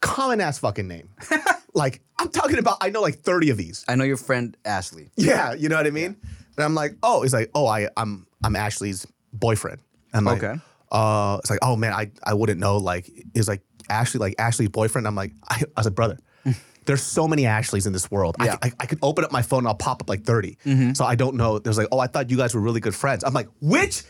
Common 0.00 0.40
ass 0.40 0.58
fucking 0.58 0.86
name. 0.86 1.08
like 1.74 2.00
I'm 2.18 2.28
talking 2.30 2.58
about. 2.58 2.78
I 2.80 2.90
know 2.90 3.00
like 3.00 3.16
30 3.20 3.50
of 3.50 3.56
these. 3.56 3.84
I 3.88 3.94
know 3.96 4.04
your 4.04 4.16
friend 4.16 4.56
Ashley. 4.64 5.10
Yeah, 5.16 5.54
you 5.54 5.68
know 5.68 5.76
what 5.76 5.86
I 5.86 5.90
mean. 5.90 6.16
And 6.56 6.64
I'm 6.64 6.74
like, 6.74 6.96
oh, 7.02 7.22
it's 7.22 7.32
like, 7.32 7.50
oh, 7.54 7.66
I 7.66 7.88
I'm 7.96 8.26
I'm 8.44 8.56
Ashley's 8.56 9.06
boyfriend. 9.32 9.80
I'm 10.12 10.24
like, 10.24 10.42
Okay. 10.42 10.60
Uh, 10.92 11.38
it's 11.40 11.50
like, 11.50 11.58
oh 11.62 11.76
man, 11.76 11.92
I 11.92 12.10
I 12.22 12.34
wouldn't 12.34 12.60
know. 12.60 12.76
Like, 12.76 13.10
it's 13.34 13.48
like 13.48 13.62
Ashley, 13.88 14.20
like 14.20 14.34
Ashley's 14.38 14.68
boyfriend. 14.68 15.06
I'm 15.06 15.14
like, 15.16 15.32
I, 15.48 15.62
I 15.76 15.80
was 15.80 15.86
like, 15.86 15.94
brother. 15.94 16.18
There's 16.86 17.02
so 17.02 17.26
many 17.26 17.46
Ashleys 17.46 17.86
in 17.86 17.92
this 17.92 18.08
world. 18.12 18.36
Yeah. 18.40 18.56
I, 18.62 18.68
I, 18.68 18.72
I 18.80 18.86
could 18.86 19.00
open 19.02 19.24
up 19.24 19.32
my 19.32 19.42
phone 19.42 19.60
and 19.60 19.66
I'll 19.68 19.74
pop 19.74 20.02
up 20.02 20.08
like 20.08 20.22
30. 20.22 20.94
So 20.94 21.04
I 21.04 21.16
don't 21.16 21.34
know. 21.34 21.58
There's 21.58 21.76
like, 21.76 21.88
oh, 21.90 21.98
I 21.98 22.06
thought 22.06 22.30
you 22.30 22.36
guys 22.36 22.54
were 22.54 22.60
really 22.60 22.78
good 22.78 22.94
friends. 22.94 23.24
I'm 23.24 23.34
like, 23.34 23.48
which 23.60 24.04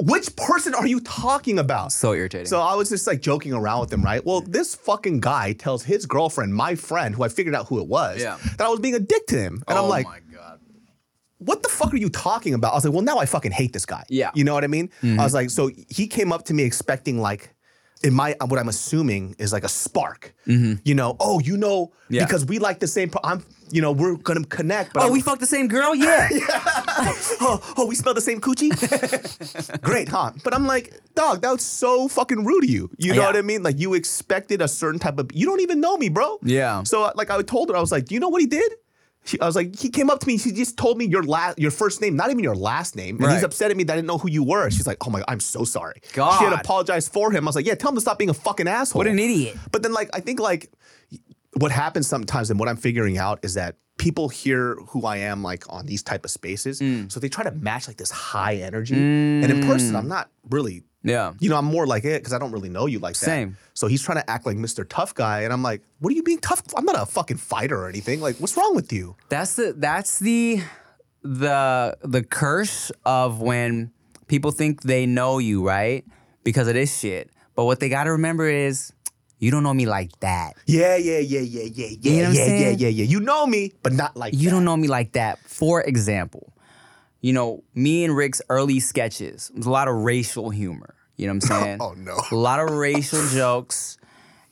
which 0.00 0.34
person 0.36 0.74
are 0.74 0.86
you 0.86 1.00
talking 1.00 1.58
about? 1.58 1.92
So 1.92 2.12
irritating. 2.14 2.46
So 2.46 2.60
I 2.60 2.74
was 2.74 2.88
just 2.88 3.06
like 3.06 3.20
joking 3.20 3.52
around 3.52 3.80
with 3.80 3.92
him, 3.92 4.02
right? 4.02 4.24
Well, 4.24 4.40
this 4.42 4.74
fucking 4.74 5.20
guy 5.20 5.52
tells 5.54 5.82
his 5.84 6.06
girlfriend, 6.06 6.54
my 6.54 6.74
friend, 6.74 7.14
who 7.14 7.24
I 7.24 7.28
figured 7.28 7.54
out 7.54 7.66
who 7.66 7.80
it 7.80 7.86
was, 7.88 8.20
Yeah. 8.20 8.38
that 8.56 8.66
I 8.66 8.68
was 8.68 8.80
being 8.80 8.94
a 8.94 9.00
dick 9.00 9.26
to 9.28 9.36
him. 9.36 9.62
And 9.66 9.76
oh 9.78 9.84
I'm 9.84 9.88
like, 9.88 10.06
my 10.06 10.20
god. 10.32 10.60
what 11.38 11.62
the 11.62 11.68
fuck 11.68 11.92
are 11.92 11.96
you 11.96 12.08
talking 12.10 12.54
about? 12.54 12.72
I 12.72 12.74
was 12.76 12.84
like, 12.84 12.92
well, 12.94 13.02
now 13.02 13.18
I 13.18 13.26
fucking 13.26 13.52
hate 13.52 13.72
this 13.72 13.86
guy. 13.86 14.04
Yeah. 14.08 14.28
Mm-hmm. 14.28 14.38
You 14.38 14.44
know 14.44 14.54
what 14.54 14.64
I 14.64 14.68
mean? 14.68 14.90
I 15.02 15.24
was 15.24 15.34
like, 15.34 15.50
so 15.50 15.70
he 15.88 16.06
came 16.06 16.32
up 16.32 16.44
to 16.46 16.54
me 16.54 16.62
expecting 16.62 17.20
like, 17.20 17.54
in 18.02 18.14
my 18.14 18.36
what 18.40 18.58
I'm 18.58 18.68
assuming 18.68 19.34
is 19.38 19.52
like 19.52 19.64
a 19.64 19.68
spark. 19.68 20.34
You 20.46 20.94
know, 20.94 21.16
oh, 21.20 21.40
you 21.40 21.56
know, 21.56 21.92
Mm-hmm. 22.08 22.14
Yeah. 22.14 22.24
because 22.24 22.46
we 22.46 22.58
like 22.58 22.80
the 22.80 22.86
same. 22.86 23.10
Pro- 23.10 23.20
I'm, 23.22 23.44
you 23.70 23.82
know, 23.82 23.92
we're 23.92 24.16
gonna 24.16 24.42
connect. 24.46 24.94
But 24.94 25.00
Oh, 25.00 25.02
I'm- 25.04 25.12
we 25.12 25.20
fucked 25.20 25.40
the 25.40 25.46
same 25.46 25.68
girl? 25.68 25.94
Yeah. 25.94 26.26
oh, 27.42 27.60
oh, 27.76 27.86
we 27.86 27.94
smell 27.96 28.14
the 28.14 28.20
same 28.22 28.40
coochie. 28.40 28.70
Great, 29.82 30.08
huh? 30.08 30.32
But 30.42 30.54
I'm 30.54 30.66
like, 30.66 30.94
dog, 31.14 31.42
that 31.42 31.52
was 31.52 31.62
so 31.62 32.08
fucking 32.08 32.44
rude 32.46 32.64
of 32.64 32.70
you. 32.70 32.88
You 32.96 33.12
know 33.14 33.20
Yeah. 33.20 33.26
what 33.26 33.36
I 33.36 33.42
mean? 33.42 33.62
Like 33.62 33.78
you 33.78 33.92
expected 33.92 34.62
a 34.62 34.68
certain 34.68 34.98
type 34.98 35.18
of. 35.18 35.30
You 35.34 35.44
don't 35.46 35.60
even 35.60 35.80
know 35.80 35.98
me, 35.98 36.08
bro. 36.08 36.38
Yeah. 36.42 36.82
So 36.84 37.12
like 37.14 37.30
I 37.30 37.42
told 37.42 37.68
her, 37.68 37.76
I 37.76 37.80
was 37.80 37.92
like, 37.92 38.06
do 38.06 38.14
you 38.14 38.20
know 38.20 38.30
what 38.30 38.40
he 38.40 38.46
did? 38.46 38.72
She, 39.24 39.38
I 39.40 39.46
was 39.46 39.56
like, 39.56 39.76
he 39.76 39.90
came 39.90 40.08
up 40.08 40.20
to 40.20 40.26
me. 40.26 40.38
She 40.38 40.52
just 40.52 40.78
told 40.78 40.96
me 40.96 41.06
your 41.06 41.22
last, 41.22 41.58
your 41.58 41.70
first 41.70 42.00
name, 42.00 42.16
not 42.16 42.30
even 42.30 42.42
your 42.42 42.56
last 42.56 42.96
name, 42.96 43.22
and 43.22 43.32
he's 43.32 43.42
upset 43.42 43.70
at 43.70 43.76
me 43.76 43.84
that 43.84 43.92
I 43.92 43.96
didn't 43.96 44.08
know 44.08 44.18
who 44.18 44.30
you 44.30 44.42
were. 44.42 44.70
She's 44.70 44.86
like, 44.86 45.06
oh 45.06 45.10
my, 45.10 45.18
God, 45.18 45.26
I'm 45.28 45.40
so 45.40 45.64
sorry. 45.64 46.00
She 46.12 46.20
had 46.20 46.50
God. 46.50 46.60
apologized 46.60 47.12
for 47.12 47.30
him. 47.30 47.44
I 47.44 47.48
was 47.48 47.56
like, 47.56 47.66
yeah, 47.66 47.74
tell 47.74 47.90
him 47.90 47.96
to 47.96 48.00
stop 48.00 48.18
being 48.18 48.30
a 48.30 48.34
fucking 48.34 48.68
asshole. 48.68 49.00
What 49.00 49.06
an 49.06 49.18
idiot. 49.18 49.56
But 49.70 49.82
then 49.82 49.92
like 49.92 50.08
I 50.14 50.20
think 50.20 50.40
like 50.40 50.72
what 51.54 51.70
happens 51.70 52.06
sometimes 52.06 52.50
and 52.50 52.58
what 52.58 52.68
I'm 52.68 52.76
figuring 52.76 53.18
out 53.18 53.40
is 53.42 53.54
that 53.54 53.76
people 53.98 54.28
hear 54.28 54.76
who 54.88 55.04
I 55.04 55.18
am 55.18 55.42
like 55.42 55.64
on 55.68 55.86
these 55.86 56.02
type 56.02 56.24
of 56.24 56.30
spaces. 56.30 56.80
Mm. 56.80 57.12
So 57.12 57.20
they 57.20 57.28
try 57.28 57.44
to 57.44 57.50
match 57.50 57.88
like 57.88 57.96
this 57.96 58.10
high 58.10 58.56
energy. 58.56 58.94
And 58.94 59.44
in 59.44 59.60
person, 59.62 59.94
I'm 59.96 60.08
not 60.08 60.30
really, 60.48 60.84
Yeah. 61.04 61.32
you 61.38 61.48
know, 61.48 61.56
I'm 61.56 61.64
more 61.64 61.86
like 61.86 62.04
it 62.04 62.20
because 62.20 62.32
I 62.32 62.38
don't 62.38 62.50
really 62.52 62.68
know 62.68 62.86
you 62.86 62.98
like 62.98 63.14
that. 63.14 63.24
Same. 63.24 63.56
So 63.74 63.86
he's 63.86 64.02
trying 64.02 64.18
to 64.18 64.28
act 64.30 64.46
like 64.46 64.56
Mr. 64.56 64.86
Tough 64.88 65.14
Guy. 65.14 65.42
And 65.42 65.52
I'm 65.52 65.62
like, 65.62 65.82
what 66.00 66.12
are 66.12 66.16
you 66.16 66.22
being 66.22 66.40
tough? 66.40 66.62
I'm 66.76 66.84
not 66.84 67.00
a 67.00 67.06
fucking 67.06 67.36
fighter 67.36 67.78
or 67.80 67.88
anything. 67.88 68.20
Like, 68.20 68.36
what's 68.36 68.56
wrong 68.56 68.74
with 68.74 68.92
you? 68.92 69.16
That's 69.28 69.54
the 69.54 69.74
that's 69.76 70.18
the 70.18 70.60
the 71.22 71.96
the 72.02 72.22
curse 72.22 72.90
of 73.04 73.40
when 73.40 73.92
people 74.26 74.50
think 74.50 74.82
they 74.82 75.06
know 75.06 75.38
you, 75.38 75.66
right? 75.66 76.04
Because 76.44 76.68
of 76.68 76.74
this 76.74 76.98
shit. 76.98 77.30
But 77.54 77.64
what 77.64 77.80
they 77.80 77.88
gotta 77.88 78.12
remember 78.12 78.48
is 78.48 78.92
you 79.38 79.50
don't 79.50 79.62
know 79.62 79.74
me 79.74 79.86
like 79.86 80.18
that. 80.20 80.54
Yeah, 80.66 80.96
yeah, 80.96 81.18
yeah, 81.18 81.40
yeah, 81.40 81.62
yeah, 81.62 81.86
yeah, 82.00 82.12
You 82.16 82.22
know 82.24 82.30
yeah, 82.30 82.46
yeah, 82.46 82.70
yeah, 82.70 82.88
yeah. 82.88 83.04
You 83.04 83.20
know 83.20 83.46
me, 83.46 83.72
but 83.82 83.92
not 83.92 84.16
like 84.16 84.34
You 84.34 84.44
that. 84.44 84.50
don't 84.50 84.64
know 84.64 84.76
me 84.76 84.88
like 84.88 85.12
that. 85.12 85.38
For 85.40 85.82
example, 85.82 86.52
you 87.20 87.32
know, 87.32 87.64
me 87.74 88.04
and 88.04 88.16
Rick's 88.16 88.40
early 88.48 88.80
sketches, 88.80 89.50
there's 89.54 89.66
a 89.66 89.70
lot 89.70 89.88
of 89.88 89.94
racial 89.96 90.50
humor. 90.50 90.94
You 91.16 91.26
know 91.26 91.34
what 91.34 91.50
I'm 91.50 91.62
saying? 91.62 91.78
Oh, 91.80 91.92
no. 91.94 92.16
A 92.30 92.34
lot 92.34 92.60
of 92.60 92.70
racial 92.76 93.26
jokes. 93.28 93.98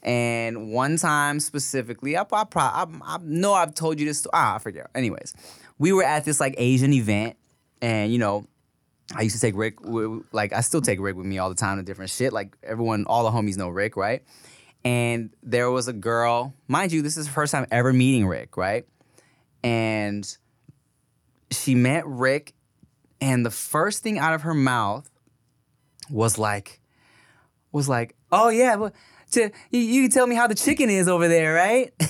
And 0.02 0.70
one 0.70 0.96
time 0.98 1.40
specifically, 1.40 2.16
I, 2.16 2.22
I, 2.32 2.44
pro- 2.44 2.62
I, 2.62 2.86
I 3.02 3.18
know 3.22 3.52
I've 3.54 3.74
told 3.74 3.98
you 3.98 4.06
this. 4.06 4.18
sto- 4.20 4.30
Ah, 4.32 4.54
I 4.54 4.58
forget. 4.58 4.88
Anyways, 4.94 5.34
we 5.78 5.92
were 5.92 6.04
at 6.04 6.24
this 6.24 6.38
like 6.40 6.54
Asian 6.58 6.92
event, 6.92 7.36
and 7.82 8.12
you 8.12 8.18
know, 8.18 8.46
I 9.14 9.22
used 9.22 9.34
to 9.36 9.40
take 9.40 9.56
Rick, 9.56 9.78
like 10.32 10.52
I 10.52 10.60
still 10.60 10.80
take 10.80 11.00
Rick 11.00 11.16
with 11.16 11.26
me 11.26 11.38
all 11.38 11.48
the 11.48 11.54
time 11.56 11.78
to 11.78 11.82
different 11.82 12.10
shit. 12.10 12.32
Like 12.32 12.56
everyone, 12.62 13.04
all 13.06 13.24
the 13.24 13.30
homies 13.36 13.56
know 13.56 13.68
Rick, 13.68 13.96
right? 13.96 14.22
And 14.84 15.30
there 15.42 15.70
was 15.72 15.88
a 15.88 15.92
girl, 15.92 16.54
mind 16.68 16.92
you, 16.92 17.02
this 17.02 17.16
is 17.16 17.26
her 17.26 17.32
first 17.32 17.50
time 17.52 17.66
ever 17.72 17.92
meeting 17.92 18.26
Rick, 18.28 18.56
right? 18.56 18.84
And 19.64 20.36
she 21.50 21.74
met 21.74 22.06
Rick, 22.06 22.54
and 23.20 23.44
the 23.44 23.50
first 23.50 24.02
thing 24.02 24.18
out 24.18 24.34
of 24.34 24.42
her 24.42 24.54
mouth 24.54 25.08
was 26.10 26.38
like, 26.38 26.80
was 27.72 27.88
like, 27.88 28.14
oh 28.30 28.48
yeah, 28.48 28.76
well, 28.76 28.92
to, 29.32 29.50
you, 29.70 29.80
you 29.80 30.02
can 30.02 30.10
tell 30.10 30.26
me 30.26 30.34
how 30.34 30.46
the 30.46 30.54
chicken 30.54 30.90
is 30.90 31.08
over 31.08 31.28
there, 31.28 31.54
right? 31.54 31.92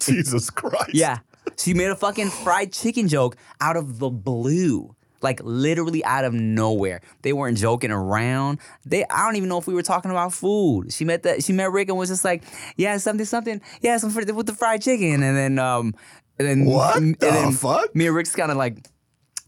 Jesus 0.00 0.50
Christ. 0.50 0.94
yeah, 0.94 1.18
she 1.56 1.74
made 1.74 1.90
a 1.90 1.96
fucking 1.96 2.30
fried 2.30 2.72
chicken 2.72 3.06
joke 3.08 3.36
out 3.60 3.76
of 3.76 3.98
the 3.98 4.10
blue. 4.10 4.94
Like 5.20 5.40
literally 5.44 6.04
out 6.04 6.24
of 6.24 6.34
nowhere. 6.34 7.00
They 7.22 7.32
weren't 7.32 7.56
joking 7.56 7.92
around. 7.92 8.58
They 8.84 9.04
I 9.04 9.24
don't 9.24 9.36
even 9.36 9.48
know 9.48 9.58
if 9.58 9.68
we 9.68 9.74
were 9.74 9.82
talking 9.82 10.10
about 10.10 10.32
food. 10.32 10.92
She 10.92 11.04
met 11.04 11.22
that 11.22 11.44
she 11.44 11.52
met 11.52 11.70
Rick 11.70 11.90
and 11.90 11.96
was 11.96 12.08
just 12.08 12.24
like, 12.24 12.42
yeah, 12.76 12.96
something, 12.96 13.24
something, 13.24 13.60
yeah, 13.82 13.98
something 13.98 14.34
with 14.34 14.46
the 14.46 14.52
fried 14.52 14.82
chicken. 14.82 15.22
And 15.22 15.36
then 15.36 15.60
um 15.60 15.94
and 16.44 16.62
then 16.62 16.64
What 16.66 16.96
and 16.96 17.14
the 17.14 17.26
then 17.26 17.52
fuck? 17.52 17.94
Me 17.94 18.06
and 18.06 18.16
Rick's 18.16 18.34
kind 18.34 18.50
of 18.50 18.56
like, 18.56 18.86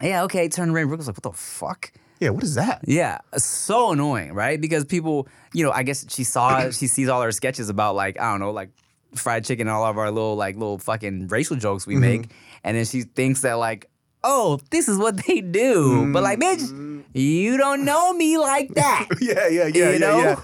yeah, 0.02 0.22
okay, 0.24 0.48
turn 0.48 0.70
around. 0.70 0.90
Rick 0.90 0.98
was 0.98 1.06
like, 1.06 1.16
what 1.16 1.22
the 1.22 1.32
fuck? 1.32 1.92
Yeah, 2.20 2.30
what 2.30 2.44
is 2.44 2.54
that? 2.54 2.82
Yeah, 2.86 3.18
so 3.36 3.92
annoying, 3.92 4.32
right? 4.32 4.60
Because 4.60 4.84
people, 4.84 5.28
you 5.52 5.64
know, 5.64 5.70
I 5.72 5.82
guess 5.82 6.06
she 6.08 6.24
saw, 6.24 6.70
she 6.70 6.86
sees 6.86 7.08
all 7.08 7.20
our 7.20 7.32
sketches 7.32 7.68
about 7.68 7.94
like 7.96 8.20
I 8.20 8.30
don't 8.30 8.40
know, 8.40 8.50
like 8.52 8.70
fried 9.14 9.44
chicken, 9.44 9.66
and 9.66 9.74
all 9.74 9.84
of 9.84 9.98
our 9.98 10.10
little 10.10 10.36
like 10.36 10.56
little 10.56 10.78
fucking 10.78 11.28
racial 11.28 11.56
jokes 11.56 11.86
we 11.86 11.94
mm-hmm. 11.94 12.00
make, 12.02 12.30
and 12.62 12.76
then 12.76 12.84
she 12.84 13.02
thinks 13.02 13.42
that 13.42 13.54
like, 13.54 13.90
oh, 14.22 14.60
this 14.70 14.88
is 14.88 14.96
what 14.98 15.16
they 15.26 15.40
do. 15.40 16.12
But 16.12 16.22
like, 16.22 16.38
mm. 16.38 16.56
bitch, 16.56 17.04
you 17.14 17.56
don't 17.56 17.84
know 17.84 18.12
me 18.12 18.38
like 18.38 18.74
that. 18.74 19.08
yeah, 19.20 19.48
yeah, 19.48 19.66
yeah, 19.66 19.66
You 19.66 19.92
yeah, 19.92 19.98
know? 19.98 20.18
yeah. 20.18 20.40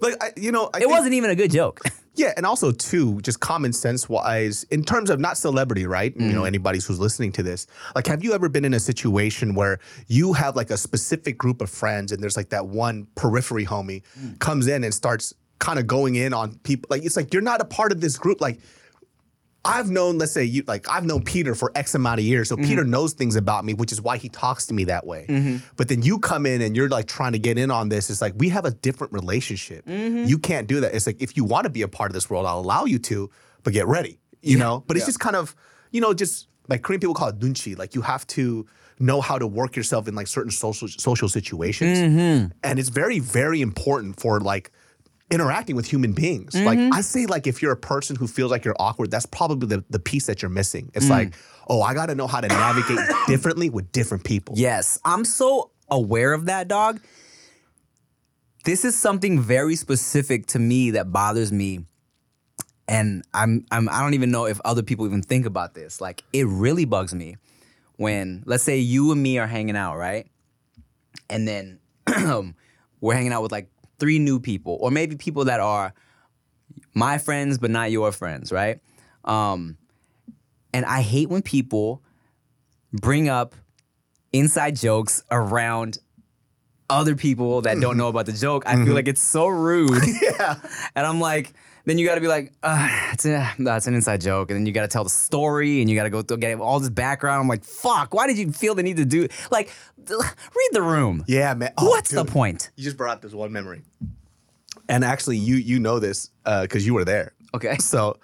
Like 0.00 0.22
I, 0.22 0.30
you 0.36 0.52
know, 0.52 0.70
I 0.72 0.78
it 0.78 0.80
think- 0.80 0.92
wasn't 0.92 1.14
even 1.14 1.30
a 1.30 1.34
good 1.34 1.50
joke. 1.50 1.80
Yeah, 2.18 2.32
and 2.36 2.44
also 2.44 2.72
too, 2.72 3.20
just 3.20 3.38
common 3.38 3.72
sense 3.72 4.08
wise, 4.08 4.64
in 4.64 4.82
terms 4.82 5.08
of 5.08 5.20
not 5.20 5.38
celebrity, 5.38 5.86
right? 5.86 6.12
You 6.16 6.32
know, 6.32 6.38
mm-hmm. 6.38 6.46
anybody 6.46 6.80
who's 6.80 6.98
listening 6.98 7.30
to 7.32 7.44
this, 7.44 7.68
like, 7.94 8.08
have 8.08 8.24
you 8.24 8.32
ever 8.32 8.48
been 8.48 8.64
in 8.64 8.74
a 8.74 8.80
situation 8.80 9.54
where 9.54 9.78
you 10.08 10.32
have 10.32 10.56
like 10.56 10.70
a 10.70 10.76
specific 10.76 11.38
group 11.38 11.62
of 11.62 11.70
friends, 11.70 12.10
and 12.10 12.20
there's 12.20 12.36
like 12.36 12.48
that 12.48 12.66
one 12.66 13.06
periphery 13.14 13.64
homie 13.64 14.02
mm. 14.18 14.36
comes 14.40 14.66
in 14.66 14.82
and 14.82 14.92
starts 14.92 15.32
kind 15.60 15.78
of 15.78 15.86
going 15.86 16.16
in 16.16 16.34
on 16.34 16.56
people? 16.64 16.88
Like, 16.90 17.04
it's 17.04 17.16
like 17.16 17.32
you're 17.32 17.40
not 17.40 17.60
a 17.60 17.64
part 17.64 17.92
of 17.92 18.00
this 18.00 18.18
group. 18.18 18.40
Like, 18.40 18.58
I've 19.64 19.90
known, 19.90 20.18
let's 20.18 20.32
say 20.32 20.44
you 20.44 20.62
like 20.66 20.88
I've 20.88 21.04
known 21.04 21.24
Peter 21.24 21.54
for 21.54 21.72
X 21.74 21.94
amount 21.94 22.20
of 22.20 22.24
years. 22.24 22.48
So 22.48 22.56
Peter 22.56 22.82
mm-hmm. 22.82 22.90
knows 22.90 23.12
things 23.12 23.36
about 23.36 23.64
me, 23.64 23.74
which 23.74 23.92
is 23.92 24.00
why 24.00 24.16
he 24.16 24.28
talks 24.28 24.66
to 24.66 24.74
me 24.74 24.84
that 24.84 25.06
way. 25.06 25.26
Mm-hmm. 25.28 25.56
But 25.76 25.88
then 25.88 26.02
you 26.02 26.18
come 26.20 26.46
in 26.46 26.62
and 26.62 26.76
you're 26.76 26.88
like 26.88 27.06
trying 27.06 27.32
to 27.32 27.38
get 27.38 27.58
in 27.58 27.70
on 27.70 27.88
this. 27.88 28.08
It's 28.08 28.22
like 28.22 28.34
we 28.36 28.48
have 28.50 28.64
a 28.64 28.70
different 28.70 29.12
relationship. 29.12 29.84
Mm-hmm. 29.84 30.24
You 30.24 30.38
can't 30.38 30.68
do 30.68 30.80
that. 30.80 30.94
It's 30.94 31.06
like 31.06 31.20
if 31.20 31.36
you 31.36 31.44
want 31.44 31.64
to 31.64 31.70
be 31.70 31.82
a 31.82 31.88
part 31.88 32.10
of 32.10 32.14
this 32.14 32.30
world, 32.30 32.46
I'll 32.46 32.60
allow 32.60 32.84
you 32.84 32.98
to, 33.00 33.30
but 33.64 33.72
get 33.72 33.86
ready. 33.86 34.20
You 34.40 34.58
know? 34.58 34.84
But 34.86 34.96
it's 34.96 35.06
just 35.06 35.20
kind 35.20 35.36
of, 35.36 35.54
you 35.90 36.00
know, 36.00 36.14
just 36.14 36.48
like 36.68 36.82
Korean 36.82 37.00
people 37.00 37.14
call 37.14 37.28
it 37.28 37.38
nunchi. 37.38 37.76
Like 37.76 37.94
you 37.94 38.02
have 38.02 38.26
to 38.28 38.66
know 39.00 39.20
how 39.20 39.38
to 39.38 39.46
work 39.46 39.76
yourself 39.76 40.08
in 40.08 40.14
like 40.14 40.28
certain 40.28 40.50
social 40.50 40.88
social 40.88 41.28
situations. 41.28 41.98
And 42.62 42.78
it's 42.78 42.88
very, 42.88 43.18
very 43.18 43.60
important 43.60 44.20
for 44.20 44.40
like 44.40 44.70
interacting 45.30 45.76
with 45.76 45.86
human 45.86 46.12
beings. 46.12 46.54
Like 46.54 46.78
mm-hmm. 46.78 46.92
I 46.92 47.00
say, 47.02 47.26
like 47.26 47.46
if 47.46 47.60
you're 47.60 47.72
a 47.72 47.76
person 47.76 48.16
who 48.16 48.26
feels 48.26 48.50
like 48.50 48.64
you're 48.64 48.76
awkward, 48.78 49.10
that's 49.10 49.26
probably 49.26 49.68
the, 49.68 49.84
the 49.90 49.98
piece 49.98 50.26
that 50.26 50.42
you're 50.42 50.50
missing. 50.50 50.90
It's 50.94 51.06
mm. 51.06 51.10
like, 51.10 51.34
oh, 51.68 51.82
I 51.82 51.94
gotta 51.94 52.14
know 52.14 52.26
how 52.26 52.40
to 52.40 52.48
navigate 52.48 52.98
differently 53.26 53.70
with 53.70 53.92
different 53.92 54.24
people. 54.24 54.54
Yes, 54.56 54.98
I'm 55.04 55.24
so 55.24 55.70
aware 55.90 56.32
of 56.32 56.46
that, 56.46 56.68
dog. 56.68 57.00
This 58.64 58.84
is 58.84 58.96
something 58.96 59.40
very 59.40 59.76
specific 59.76 60.46
to 60.46 60.58
me 60.58 60.92
that 60.92 61.12
bothers 61.12 61.52
me. 61.52 61.86
And 62.86 63.22
I'm, 63.34 63.66
I'm 63.70 63.88
I 63.90 64.00
don't 64.00 64.14
even 64.14 64.30
know 64.30 64.46
if 64.46 64.60
other 64.64 64.82
people 64.82 65.04
even 65.06 65.22
think 65.22 65.44
about 65.44 65.74
this. 65.74 66.00
Like 66.00 66.24
it 66.32 66.46
really 66.46 66.86
bugs 66.86 67.14
me 67.14 67.36
when 67.96 68.42
let's 68.46 68.62
say 68.62 68.78
you 68.78 69.12
and 69.12 69.22
me 69.22 69.38
are 69.38 69.46
hanging 69.46 69.76
out, 69.76 69.96
right? 69.96 70.26
And 71.28 71.46
then 71.46 71.80
we're 73.00 73.14
hanging 73.14 73.32
out 73.32 73.42
with 73.42 73.52
like 73.52 73.68
three 73.98 74.18
new 74.18 74.40
people 74.40 74.76
or 74.80 74.90
maybe 74.90 75.16
people 75.16 75.44
that 75.46 75.60
are 75.60 75.92
my 76.94 77.18
friends 77.18 77.58
but 77.58 77.70
not 77.70 77.90
your 77.90 78.12
friends, 78.12 78.52
right? 78.52 78.80
Um 79.24 79.76
and 80.72 80.84
I 80.84 81.02
hate 81.02 81.28
when 81.28 81.42
people 81.42 82.02
bring 82.92 83.28
up 83.28 83.54
inside 84.32 84.76
jokes 84.76 85.22
around 85.30 85.98
other 86.90 87.14
people 87.14 87.62
that 87.62 87.80
don't 87.80 87.96
know 88.02 88.08
about 88.08 88.26
the 88.26 88.32
joke. 88.32 88.64
I 88.66 88.84
feel 88.84 88.94
like 88.94 89.08
it's 89.08 89.22
so 89.22 89.46
rude. 89.46 90.02
yeah. 90.22 90.56
And 90.94 91.06
I'm 91.06 91.20
like, 91.20 91.52
then 91.88 91.98
you 91.98 92.06
got 92.06 92.16
to 92.16 92.20
be 92.20 92.28
like, 92.28 92.52
uh, 92.62 92.88
it's, 93.12 93.24
a, 93.24 93.50
no, 93.56 93.72
an 93.72 93.94
inside 93.94 94.20
joke. 94.20 94.50
And 94.50 94.58
then 94.58 94.66
you 94.66 94.72
got 94.72 94.82
to 94.82 94.88
tell 94.88 95.04
the 95.04 95.10
story 95.10 95.80
and 95.80 95.88
you 95.88 95.96
got 95.96 96.04
to 96.04 96.10
go 96.10 96.22
through 96.22 96.36
get 96.36 96.58
all 96.60 96.80
this 96.80 96.90
background. 96.90 97.40
I'm 97.40 97.48
like, 97.48 97.64
fuck, 97.64 98.12
why 98.12 98.26
did 98.26 98.36
you 98.36 98.52
feel 98.52 98.74
the 98.74 98.82
need 98.82 98.98
to 98.98 99.04
do 99.04 99.26
Like, 99.50 99.70
read 99.96 100.70
the 100.72 100.82
room. 100.82 101.24
Yeah, 101.26 101.54
man. 101.54 101.72
Oh, 101.78 101.88
What's 101.88 102.10
the 102.10 102.24
point? 102.24 102.70
You 102.76 102.84
just 102.84 102.96
brought 102.96 103.16
up 103.16 103.22
this 103.22 103.32
one 103.32 103.52
memory. 103.52 103.82
And 104.88 105.04
actually, 105.04 105.36
you 105.36 105.56
you 105.56 105.78
know 105.78 105.98
this 105.98 106.30
because 106.44 106.86
you 106.86 106.94
were 106.94 107.04
there. 107.04 107.32
Okay. 107.54 107.76
So 107.80 108.18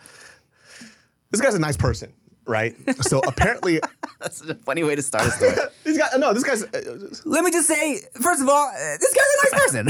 this 1.31 1.41
guy's 1.41 1.55
a 1.55 1.59
nice 1.59 1.77
person, 1.77 2.13
right? 2.47 2.75
So 3.03 3.19
apparently, 3.21 3.81
That's 4.21 4.41
a 4.43 4.55
funny 4.55 4.85
way 4.85 4.95
to 4.95 5.03
start 5.03 5.27
a 5.27 5.31
story. 5.31 5.53
this 5.85 5.99
guy 5.99 6.09
no, 6.17 6.33
this 6.33 6.45
guy's 6.45 6.63
uh, 6.63 7.09
Let 7.25 7.45
me 7.45 7.51
just 7.51 7.67
say, 7.69 8.01
first 8.21 8.41
of 8.41 8.49
all, 8.49 8.69
uh, 8.69 8.97
this 8.99 9.15
guy's 9.15 9.27
a 9.35 9.57
nice 9.57 9.65
person. 9.65 9.87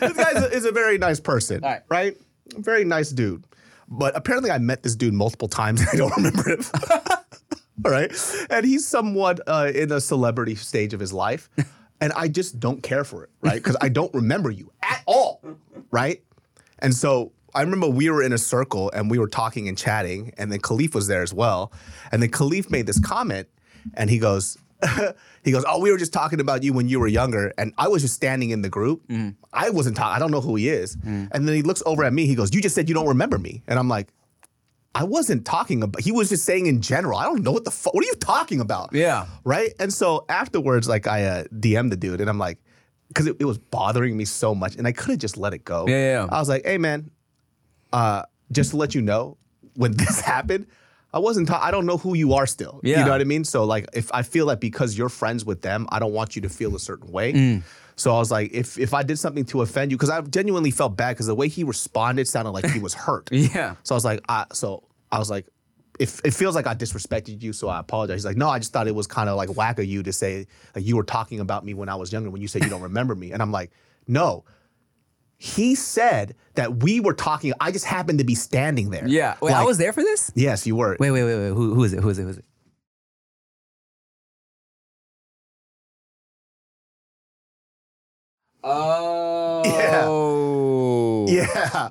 this 0.00 0.16
guy 0.16 0.30
is 0.32 0.42
a, 0.42 0.52
is 0.52 0.64
a 0.64 0.72
very 0.72 0.98
nice 0.98 1.20
person, 1.20 1.62
right? 1.88 2.16
Very 2.56 2.84
nice 2.84 3.10
dude. 3.10 3.44
But 3.88 4.16
apparently, 4.16 4.50
I 4.50 4.58
met 4.58 4.82
this 4.82 4.94
dude 4.94 5.14
multiple 5.14 5.48
times. 5.48 5.82
I 5.92 5.96
don't 5.96 6.16
remember 6.16 6.48
him. 6.48 6.62
All 7.84 7.90
right, 7.90 8.12
and 8.50 8.66
he's 8.66 8.86
somewhat 8.86 9.40
uh, 9.46 9.72
in 9.74 9.90
a 9.90 10.02
celebrity 10.02 10.54
stage 10.54 10.92
of 10.92 11.00
his 11.00 11.14
life, 11.14 11.48
and 11.98 12.12
I 12.12 12.28
just 12.28 12.60
don't 12.60 12.82
care 12.82 13.04
for 13.04 13.24
it, 13.24 13.30
right? 13.40 13.54
Because 13.54 13.76
I 13.80 13.88
don't 13.88 14.12
remember 14.12 14.50
you 14.50 14.70
at 14.82 15.02
all, 15.06 15.40
right? 15.90 16.22
And 16.80 16.94
so 16.94 17.32
I 17.54 17.62
remember 17.62 17.88
we 17.88 18.10
were 18.10 18.22
in 18.22 18.34
a 18.34 18.38
circle 18.38 18.90
and 18.94 19.10
we 19.10 19.18
were 19.18 19.28
talking 19.28 19.66
and 19.66 19.78
chatting, 19.78 20.34
and 20.36 20.52
then 20.52 20.60
Khalif 20.60 20.94
was 20.94 21.06
there 21.06 21.22
as 21.22 21.32
well. 21.32 21.72
And 22.12 22.22
then 22.22 22.30
Khalif 22.30 22.70
made 22.70 22.86
this 22.86 23.00
comment, 23.00 23.48
and 23.94 24.10
he 24.10 24.18
goes, 24.18 24.58
he 25.44 25.52
goes, 25.52 25.64
"Oh, 25.66 25.80
we 25.80 25.90
were 25.90 25.98
just 25.98 26.12
talking 26.12 26.40
about 26.40 26.62
you 26.62 26.72
when 26.72 26.88
you 26.88 27.00
were 27.00 27.08
younger," 27.08 27.52
and 27.58 27.72
I 27.78 27.88
was 27.88 28.02
just 28.02 28.14
standing 28.14 28.50
in 28.50 28.62
the 28.62 28.68
group. 28.68 29.02
I 29.52 29.70
wasn't 29.70 29.96
talking. 29.96 30.16
I 30.16 30.18
don't 30.18 30.30
know 30.30 30.40
who 30.40 30.56
he 30.56 30.68
is. 30.68 30.96
And 31.04 31.30
then 31.32 31.54
he 31.54 31.62
looks 31.62 31.82
over 31.86 32.04
at 32.04 32.12
me. 32.12 32.26
He 32.26 32.34
goes, 32.34 32.54
"You 32.54 32.60
just 32.60 32.74
said 32.74 32.88
you 32.88 32.94
don't 32.94 33.08
remember 33.08 33.38
me," 33.38 33.62
and 33.66 33.78
I'm 33.78 33.88
like. 33.88 34.08
I 34.92 35.04
wasn't 35.04 35.46
talking 35.46 35.84
about. 35.84 36.02
He 36.02 36.10
was 36.10 36.30
just 36.30 36.44
saying 36.44 36.66
in 36.66 36.82
general. 36.82 37.16
I 37.16 37.22
don't 37.22 37.44
know 37.44 37.52
what 37.52 37.64
the 37.64 37.70
fuck. 37.70 37.94
What 37.94 38.02
are 38.02 38.08
you 38.08 38.14
talking 38.16 38.58
about? 38.60 38.90
Yeah. 38.92 39.26
Right. 39.44 39.72
And 39.78 39.92
so 39.92 40.24
afterwards, 40.28 40.88
like 40.88 41.06
I 41.06 41.24
uh, 41.26 41.44
DM'd 41.44 41.92
the 41.92 41.96
dude, 41.96 42.20
and 42.20 42.28
I'm 42.28 42.38
like, 42.38 42.58
because 43.06 43.28
it, 43.28 43.36
it 43.38 43.44
was 43.44 43.56
bothering 43.56 44.16
me 44.16 44.24
so 44.24 44.52
much, 44.52 44.74
and 44.74 44.88
I 44.88 44.92
could 44.92 45.10
have 45.10 45.20
just 45.20 45.36
let 45.36 45.54
it 45.54 45.64
go. 45.64 45.86
Yeah, 45.86 45.94
yeah, 45.94 46.24
yeah. 46.24 46.28
I 46.28 46.40
was 46.40 46.48
like, 46.48 46.64
hey 46.64 46.76
man, 46.76 47.08
uh, 47.92 48.22
just 48.50 48.70
to 48.70 48.78
let 48.78 48.92
you 48.94 49.00
know, 49.00 49.36
when 49.74 49.92
this 49.96 50.20
happened, 50.20 50.66
I 51.12 51.18
wasn't. 51.18 51.48
Ta- 51.48 51.60
I 51.62 51.70
don't 51.70 51.86
know 51.86 51.96
who 51.96 52.14
you 52.14 52.34
are 52.34 52.46
still. 52.46 52.80
Yeah. 52.82 53.00
You 53.00 53.04
know 53.04 53.10
what 53.10 53.20
I 53.20 53.24
mean? 53.24 53.44
So 53.44 53.64
like, 53.64 53.88
if 53.92 54.12
I 54.14 54.22
feel 54.22 54.46
like 54.46 54.60
because 54.60 54.96
you're 54.96 55.08
friends 55.08 55.44
with 55.44 55.62
them, 55.62 55.86
I 55.90 55.98
don't 55.98 56.12
want 56.12 56.36
you 56.36 56.42
to 56.42 56.48
feel 56.48 56.74
a 56.76 56.80
certain 56.80 57.10
way. 57.10 57.32
Mm. 57.32 57.62
So 57.96 58.14
I 58.14 58.18
was 58.18 58.30
like, 58.30 58.52
if 58.52 58.78
if 58.78 58.94
I 58.94 59.02
did 59.02 59.18
something 59.18 59.44
to 59.46 59.62
offend 59.62 59.90
you, 59.90 59.96
because 59.96 60.10
I 60.10 60.20
genuinely 60.22 60.70
felt 60.70 60.96
bad 60.96 61.10
because 61.10 61.26
the 61.26 61.34
way 61.34 61.48
he 61.48 61.64
responded 61.64 62.28
sounded 62.28 62.52
like 62.52 62.64
he 62.66 62.78
was 62.78 62.94
hurt. 62.94 63.28
Yeah. 63.40 63.74
So 63.82 63.94
I 63.94 63.96
was 63.96 64.04
like, 64.04 64.20
I 64.28 64.46
so 64.52 64.84
I 65.10 65.18
was 65.18 65.30
like, 65.30 65.46
if 65.98 66.20
it 66.24 66.32
feels 66.32 66.54
like 66.54 66.66
I 66.66 66.74
disrespected 66.74 67.42
you, 67.42 67.52
so 67.52 67.68
I 67.68 67.80
apologize. 67.80 68.16
He's 68.16 68.24
like, 68.24 68.36
no, 68.36 68.48
I 68.48 68.58
just 68.58 68.72
thought 68.72 68.86
it 68.86 68.94
was 68.94 69.06
kind 69.06 69.28
of 69.28 69.36
like 69.36 69.54
whack 69.56 69.78
of 69.78 69.84
you 69.84 70.02
to 70.02 70.12
say 70.12 70.46
like 70.74 70.86
you 70.86 70.96
were 70.96 71.04
talking 71.04 71.40
about 71.40 71.64
me 71.64 71.74
when 71.74 71.88
I 71.88 71.96
was 71.96 72.12
younger 72.12 72.30
when 72.30 72.40
you 72.40 72.48
said 72.48 72.62
you 72.62 72.70
don't 72.70 72.82
remember 72.82 73.14
me, 73.14 73.32
and 73.32 73.42
I'm 73.42 73.52
like, 73.52 73.70
no. 74.06 74.44
He 75.42 75.74
said 75.74 76.36
that 76.52 76.82
we 76.82 77.00
were 77.00 77.14
talking. 77.14 77.54
I 77.58 77.72
just 77.72 77.86
happened 77.86 78.18
to 78.18 78.26
be 78.26 78.34
standing 78.34 78.90
there. 78.90 79.08
Yeah. 79.08 79.36
Wait, 79.40 79.54
I 79.54 79.64
was 79.64 79.78
there 79.78 79.94
for 79.94 80.02
this? 80.02 80.30
Yes, 80.34 80.66
you 80.66 80.76
were. 80.76 80.98
Wait, 81.00 81.10
wait, 81.10 81.24
wait, 81.24 81.34
wait. 81.34 81.48
Who, 81.48 81.74
who 81.74 81.82
is 81.82 81.94
it? 81.94 82.00
Who 82.00 82.10
is 82.10 82.18
it? 82.18 82.24
Who 82.24 82.28
is 82.28 82.38
it? 82.38 82.44
Oh. 88.62 89.62
Yeah. 91.26 91.46
Yeah. 91.54 91.88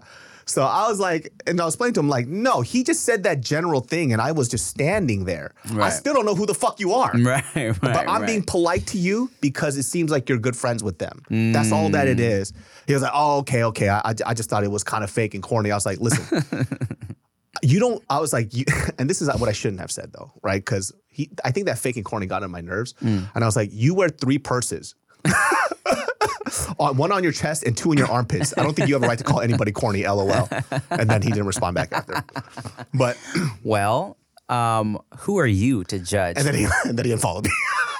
So 0.50 0.64
I 0.64 0.88
was 0.90 1.00
like, 1.00 1.32
and 1.48 1.62
I 1.62 1.66
was 1.66 1.76
explaining 1.76 1.94
to 1.94 2.00
him, 2.00 2.10
like, 2.10 2.28
no, 2.28 2.62
he 2.62 2.84
just 2.84 3.04
said 3.04 3.24
that 3.24 3.42
general 3.42 3.82
thing, 3.82 4.12
and 4.14 4.22
I 4.22 4.32
was 4.32 4.50
just 4.50 4.68
standing 4.68 5.26
there. 5.26 5.54
I 5.78 5.90
still 5.90 6.14
don't 6.14 6.26
know 6.26 6.36
who 6.36 6.46
the 6.46 6.54
fuck 6.56 6.80
you 6.80 6.94
are. 6.94 7.12
Right, 7.20 7.44
right. 7.56 7.80
But 7.82 8.10
I'm 8.10 8.22
right. 8.22 8.28
being 8.28 8.42
polite 8.44 8.88
to 8.88 8.98
you 8.98 9.30
because 9.42 9.78
it 9.78 9.84
seems 9.84 10.10
like 10.10 10.28
you're 10.30 10.40
good 10.40 10.56
friends 10.58 10.84
with 10.84 10.98
them. 11.00 11.22
That's 11.30 11.72
all 11.72 11.90
that 11.90 12.08
Mm. 12.08 12.12
it 12.14 12.20
is. 12.20 12.54
He 12.88 12.94
was 12.94 13.04
like, 13.04 13.12
oh, 13.14 13.38
okay, 13.40 13.64
okay. 13.66 13.90
I, 13.90 14.00
I, 14.00 14.14
I 14.26 14.34
just 14.34 14.50
thought 14.50 14.64
it 14.64 14.72
was 14.72 14.84
kind 14.84 15.04
of 15.04 15.12
fake 15.12 15.36
and 15.36 15.44
corny. 15.44 15.70
I 15.72 15.76
was 15.76 15.86
like, 15.86 16.00
listen, 16.00 16.44
you 17.62 17.80
don't, 17.80 18.04
I 18.10 18.20
was 18.20 18.34
like, 18.34 18.54
you, 18.54 18.66
and 18.98 19.10
this 19.10 19.22
is 19.22 19.28
what 19.38 19.50
I 19.50 19.52
shouldn't 19.52 19.82
have 19.82 19.92
said 19.92 20.12
though, 20.14 20.32
right? 20.42 20.64
Because 20.64 20.92
he, 21.08 21.30
I 21.46 21.52
think 21.52 21.68
that 21.68 21.78
fake 21.78 21.98
and 21.98 22.06
corny 22.06 22.26
got 22.26 22.44
on 22.44 22.52
my 22.52 22.62
nerves. 22.62 22.94
Mm. 23.04 23.30
And 23.36 23.44
I 23.44 23.48
was 23.48 23.56
like, 23.56 23.70
you 23.72 23.94
wear 23.94 24.10
three 24.10 24.38
purses. 24.40 24.96
On- 26.80 26.98
one 26.98 27.12
on 27.12 27.24
your 27.24 27.32
chest 27.32 27.64
and 27.64 27.76
two 27.78 27.92
in 27.92 27.98
your 27.98 28.10
armpits. 28.10 28.54
I 28.58 28.64
don't 28.64 28.74
think 28.76 28.88
you 28.88 28.96
have 28.96 29.04
a 29.04 29.08
right 29.08 29.18
to 29.18 29.24
call 29.24 29.42
anybody 29.42 29.72
corny, 29.72 30.04
lol. 30.06 30.48
And 30.90 31.10
then 31.10 31.22
he 31.22 31.30
didn't 31.30 31.48
respond 31.48 31.76
back 31.76 31.92
after. 31.92 32.24
But, 32.94 33.18
Well, 33.64 34.18
um, 34.50 35.00
who 35.20 35.38
are 35.40 35.46
you 35.48 35.84
to 35.86 36.00
judge? 36.00 36.38
and 36.38 36.46
then 36.46 36.56
he, 36.56 36.68
and 36.86 36.98
then 36.98 37.06
he 37.06 37.12
unfollowed 37.12 37.46
me. 37.46 37.52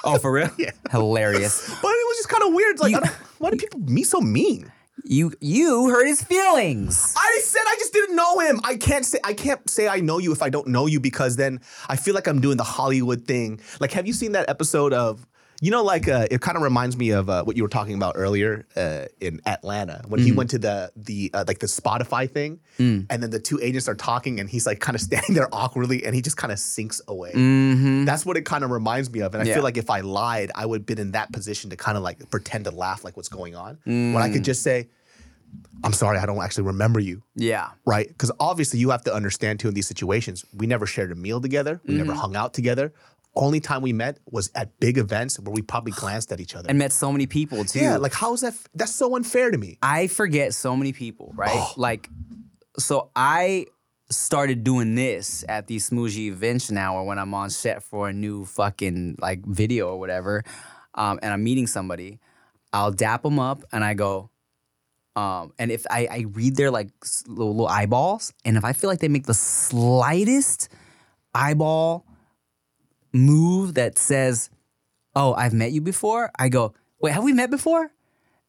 oh, 0.04 0.18
for 0.18 0.32
real? 0.32 0.50
yeah. 0.58 0.70
Hilarious. 0.90 1.68
But 1.68 1.88
it 1.90 2.06
was 2.08 2.16
just 2.18 2.28
kind 2.28 2.42
of 2.42 2.52
weird. 2.54 2.78
Like, 2.80 2.94
I 2.94 3.00
don't- 3.00 3.14
why 3.38 3.50
do 3.50 3.56
people 3.56 3.80
be 3.80 4.02
so 4.04 4.20
mean? 4.20 4.70
You 5.02 5.32
you 5.40 5.88
hurt 5.88 6.06
his 6.06 6.22
feelings. 6.22 7.14
I 7.16 7.40
said 7.42 7.62
I 7.66 7.74
just 7.78 7.92
didn't 7.94 8.16
know 8.16 8.38
him. 8.40 8.60
I 8.64 8.76
can't 8.76 9.04
say 9.06 9.18
I 9.24 9.32
can't 9.32 9.68
say 9.68 9.88
I 9.88 10.00
know 10.00 10.18
you 10.18 10.30
if 10.30 10.42
I 10.42 10.50
don't 10.50 10.66
know 10.68 10.84
you 10.86 11.00
because 11.00 11.36
then 11.36 11.60
I 11.88 11.96
feel 11.96 12.14
like 12.14 12.26
I'm 12.26 12.40
doing 12.42 12.58
the 12.58 12.64
Hollywood 12.64 13.24
thing. 13.26 13.60
Like, 13.80 13.92
have 13.92 14.06
you 14.06 14.12
seen 14.12 14.32
that 14.32 14.50
episode 14.50 14.92
of? 14.92 15.26
You 15.62 15.70
know, 15.70 15.82
like 15.84 16.08
uh, 16.08 16.26
it 16.30 16.40
kind 16.40 16.56
of 16.56 16.62
reminds 16.62 16.96
me 16.96 17.10
of 17.10 17.28
uh, 17.28 17.44
what 17.44 17.54
you 17.56 17.62
were 17.62 17.68
talking 17.68 17.94
about 17.94 18.14
earlier 18.16 18.66
uh, 18.76 19.04
in 19.20 19.40
Atlanta 19.44 20.02
when 20.08 20.20
he 20.20 20.32
went 20.32 20.50
to 20.50 20.58
the 20.58 20.90
the 20.96 21.30
uh, 21.34 21.44
like 21.46 21.58
the 21.58 21.66
Spotify 21.66 22.30
thing, 22.30 22.60
and 22.78 23.22
then 23.22 23.28
the 23.30 23.38
two 23.38 23.58
agents 23.60 23.86
are 23.86 23.94
talking, 23.94 24.40
and 24.40 24.48
he's 24.48 24.66
like 24.66 24.80
kind 24.80 24.94
of 24.96 25.02
standing 25.08 25.34
there 25.34 25.48
awkwardly, 25.52 26.04
and 26.06 26.14
he 26.14 26.22
just 26.22 26.38
kind 26.38 26.50
of 26.50 26.58
sinks 26.58 27.02
away. 27.06 27.32
That's 28.06 28.24
what 28.24 28.38
it 28.38 28.46
kind 28.46 28.64
of 28.64 28.70
reminds 28.70 29.10
me 29.10 29.20
of, 29.20 29.34
and 29.34 29.42
I 29.42 29.46
Yeah. 29.46 29.54
feel 29.54 29.62
like 29.62 29.76
if 29.76 29.90
I 29.90 30.00
lied, 30.00 30.50
I 30.54 30.64
would 30.64 30.80
have 30.80 30.86
been 30.86 30.98
in 30.98 31.12
that 31.12 31.30
position 31.30 31.68
to 31.70 31.76
kind 31.76 31.96
of 31.98 32.02
like 32.02 32.30
pretend 32.30 32.64
to 32.64 32.70
laugh 32.70 33.04
like 33.04 33.16
what's 33.18 33.28
going 33.28 33.54
on, 33.54 33.78
when 33.84 34.16
I 34.22 34.30
could 34.30 34.44
just 34.44 34.62
say, 34.62 34.88
"I'm 35.84 35.92
sorry, 35.92 36.18
I 36.18 36.26
don't 36.26 36.42
actually 36.42 36.64
remember 36.64 37.00
you." 37.00 37.22
Yeah. 37.36 37.68
right? 37.86 38.08
Because 38.08 38.30
obviously 38.40 38.78
you 38.80 38.90
have 38.90 39.04
to 39.04 39.14
understand 39.14 39.60
too 39.60 39.68
in 39.68 39.74
these 39.74 39.86
situations, 39.86 40.44
we 40.54 40.66
never 40.66 40.86
shared 40.86 41.10
a 41.12 41.14
meal 41.14 41.40
together, 41.40 41.80
we 41.86 41.94
never 41.94 42.12
hung 42.14 42.34
out 42.36 42.54
together. 42.54 42.92
Only 43.36 43.60
time 43.60 43.80
we 43.82 43.92
met 43.92 44.18
was 44.26 44.50
at 44.54 44.78
big 44.80 44.98
events 44.98 45.38
where 45.38 45.52
we 45.52 45.62
probably 45.62 45.92
glanced 45.92 46.32
at 46.32 46.40
each 46.40 46.54
other. 46.56 46.68
and 46.68 46.78
met 46.78 46.92
so 46.92 47.12
many 47.12 47.26
people 47.26 47.64
too. 47.64 47.78
yeah, 47.80 47.96
like 47.96 48.12
how 48.12 48.32
is 48.34 48.40
that? 48.40 48.52
f- 48.54 48.66
That's 48.74 48.94
so 48.94 49.14
unfair 49.16 49.50
to 49.50 49.58
me. 49.58 49.78
I 49.82 50.08
forget 50.08 50.52
so 50.54 50.74
many 50.76 50.92
people, 50.92 51.32
right? 51.36 51.50
Oh. 51.52 51.72
Like, 51.76 52.08
so 52.78 53.10
I 53.14 53.66
started 54.10 54.64
doing 54.64 54.96
this 54.96 55.44
at 55.48 55.68
these 55.68 55.88
smoothie 55.88 56.26
events 56.26 56.70
now, 56.72 56.96
or 56.96 57.04
when 57.04 57.18
I'm 57.18 57.32
on 57.32 57.50
set 57.50 57.82
for 57.84 58.08
a 58.08 58.12
new 58.12 58.44
fucking 58.44 59.16
like 59.20 59.44
video 59.46 59.88
or 59.90 59.98
whatever, 60.00 60.42
um, 60.96 61.20
and 61.22 61.32
I'm 61.32 61.44
meeting 61.44 61.68
somebody, 61.68 62.18
I'll 62.72 62.90
dap 62.90 63.22
them 63.22 63.38
up 63.38 63.62
and 63.70 63.84
I 63.84 63.94
go, 63.94 64.30
um, 65.14 65.52
and 65.58 65.70
if 65.70 65.86
I, 65.88 66.08
I 66.10 66.24
read 66.32 66.56
their 66.56 66.72
like 66.72 66.88
little, 67.28 67.50
little 67.54 67.68
eyeballs, 67.68 68.32
and 68.44 68.56
if 68.56 68.64
I 68.64 68.72
feel 68.72 68.90
like 68.90 68.98
they 68.98 69.08
make 69.08 69.26
the 69.26 69.34
slightest 69.34 70.68
eyeball 71.34 72.04
move 73.12 73.74
that 73.74 73.98
says, 73.98 74.50
"Oh, 75.14 75.34
I've 75.34 75.52
met 75.52 75.72
you 75.72 75.80
before," 75.80 76.30
I 76.38 76.48
go, 76.48 76.74
"Wait, 77.00 77.12
have 77.12 77.24
we 77.24 77.32
met 77.32 77.50
before?" 77.50 77.90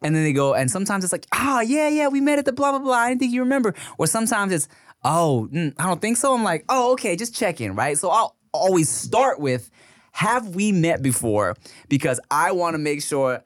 And 0.03 0.15
then 0.15 0.23
they 0.23 0.33
go, 0.33 0.53
and 0.55 0.71
sometimes 0.71 1.03
it's 1.03 1.13
like, 1.13 1.27
"Ah, 1.31 1.61
yeah, 1.61 1.87
yeah, 1.87 2.07
we 2.07 2.21
met 2.21 2.39
at 2.39 2.45
the 2.45 2.53
blah 2.53 2.71
blah 2.71 2.79
blah." 2.79 2.93
I 2.95 3.09
didn't 3.09 3.19
think 3.19 3.33
you 3.33 3.41
remember. 3.41 3.75
Or 3.97 4.07
sometimes 4.07 4.51
it's, 4.51 4.67
"Oh, 5.03 5.47
mm, 5.51 5.73
I 5.77 5.87
don't 5.87 6.01
think 6.01 6.17
so." 6.17 6.33
I'm 6.33 6.43
like, 6.43 6.65
"Oh, 6.69 6.93
okay, 6.93 7.15
just 7.15 7.35
checking, 7.35 7.75
right?" 7.75 7.97
So 7.97 8.09
I'll 8.09 8.35
always 8.51 8.89
start 8.89 9.39
with, 9.39 9.69
"Have 10.13 10.55
we 10.55 10.71
met 10.71 11.01
before?" 11.01 11.55
Because 11.87 12.19
I 12.31 12.51
want 12.51 12.73
to 12.73 12.79
make 12.79 13.01
sure 13.03 13.43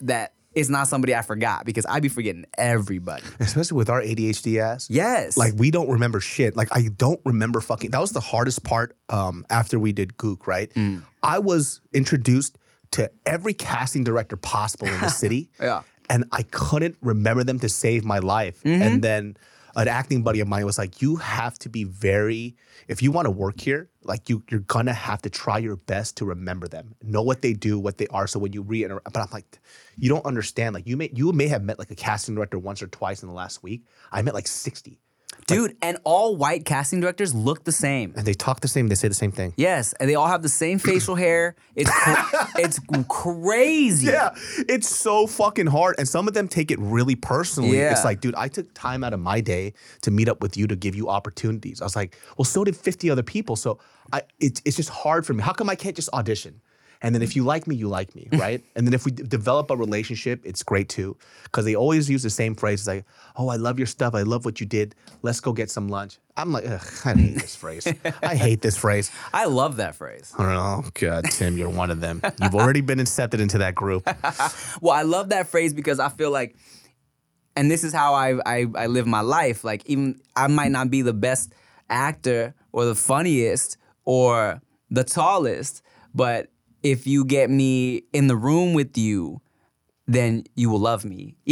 that 0.00 0.32
it's 0.58 0.68
not 0.68 0.88
somebody 0.88 1.14
I 1.14 1.22
forgot 1.22 1.64
because 1.64 1.86
I'd 1.86 2.02
be 2.02 2.08
forgetting 2.08 2.44
everybody. 2.56 3.22
Especially 3.38 3.76
with 3.76 3.88
our 3.88 4.02
ADHD 4.02 4.60
ass. 4.60 4.90
Yes. 4.90 5.36
Like 5.36 5.54
we 5.56 5.70
don't 5.70 5.88
remember 5.88 6.20
shit. 6.20 6.56
Like 6.56 6.68
I 6.72 6.88
don't 6.96 7.20
remember 7.24 7.60
fucking. 7.60 7.92
That 7.92 8.00
was 8.00 8.12
the 8.12 8.20
hardest 8.20 8.64
part. 8.64 8.96
Um, 9.08 9.46
after 9.48 9.78
we 9.78 9.92
did 9.92 10.16
Gook, 10.16 10.46
right? 10.46 10.72
Mm. 10.74 11.02
I 11.22 11.38
was 11.38 11.80
introduced 11.92 12.58
to 12.92 13.10
every 13.24 13.54
casting 13.54 14.04
director 14.04 14.36
possible 14.36 14.88
in 14.88 15.00
the 15.00 15.08
city. 15.22 15.50
Yeah. 15.60 15.82
And 16.10 16.24
I 16.32 16.42
couldn't 16.42 16.96
remember 17.02 17.44
them 17.44 17.58
to 17.60 17.68
save 17.68 18.04
my 18.04 18.18
life. 18.18 18.62
Mm-hmm. 18.62 18.82
And 18.82 19.02
then 19.02 19.36
an 19.78 19.86
acting 19.86 20.22
buddy 20.22 20.40
of 20.40 20.48
mine 20.48 20.66
was 20.66 20.76
like, 20.76 21.00
"You 21.00 21.16
have 21.16 21.56
to 21.60 21.68
be 21.68 21.84
very. 21.84 22.56
If 22.88 23.00
you 23.00 23.12
want 23.12 23.26
to 23.26 23.30
work 23.30 23.60
here, 23.60 23.88
like 24.02 24.28
you, 24.28 24.42
you're 24.50 24.60
gonna 24.60 24.92
have 24.92 25.22
to 25.22 25.30
try 25.30 25.58
your 25.58 25.76
best 25.76 26.16
to 26.16 26.24
remember 26.24 26.66
them, 26.66 26.96
know 27.02 27.22
what 27.22 27.42
they 27.42 27.52
do, 27.52 27.78
what 27.78 27.98
they 27.98 28.08
are. 28.08 28.26
So 28.26 28.40
when 28.40 28.52
you 28.52 28.64
reinteract, 28.64 29.04
but 29.04 29.16
I'm 29.16 29.28
like, 29.32 29.60
you 29.96 30.08
don't 30.08 30.26
understand. 30.26 30.74
Like 30.74 30.86
you 30.86 30.96
may, 30.96 31.10
you 31.14 31.32
may 31.32 31.46
have 31.46 31.62
met 31.62 31.78
like 31.78 31.92
a 31.92 31.94
casting 31.94 32.34
director 32.34 32.58
once 32.58 32.82
or 32.82 32.88
twice 32.88 33.22
in 33.22 33.28
the 33.28 33.34
last 33.34 33.62
week. 33.62 33.86
I 34.10 34.20
met 34.22 34.34
like 34.34 34.48
sixty, 34.48 35.00
Dude, 35.48 35.76
and 35.82 35.98
all 36.04 36.36
white 36.36 36.64
casting 36.64 37.00
directors 37.00 37.34
look 37.34 37.64
the 37.64 37.72
same. 37.72 38.12
and 38.16 38.26
they 38.26 38.34
talk 38.34 38.60
the 38.60 38.68
same. 38.68 38.88
They 38.88 38.94
say 38.94 39.08
the 39.08 39.14
same 39.14 39.32
thing. 39.32 39.54
Yes, 39.56 39.94
and 39.94 40.08
they 40.08 40.14
all 40.14 40.26
have 40.28 40.42
the 40.42 40.48
same 40.48 40.78
facial 40.78 41.14
hair. 41.24 41.56
It's 41.74 41.90
cr- 41.90 42.60
it's 42.60 42.78
crazy. 43.08 44.06
Yeah, 44.08 44.30
it's 44.68 44.88
so 44.88 45.26
fucking 45.26 45.66
hard, 45.66 45.96
and 45.98 46.06
some 46.06 46.28
of 46.28 46.34
them 46.34 46.48
take 46.48 46.70
it 46.70 46.78
really 46.78 47.14
personally. 47.16 47.78
Yeah. 47.78 47.92
It's 47.92 48.04
like, 48.04 48.20
dude, 48.20 48.34
I 48.34 48.48
took 48.48 48.72
time 48.74 49.02
out 49.02 49.12
of 49.14 49.20
my 49.20 49.40
day 49.40 49.72
to 50.02 50.10
meet 50.10 50.28
up 50.28 50.42
with 50.42 50.56
you 50.56 50.66
to 50.66 50.76
give 50.76 50.94
you 50.94 51.08
opportunities. 51.08 51.80
I 51.80 51.84
was 51.84 51.96
like, 51.96 52.16
well, 52.36 52.44
so 52.44 52.62
did 52.64 52.76
fifty 52.76 53.10
other 53.10 53.22
people. 53.22 53.56
So 53.56 53.78
I, 54.12 54.22
it's 54.40 54.60
it's 54.64 54.76
just 54.76 54.90
hard 54.90 55.26
for 55.26 55.32
me. 55.34 55.42
How 55.42 55.52
come 55.52 55.68
I 55.70 55.74
can't 55.74 55.96
just 55.96 56.10
audition? 56.12 56.60
And 57.00 57.14
then 57.14 57.22
if 57.22 57.36
you 57.36 57.44
like 57.44 57.66
me, 57.66 57.76
you 57.76 57.88
like 57.88 58.14
me, 58.16 58.28
right? 58.32 58.62
and 58.74 58.86
then 58.86 58.92
if 58.94 59.04
we 59.04 59.12
d- 59.12 59.22
develop 59.22 59.70
a 59.70 59.76
relationship, 59.76 60.40
it's 60.44 60.62
great 60.62 60.88
too, 60.88 61.16
because 61.44 61.64
they 61.64 61.76
always 61.76 62.10
use 62.10 62.22
the 62.22 62.30
same 62.30 62.54
phrase 62.54 62.86
like, 62.88 63.04
"Oh, 63.36 63.48
I 63.48 63.56
love 63.56 63.78
your 63.78 63.86
stuff. 63.86 64.14
I 64.14 64.22
love 64.22 64.44
what 64.44 64.60
you 64.60 64.66
did. 64.66 64.94
Let's 65.22 65.40
go 65.40 65.52
get 65.52 65.70
some 65.70 65.88
lunch." 65.88 66.18
I'm 66.36 66.52
like, 66.52 66.66
Ugh, 66.68 66.80
I 67.04 67.14
hate 67.14 67.34
this 67.40 67.56
phrase. 67.56 67.88
I 68.22 68.34
hate 68.46 68.62
this 68.62 68.76
phrase. 68.76 69.10
I 69.32 69.46
love 69.46 69.76
that 69.76 69.96
phrase. 69.96 70.32
I 70.38 70.42
don't 70.44 70.54
know. 70.54 70.82
Oh, 70.86 70.90
God, 70.94 71.24
Tim, 71.24 71.58
you're 71.58 71.68
one 71.68 71.90
of 71.90 72.00
them. 72.00 72.22
You've 72.40 72.54
already 72.54 72.80
been 72.80 73.00
accepted 73.00 73.40
into 73.40 73.58
that 73.58 73.74
group. 73.74 74.08
Well, 74.80 74.94
I 74.94 75.02
love 75.02 75.30
that 75.30 75.48
phrase 75.48 75.74
because 75.74 75.98
I 75.98 76.08
feel 76.08 76.30
like, 76.30 76.54
and 77.56 77.68
this 77.70 77.82
is 77.82 77.92
how 77.92 78.14
I, 78.14 78.38
I 78.46 78.66
I 78.76 78.86
live 78.86 79.06
my 79.06 79.20
life. 79.20 79.64
Like 79.64 79.82
even 79.86 80.20
I 80.36 80.46
might 80.46 80.70
not 80.70 80.90
be 80.90 81.02
the 81.02 81.12
best 81.12 81.52
actor 81.90 82.54
or 82.72 82.84
the 82.84 82.94
funniest 82.94 83.76
or 84.04 84.62
the 84.90 85.02
tallest, 85.04 85.82
but 86.14 86.48
if 86.82 87.06
you 87.06 87.24
get 87.24 87.50
me 87.50 88.04
in 88.12 88.26
the 88.26 88.36
room 88.36 88.74
with 88.74 88.96
you, 88.96 89.40
then 90.06 90.44
you 90.54 90.70
will 90.70 90.78
love 90.80 91.04
me. 91.04 91.36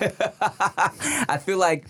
I 0.00 1.38
feel 1.44 1.58
like, 1.58 1.86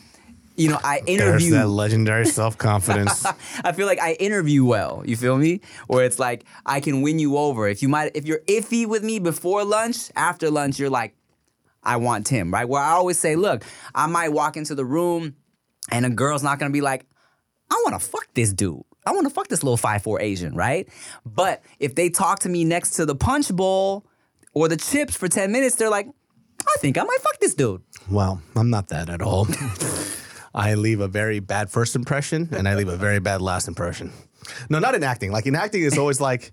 you 0.56 0.68
know, 0.68 0.80
I 0.82 1.02
There's 1.06 1.20
interview. 1.20 1.50
that 1.52 1.68
legendary 1.68 2.26
self 2.26 2.58
confidence. 2.58 3.24
I 3.64 3.72
feel 3.72 3.86
like 3.86 4.00
I 4.00 4.14
interview 4.14 4.64
well. 4.64 5.02
You 5.06 5.16
feel 5.16 5.36
me? 5.36 5.60
Or 5.86 6.02
it's 6.02 6.18
like 6.18 6.44
I 6.66 6.80
can 6.80 7.02
win 7.02 7.18
you 7.18 7.36
over. 7.36 7.68
If 7.68 7.82
you 7.82 7.88
might, 7.88 8.10
if 8.16 8.24
you're 8.26 8.40
iffy 8.48 8.84
with 8.86 9.04
me 9.04 9.18
before 9.20 9.64
lunch, 9.64 10.10
after 10.16 10.50
lunch, 10.50 10.78
you're 10.78 10.90
like, 10.90 11.14
I 11.84 11.96
want 11.96 12.26
Tim, 12.26 12.52
right? 12.52 12.68
Where 12.68 12.82
I 12.82 12.90
always 12.90 13.18
say, 13.18 13.36
look, 13.36 13.62
I 13.94 14.06
might 14.08 14.30
walk 14.30 14.56
into 14.56 14.74
the 14.74 14.84
room 14.84 15.36
and 15.90 16.04
a 16.04 16.10
girl's 16.10 16.42
not 16.42 16.58
gonna 16.58 16.72
be 16.72 16.80
like, 16.80 17.06
I 17.70 17.80
wanna 17.84 18.00
fuck 18.00 18.26
this 18.34 18.52
dude. 18.52 18.82
I 19.08 19.12
wanna 19.12 19.30
fuck 19.30 19.48
this 19.48 19.62
little 19.62 19.76
five 19.76 20.02
four 20.02 20.20
Asian, 20.20 20.54
right? 20.54 20.88
But 21.24 21.62
if 21.80 21.94
they 21.94 22.10
talk 22.10 22.40
to 22.40 22.48
me 22.48 22.64
next 22.64 22.90
to 22.92 23.06
the 23.06 23.14
punch 23.14 23.48
bowl 23.54 24.04
or 24.54 24.68
the 24.68 24.76
chips 24.76 25.16
for 25.16 25.28
10 25.28 25.50
minutes, 25.52 25.76
they're 25.76 25.90
like, 25.90 26.06
I 26.60 26.74
think 26.80 26.98
I 26.98 27.02
might 27.02 27.18
fuck 27.22 27.38
this 27.40 27.54
dude. 27.54 27.82
well, 28.10 28.40
I'm 28.56 28.70
not 28.70 28.88
that 28.88 29.08
at 29.08 29.22
all. 29.22 29.46
I 30.54 30.74
leave 30.74 31.00
a 31.00 31.08
very 31.08 31.40
bad 31.40 31.70
first 31.70 31.94
impression 31.94 32.48
and 32.52 32.68
I 32.68 32.74
leave 32.74 32.88
a 32.88 32.96
very 32.96 33.20
bad 33.20 33.40
last 33.40 33.68
impression. 33.68 34.12
No, 34.68 34.78
not 34.78 34.94
in 34.94 35.02
acting. 35.04 35.30
Like 35.30 35.46
in 35.46 35.54
acting, 35.54 35.84
it's 35.84 35.98
always 35.98 36.20
like 36.20 36.52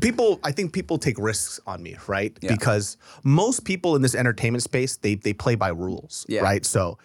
people. 0.00 0.38
I 0.44 0.52
think 0.52 0.72
people 0.72 0.98
take 0.98 1.18
risks 1.18 1.58
on 1.66 1.82
me, 1.82 1.96
right? 2.06 2.36
Yeah. 2.40 2.52
Because 2.52 2.96
most 3.24 3.64
people 3.64 3.96
in 3.96 4.02
this 4.02 4.14
entertainment 4.14 4.62
space, 4.62 4.96
they 4.98 5.14
they 5.16 5.32
play 5.32 5.54
by 5.54 5.68
rules, 5.68 6.24
Yeah. 6.28 6.40
right? 6.42 6.64
So. 6.64 6.98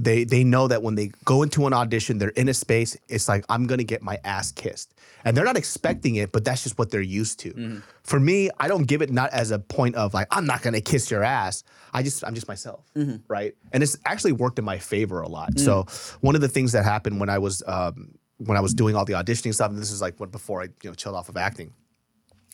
They, 0.00 0.22
they 0.22 0.44
know 0.44 0.68
that 0.68 0.82
when 0.84 0.94
they 0.94 1.10
go 1.24 1.42
into 1.42 1.66
an 1.66 1.72
audition, 1.72 2.18
they're 2.18 2.28
in 2.30 2.48
a 2.48 2.54
space. 2.54 2.96
It's 3.08 3.28
like 3.28 3.44
I'm 3.48 3.66
gonna 3.66 3.82
get 3.82 4.00
my 4.00 4.18
ass 4.24 4.52
kissed, 4.52 4.94
and 5.24 5.36
they're 5.36 5.44
not 5.44 5.56
expecting 5.56 6.14
it, 6.16 6.30
but 6.30 6.44
that's 6.44 6.62
just 6.62 6.78
what 6.78 6.90
they're 6.90 7.00
used 7.00 7.40
to. 7.40 7.82
For 8.04 8.20
me, 8.20 8.48
I 8.60 8.68
don't 8.68 8.84
give 8.84 9.02
it 9.02 9.10
not 9.10 9.30
as 9.30 9.50
a 9.50 9.58
point 9.58 9.96
of 9.96 10.14
like 10.14 10.28
I'm 10.30 10.46
not 10.46 10.62
gonna 10.62 10.80
kiss 10.80 11.10
your 11.10 11.24
ass. 11.24 11.64
I 11.92 12.04
just 12.04 12.24
I'm 12.24 12.34
just 12.34 12.46
myself, 12.46 12.84
right? 13.26 13.54
And 13.72 13.82
it's 13.82 13.96
actually 14.04 14.32
worked 14.32 14.58
in 14.60 14.64
my 14.64 14.78
favor 14.78 15.20
a 15.20 15.28
lot. 15.28 15.58
So 15.58 15.84
one 16.20 16.36
of 16.36 16.40
the 16.42 16.48
things 16.48 16.70
that 16.72 16.84
happened 16.84 17.18
when 17.18 17.28
I 17.28 17.38
was 17.38 17.64
um, 17.66 18.14
when 18.36 18.56
I 18.56 18.60
was 18.60 18.74
doing 18.74 18.94
all 18.94 19.04
the 19.04 19.14
auditioning 19.14 19.52
stuff, 19.52 19.70
and 19.70 19.78
this 19.80 19.90
is 19.90 20.00
like 20.00 20.20
what 20.20 20.30
before 20.30 20.62
I 20.62 20.66
you 20.82 20.90
know 20.90 20.94
chilled 20.94 21.16
off 21.16 21.28
of 21.28 21.36
acting, 21.36 21.72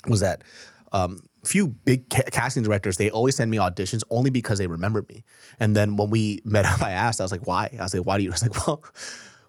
was 0.09 0.21
that 0.21 0.43
um, 0.93 1.21
few 1.45 1.69
big 1.69 2.09
ca- 2.11 2.23
casting 2.33 2.63
directors 2.63 2.97
they 2.97 3.11
always 3.11 3.37
send 3.37 3.51
me 3.51 3.59
auditions 3.59 4.03
only 4.11 4.31
because 4.31 4.59
they 4.59 4.67
remembered 4.67 5.09
me. 5.09 5.25
And 5.61 5.77
then 5.77 5.97
when 5.97 6.11
we 6.11 6.41
met 6.45 6.65
up, 6.67 6.83
I 6.83 6.91
asked, 6.93 7.21
I 7.21 7.25
was 7.25 7.33
like, 7.33 7.47
why? 7.47 7.71
I 7.79 7.83
was 7.83 7.95
like, 7.95 8.05
why 8.07 8.19
do 8.19 8.25
you? 8.25 8.31
I 8.33 8.33
was 8.33 8.43
like, 8.43 8.67
well. 8.67 8.83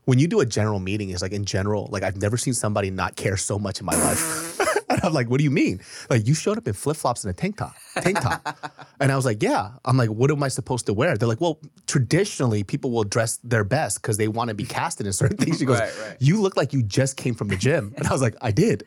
When 0.06 0.20
you 0.20 0.28
do 0.28 0.39
a 0.39 0.46
general 0.46 0.78
meeting, 0.80 1.10
it's 1.10 1.24
like 1.24 1.32
in 1.32 1.46
general, 1.46 1.89
like 1.91 2.04
I've 2.04 2.18
never 2.22 2.38
seen 2.38 2.54
somebody 2.54 2.91
not 2.91 3.16
care 3.16 3.38
so 3.38 3.58
much 3.58 3.80
in 3.80 3.88
my 3.88 3.96
life. 3.96 4.60
and 4.91 5.02
I'm 5.04 5.14
like, 5.14 5.32
what 5.32 5.39
do 5.39 5.43
you 5.43 5.50
mean? 5.50 5.82
Like 6.12 6.28
you 6.28 6.36
showed 6.36 6.60
up 6.60 6.68
in 6.68 6.74
flip 6.76 6.96
flops 6.96 7.24
and 7.24 7.32
a 7.32 7.34
tank 7.34 7.58
top, 7.58 7.74
tank 8.02 8.20
top. 8.22 8.56
and 9.00 9.12
I 9.12 9.16
was 9.16 9.26
like, 9.26 9.41
yeah. 9.41 9.72
I'm 9.84 9.98
like, 9.98 10.12
what 10.12 10.30
am 10.30 10.43
I 10.43 10.50
supposed 10.50 10.86
to 10.86 10.93
wear? 10.93 11.18
They're 11.18 11.28
like, 11.28 11.41
well, 11.41 11.60
traditionally 11.88 12.64
people 12.64 12.91
will 12.91 13.04
dress 13.04 13.38
their 13.38 13.64
best 13.64 14.00
because 14.00 14.18
they 14.18 14.28
want 14.28 14.50
to 14.50 14.54
be 14.54 14.64
casted 14.66 15.08
in 15.08 15.14
certain 15.14 15.38
things. 15.38 15.58
She 15.58 15.66
goes, 15.66 15.80
Right, 15.80 15.91
right. 16.00 16.18
you 16.20 16.39
look 16.39 16.56
like 16.56 16.72
you 16.72 16.84
just 16.84 17.18
came 17.18 17.34
from 17.34 17.48
the 17.48 17.58
gym. 17.58 17.91
And 17.98 18.06
I 18.06 18.12
was 18.12 18.22
like, 18.22 18.36
I 18.43 18.52
did. 18.52 18.84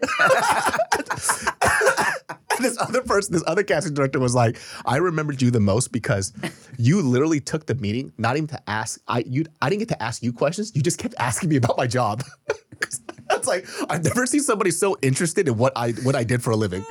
This 2.60 2.76
other 2.80 3.02
person, 3.02 3.34
this 3.34 3.44
other 3.46 3.62
casting 3.62 3.94
director 3.94 4.18
was 4.18 4.34
like, 4.34 4.58
I 4.84 4.96
remembered 4.96 5.40
you 5.40 5.52
the 5.52 5.60
most 5.60 5.92
because 5.92 6.32
you 6.76 7.00
literally 7.02 7.38
took 7.38 7.66
the 7.66 7.76
meeting, 7.76 8.12
not 8.18 8.36
even 8.36 8.48
to 8.48 8.60
ask. 8.68 9.00
I 9.06 9.20
you 9.20 9.44
I 9.62 9.68
didn't 9.70 9.80
get 9.80 9.88
to 9.90 10.02
ask 10.02 10.24
you 10.24 10.32
questions. 10.32 10.72
You 10.74 10.82
just 10.82 10.98
kept 10.98 11.14
asking 11.18 11.50
me 11.50 11.56
about 11.56 11.78
my 11.78 11.86
job. 11.86 12.24
That's 13.28 13.46
like 13.46 13.64
I've 13.88 14.02
never 14.02 14.26
seen 14.26 14.40
somebody 14.40 14.72
so 14.72 14.96
interested 15.02 15.46
in 15.46 15.56
what 15.56 15.72
I 15.76 15.92
what 16.02 16.16
I 16.16 16.24
did 16.24 16.42
for 16.42 16.50
a 16.50 16.56
living. 16.56 16.84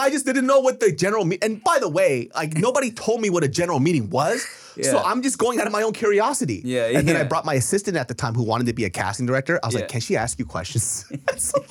I 0.00 0.10
just 0.10 0.24
didn't 0.26 0.46
know 0.46 0.60
what 0.60 0.80
the 0.80 0.90
general 0.92 1.24
meet. 1.24 1.44
And 1.44 1.62
by 1.62 1.78
the 1.78 1.88
way, 1.88 2.28
like 2.34 2.54
nobody 2.66 2.90
told 2.90 3.20
me 3.20 3.30
what 3.30 3.44
a 3.44 3.48
general 3.48 3.80
meeting 3.80 4.10
was. 4.10 4.46
So 4.82 4.98
I'm 4.98 5.20
just 5.20 5.36
going 5.36 5.60
out 5.60 5.66
of 5.66 5.72
my 5.72 5.82
own 5.82 5.92
curiosity. 5.92 6.62
Yeah, 6.64 6.86
And 6.86 7.06
then 7.06 7.14
I 7.14 7.24
brought 7.24 7.44
my 7.44 7.52
assistant 7.54 7.98
at 7.98 8.08
the 8.08 8.14
time 8.14 8.34
who 8.34 8.42
wanted 8.42 8.66
to 8.68 8.72
be 8.72 8.86
a 8.86 8.90
casting 8.90 9.26
director. 9.26 9.60
I 9.62 9.66
was 9.66 9.74
Yeah. 9.74 9.80
like, 9.82 9.90
can 9.90 10.00
she 10.00 10.16
ask 10.16 10.38
you 10.38 10.46
questions? 10.46 11.04
so 11.36 11.62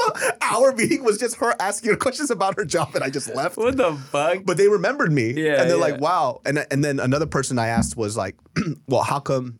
hour 0.42 0.74
meeting 0.74 1.04
was 1.04 1.18
just 1.18 1.38
her 1.38 1.56
asking 1.60 1.90
her 1.90 1.96
questions 1.96 2.30
about 2.30 2.56
her 2.58 2.66
job, 2.66 2.94
and 2.94 3.04
I 3.04 3.10
just 3.10 3.34
left. 3.34 3.58
What 3.58 3.78
the 3.78 3.94
fuck? 4.12 4.44
But 4.46 4.58
they 4.58 4.68
remembered 4.68 5.12
me. 5.12 5.32
Yeah, 5.32 5.60
And 5.62 5.70
they're 5.70 5.78
yeah. 5.78 5.84
like, 5.94 6.00
wow. 6.00 6.42
And, 6.46 6.64
and 6.70 6.84
then 6.84 7.00
another 7.00 7.26
person 7.26 7.58
I 7.58 7.68
asked 7.70 7.98
was 7.98 8.16
like, 8.16 8.36
well, 8.88 9.02
how 9.02 9.20
come, 9.20 9.58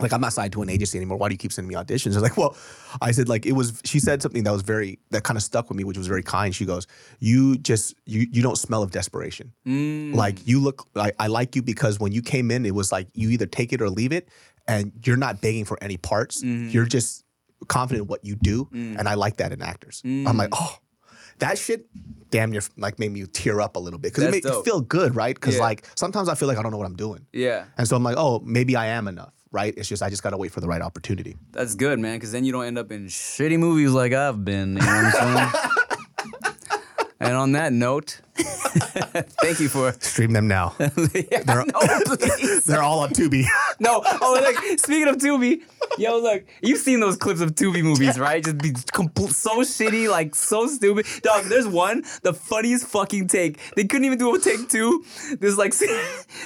like, 0.00 0.12
I'm 0.12 0.20
not 0.20 0.32
signed 0.32 0.52
to 0.54 0.62
an 0.62 0.68
agency 0.68 0.98
anymore. 0.98 1.16
Why 1.18 1.28
do 1.28 1.34
you 1.34 1.38
keep 1.38 1.52
sending 1.52 1.68
me 1.68 1.74
auditions? 1.74 2.12
They're 2.12 2.20
like, 2.20 2.36
well, 2.36 2.56
I 3.00 3.10
said, 3.10 3.28
like, 3.28 3.46
it 3.46 3.52
was, 3.52 3.80
she 3.84 3.98
said 4.00 4.22
something 4.22 4.44
that 4.44 4.52
was 4.52 4.62
very, 4.62 4.98
that 5.10 5.24
kind 5.24 5.36
of 5.36 5.42
stuck 5.42 5.68
with 5.68 5.76
me, 5.76 5.84
which 5.84 5.98
was 5.98 6.06
very 6.06 6.22
kind. 6.22 6.54
She 6.54 6.64
goes, 6.64 6.86
you 7.18 7.56
just, 7.58 7.94
you, 8.06 8.26
you 8.30 8.42
don't 8.42 8.56
smell 8.58 8.82
of 8.82 8.90
desperation. 8.90 9.52
Mm. 9.66 10.14
Like, 10.14 10.46
you 10.46 10.60
look, 10.60 10.86
I, 10.96 11.12
I 11.18 11.26
like 11.26 11.56
you 11.56 11.62
because 11.62 11.98
when 11.98 12.12
you 12.12 12.22
came 12.22 12.50
in, 12.50 12.64
it 12.66 12.74
was 12.74 12.92
like, 12.92 13.08
you 13.14 13.30
either 13.30 13.46
take 13.46 13.72
it 13.72 13.80
or 13.82 13.90
leave 13.90 14.12
it. 14.12 14.28
And 14.66 14.92
you're 15.04 15.16
not 15.16 15.40
begging 15.40 15.64
for 15.64 15.78
any 15.82 15.96
parts. 15.96 16.42
Mm-hmm. 16.42 16.68
You're 16.68 16.84
just 16.84 17.24
confident 17.68 18.02
in 18.04 18.08
what 18.08 18.24
you 18.24 18.36
do. 18.36 18.68
And 18.72 19.08
I 19.08 19.14
like 19.14 19.38
that 19.38 19.50
in 19.52 19.62
actors. 19.62 20.02
I'm 20.04 20.36
like, 20.36 20.50
oh, 20.52 20.76
that 21.38 21.56
shit 21.56 21.86
damn 22.30 22.50
near 22.50 22.60
like 22.76 22.98
made 22.98 23.10
me 23.12 23.24
tear 23.26 23.60
up 23.60 23.76
a 23.76 23.78
little 23.78 23.98
bit 23.98 24.12
because 24.12 24.24
it 24.24 24.30
made 24.30 24.42
dope. 24.42 24.64
feel 24.64 24.80
good, 24.80 25.14
right? 25.14 25.34
Because 25.34 25.54
Yeah. 25.54 25.62
like 25.62 25.86
sometimes 25.94 26.28
I 26.28 26.34
feel 26.34 26.48
like 26.48 26.58
I 26.58 26.62
don't 26.62 26.72
know 26.72 26.78
what 26.78 26.86
I'm 26.86 26.96
doing, 26.96 27.26
Yeah, 27.32 27.64
and 27.78 27.86
so 27.88 27.96
I'm 27.96 28.02
like, 28.02 28.16
oh, 28.18 28.40
maybe 28.44 28.74
I 28.76 28.86
am 28.86 29.06
enough, 29.08 29.32
right? 29.52 29.74
It's 29.76 29.88
just 29.88 30.02
I 30.02 30.10
just 30.10 30.22
gotta 30.22 30.36
wait 30.36 30.52
for 30.52 30.60
the 30.60 30.68
right 30.68 30.82
opportunity. 30.82 31.36
that's 31.52 31.74
good, 31.74 31.98
man. 31.98 32.16
Because 32.16 32.32
then 32.32 32.44
you 32.44 32.52
don't 32.52 32.64
end 32.64 32.78
up 32.78 32.90
in 32.92 33.06
shitty 33.06 33.58
movies 33.58 33.90
like 33.92 34.12
I've 34.12 34.44
been. 34.44 34.76
You 34.76 34.80
know 34.80 34.86
what 34.86 35.20
I'm 35.22 35.50
saying? 35.52 35.64
and 37.20 37.34
on 37.34 37.52
that 37.52 37.72
note, 37.72 38.20
thank 38.34 39.60
you 39.60 39.68
for. 39.68 39.92
Stream 40.00 40.32
them 40.32 40.46
now. 40.48 40.74
yeah, 40.78 41.42
They're- 41.44 41.64
no. 41.64 41.80
They're 42.66 42.82
all 42.82 43.00
on 43.00 43.10
Tubi. 43.10 43.44
No, 43.80 44.02
oh, 44.04 44.40
like 44.42 44.78
speaking 44.80 45.06
of 45.06 45.16
Tubi, 45.18 45.60
yo, 45.98 46.18
look, 46.18 46.42
you've 46.62 46.80
seen 46.80 46.98
those 46.98 47.16
clips 47.16 47.40
of 47.40 47.54
Tubi 47.54 47.80
movies, 47.80 48.18
right? 48.18 48.42
Just 48.42 48.58
be 48.58 48.70
compl- 48.72 49.32
so 49.32 49.60
shitty, 49.60 50.10
like 50.10 50.34
so 50.34 50.66
stupid. 50.66 51.06
Dog, 51.22 51.44
there's 51.44 51.68
one, 51.68 52.02
the 52.22 52.34
funniest 52.34 52.88
fucking 52.88 53.28
take. 53.28 53.60
They 53.76 53.84
couldn't 53.84 54.04
even 54.04 54.18
do 54.18 54.34
a 54.34 54.40
take 54.40 54.68
two. 54.68 55.04
This 55.38 55.56
like 55.56 55.76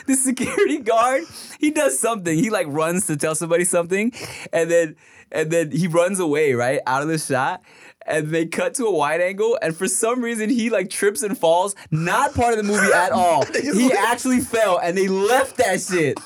this 0.07 0.23
security 0.23 0.79
guard, 0.81 1.23
he 1.59 1.71
does 1.71 1.99
something. 1.99 2.37
He 2.39 2.51
like 2.51 2.67
runs 2.69 3.07
to 3.07 3.17
tell 3.17 3.35
somebody 3.35 3.65
something, 3.65 4.13
and 4.53 4.71
then 4.71 4.97
and 5.31 5.51
then 5.51 5.71
he 5.71 5.87
runs 5.87 6.21
away, 6.21 6.53
right, 6.53 6.81
out 6.87 7.01
of 7.01 7.09
the 7.09 7.17
shot. 7.19 7.63
And 8.07 8.29
they 8.29 8.47
cut 8.47 8.75
to 8.75 8.87
a 8.87 8.93
wide 8.95 9.21
angle, 9.21 9.59
and 9.63 9.77
for 9.77 9.87
some 9.89 10.23
reason 10.23 10.51
he 10.51 10.71
like 10.71 10.91
trips 10.91 11.23
and 11.23 11.37
falls. 11.39 11.75
Not 11.91 12.35
part 12.35 12.53
of 12.53 12.59
the 12.59 12.65
movie 12.73 12.93
at 12.93 13.13
all. 13.13 13.45
He 13.63 13.93
actually 13.93 14.41
fell, 14.41 14.79
and 14.79 14.97
they 14.97 15.09
left 15.09 15.57
that 15.59 15.81
shit. 15.81 16.19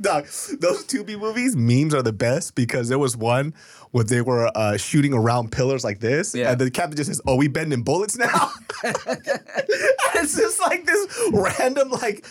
Dog, 0.00 0.24
those 0.58 0.84
Tubi 0.86 1.16
movies, 1.18 1.54
memes 1.54 1.94
are 1.94 2.02
the 2.02 2.12
best 2.12 2.54
because 2.56 2.88
there 2.88 2.98
was 2.98 3.16
one 3.16 3.54
where 3.92 4.02
they 4.02 4.20
were 4.22 4.50
uh, 4.56 4.76
shooting 4.76 5.14
around 5.14 5.52
pillars 5.52 5.84
like 5.84 6.00
this, 6.00 6.34
Yeah. 6.34 6.50
and 6.50 6.60
the 6.60 6.68
captain 6.70 6.96
just 6.96 7.08
says, 7.08 7.20
"Oh, 7.28 7.36
we 7.36 7.46
bending 7.46 7.82
bullets 7.84 8.16
now." 8.16 8.50
it's 8.82 10.36
just 10.36 10.60
like 10.60 10.84
this 10.84 11.06
random, 11.32 11.90
like 11.90 12.26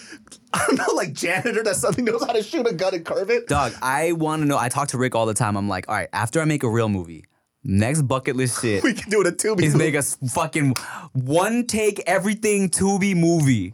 I 0.53 0.65
don't 0.67 0.77
know, 0.77 0.93
like 0.95 1.13
janitor 1.13 1.63
that 1.63 1.75
suddenly 1.75 2.11
knows 2.11 2.23
how 2.23 2.33
to 2.33 2.43
shoot 2.43 2.67
a 2.67 2.73
gun 2.73 2.93
and 2.95 3.05
curve 3.05 3.29
it. 3.29 3.47
Dog, 3.47 3.73
I 3.81 4.11
want 4.13 4.41
to 4.41 4.45
know. 4.47 4.57
I 4.57 4.69
talk 4.69 4.89
to 4.89 4.97
Rick 4.97 5.15
all 5.15 5.25
the 5.25 5.33
time. 5.33 5.55
I'm 5.55 5.69
like, 5.69 5.87
all 5.87 5.95
right, 5.95 6.09
after 6.13 6.41
I 6.41 6.45
make 6.45 6.63
a 6.63 6.69
real 6.69 6.89
movie, 6.89 7.25
next 7.63 8.03
bucket 8.03 8.35
list 8.35 8.61
shit 8.61 8.83
We 8.87 8.93
can 8.93 9.09
do 9.09 9.21
it 9.21 9.27
a 9.27 9.31
Tubi. 9.31 9.63
is 9.63 9.75
make 9.75 9.93
a 9.95 9.99
s- 9.99 10.17
fucking 10.31 10.73
one 11.13 11.65
take 11.67 12.01
everything 12.05 12.69
Tubi 12.69 13.15
movie. 13.15 13.73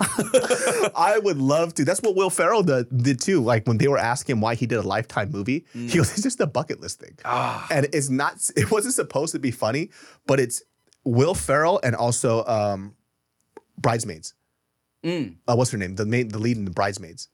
I 0.96 1.20
would 1.22 1.38
love 1.38 1.74
to. 1.74 1.84
That's 1.84 2.00
what 2.02 2.16
Will 2.16 2.30
Ferrell 2.30 2.62
did, 2.62 2.86
did 3.02 3.20
too. 3.20 3.40
Like 3.40 3.66
when 3.66 3.78
they 3.78 3.88
were 3.88 3.98
asking 3.98 4.34
him 4.36 4.40
why 4.40 4.54
he 4.54 4.66
did 4.66 4.78
a 4.78 4.82
Lifetime 4.82 5.30
movie, 5.30 5.64
Mm. 5.74 5.88
he 5.90 5.98
goes, 5.98 6.12
"It's 6.12 6.22
just 6.22 6.40
a 6.40 6.46
bucket 6.46 6.80
list 6.80 7.00
thing," 7.00 7.16
Ah. 7.24 7.66
and 7.70 7.86
it's 7.92 8.10
not. 8.10 8.34
It 8.56 8.70
wasn't 8.70 8.94
supposed 8.94 9.32
to 9.32 9.38
be 9.38 9.50
funny, 9.50 9.90
but 10.26 10.40
it's 10.40 10.62
Will 11.04 11.34
Ferrell 11.34 11.80
and 11.84 11.94
also 11.94 12.44
um, 12.46 12.94
Bridesmaids. 13.78 14.34
Mm. 15.04 15.36
Uh, 15.46 15.54
what's 15.54 15.70
her 15.70 15.78
name? 15.78 15.94
The 15.96 16.06
main, 16.06 16.28
the 16.28 16.38
lead 16.38 16.56
in 16.56 16.64
the 16.64 16.70
Bridesmaids. 16.70 17.28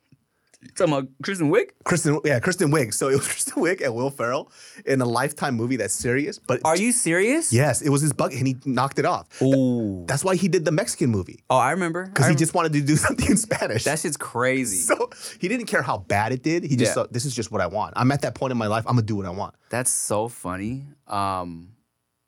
Talking 0.76 0.92
about 0.92 1.08
Kristen 1.22 1.50
Wiig? 1.50 1.70
Kristen, 1.84 2.20
yeah, 2.22 2.38
Kristen 2.38 2.70
Wiig. 2.70 2.92
So 2.92 3.08
it 3.08 3.14
was 3.16 3.26
Kristen 3.32 3.54
Wiig 3.62 3.80
and 3.82 3.94
Will 3.94 4.10
Ferrell 4.10 4.52
in 4.84 5.00
a 5.00 5.06
Lifetime 5.06 5.54
movie 5.54 5.76
that's 5.76 5.94
serious. 5.94 6.38
But 6.38 6.60
Are 6.66 6.76
you 6.76 6.92
serious? 6.92 7.50
yes, 7.50 7.80
it 7.80 7.88
was 7.88 8.02
his 8.02 8.12
bucket, 8.12 8.36
and 8.38 8.46
he 8.46 8.56
knocked 8.66 8.98
it 8.98 9.06
off. 9.06 9.40
Ooh. 9.40 10.04
That's 10.06 10.22
why 10.22 10.36
he 10.36 10.48
did 10.48 10.66
the 10.66 10.70
Mexican 10.72 11.08
movie 11.10 11.42
Oh, 11.48 11.56
I 11.56 11.70
remember. 11.70 12.04
because 12.06 12.28
he 12.28 12.34
just 12.34 12.52
wanted 12.52 12.74
to 12.74 12.82
do 12.82 12.96
something 13.06 13.30
in 13.30 13.36
Spanish. 13.38 13.84
that 13.84 14.00
shit's 14.00 14.18
crazy. 14.18 14.76
So 14.76 15.08
he 15.40 15.48
didn't 15.48 15.66
care 15.66 15.80
how 15.82 15.96
bad 15.98 16.32
it 16.32 16.42
did. 16.42 16.62
He 16.64 16.76
just 16.76 16.90
Yeah. 16.90 16.94
thought, 16.94 17.12
this 17.12 17.24
is 17.24 17.34
just 17.34 17.50
what 17.50 17.62
I 17.62 17.66
want. 17.66 17.94
I'm 17.96 18.12
at 18.12 18.20
that 18.22 18.34
point 18.34 18.50
in 18.52 18.58
my 18.58 18.66
life. 18.66 18.84
I'm 18.86 18.96
gonna 18.96 19.06
do 19.06 19.16
what 19.16 19.26
I 19.26 19.30
want. 19.30 19.54
That's 19.70 19.90
so 19.90 20.28
funny. 20.28 20.84
Um, 21.06 21.70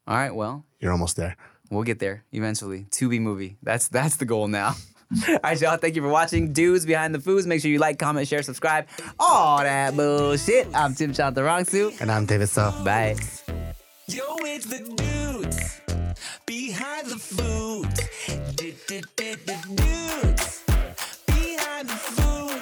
all 0.07 0.17
right, 0.17 0.35
well, 0.35 0.65
You're 0.81 0.93
almost 0.93 1.17
there. 1.17 1.37
we'll 1.71 1.83
get 1.85 1.99
there 1.99 2.25
eventually. 2.33 2.87
Tubi 2.91 3.21
movie. 3.21 3.59
That's 3.63 3.89
that's 3.89 4.17
the 4.17 4.25
goal 4.25 4.49
now. 4.49 4.75
All 5.29 5.39
right, 5.43 5.61
y'all. 5.61 5.77
Thank 5.77 5.97
you 5.97 6.03
for 6.03 6.09
watching 6.09 6.53
Dudes 6.53 6.87
Behind 6.87 7.15
the 7.15 7.21
Foods. 7.21 7.47
Make 7.47 7.61
sure 7.61 7.71
you 7.71 7.79
like, 7.79 7.99
comment, 7.99 8.27
share, 8.27 8.43
subscribe. 8.43 8.87
All 9.19 9.59
that 9.59 9.95
bullshit. 9.95 10.69
I'm 10.75 10.95
Tim 10.95 11.13
Chantarangsu. 11.13 12.01
And 12.01 12.11
I'm 12.11 12.25
David 12.27 12.49
So. 12.49 12.73
Bye. 12.85 13.17
Yo, 14.07 14.23
it's 14.41 14.67
the 14.67 14.79
dudes 14.79 15.81
behind 16.47 17.09
the 17.09 17.17
food. 17.17 17.89
Dudes 18.57 19.03
behind 21.27 21.89
the 21.89 21.95
foods. 21.95 22.62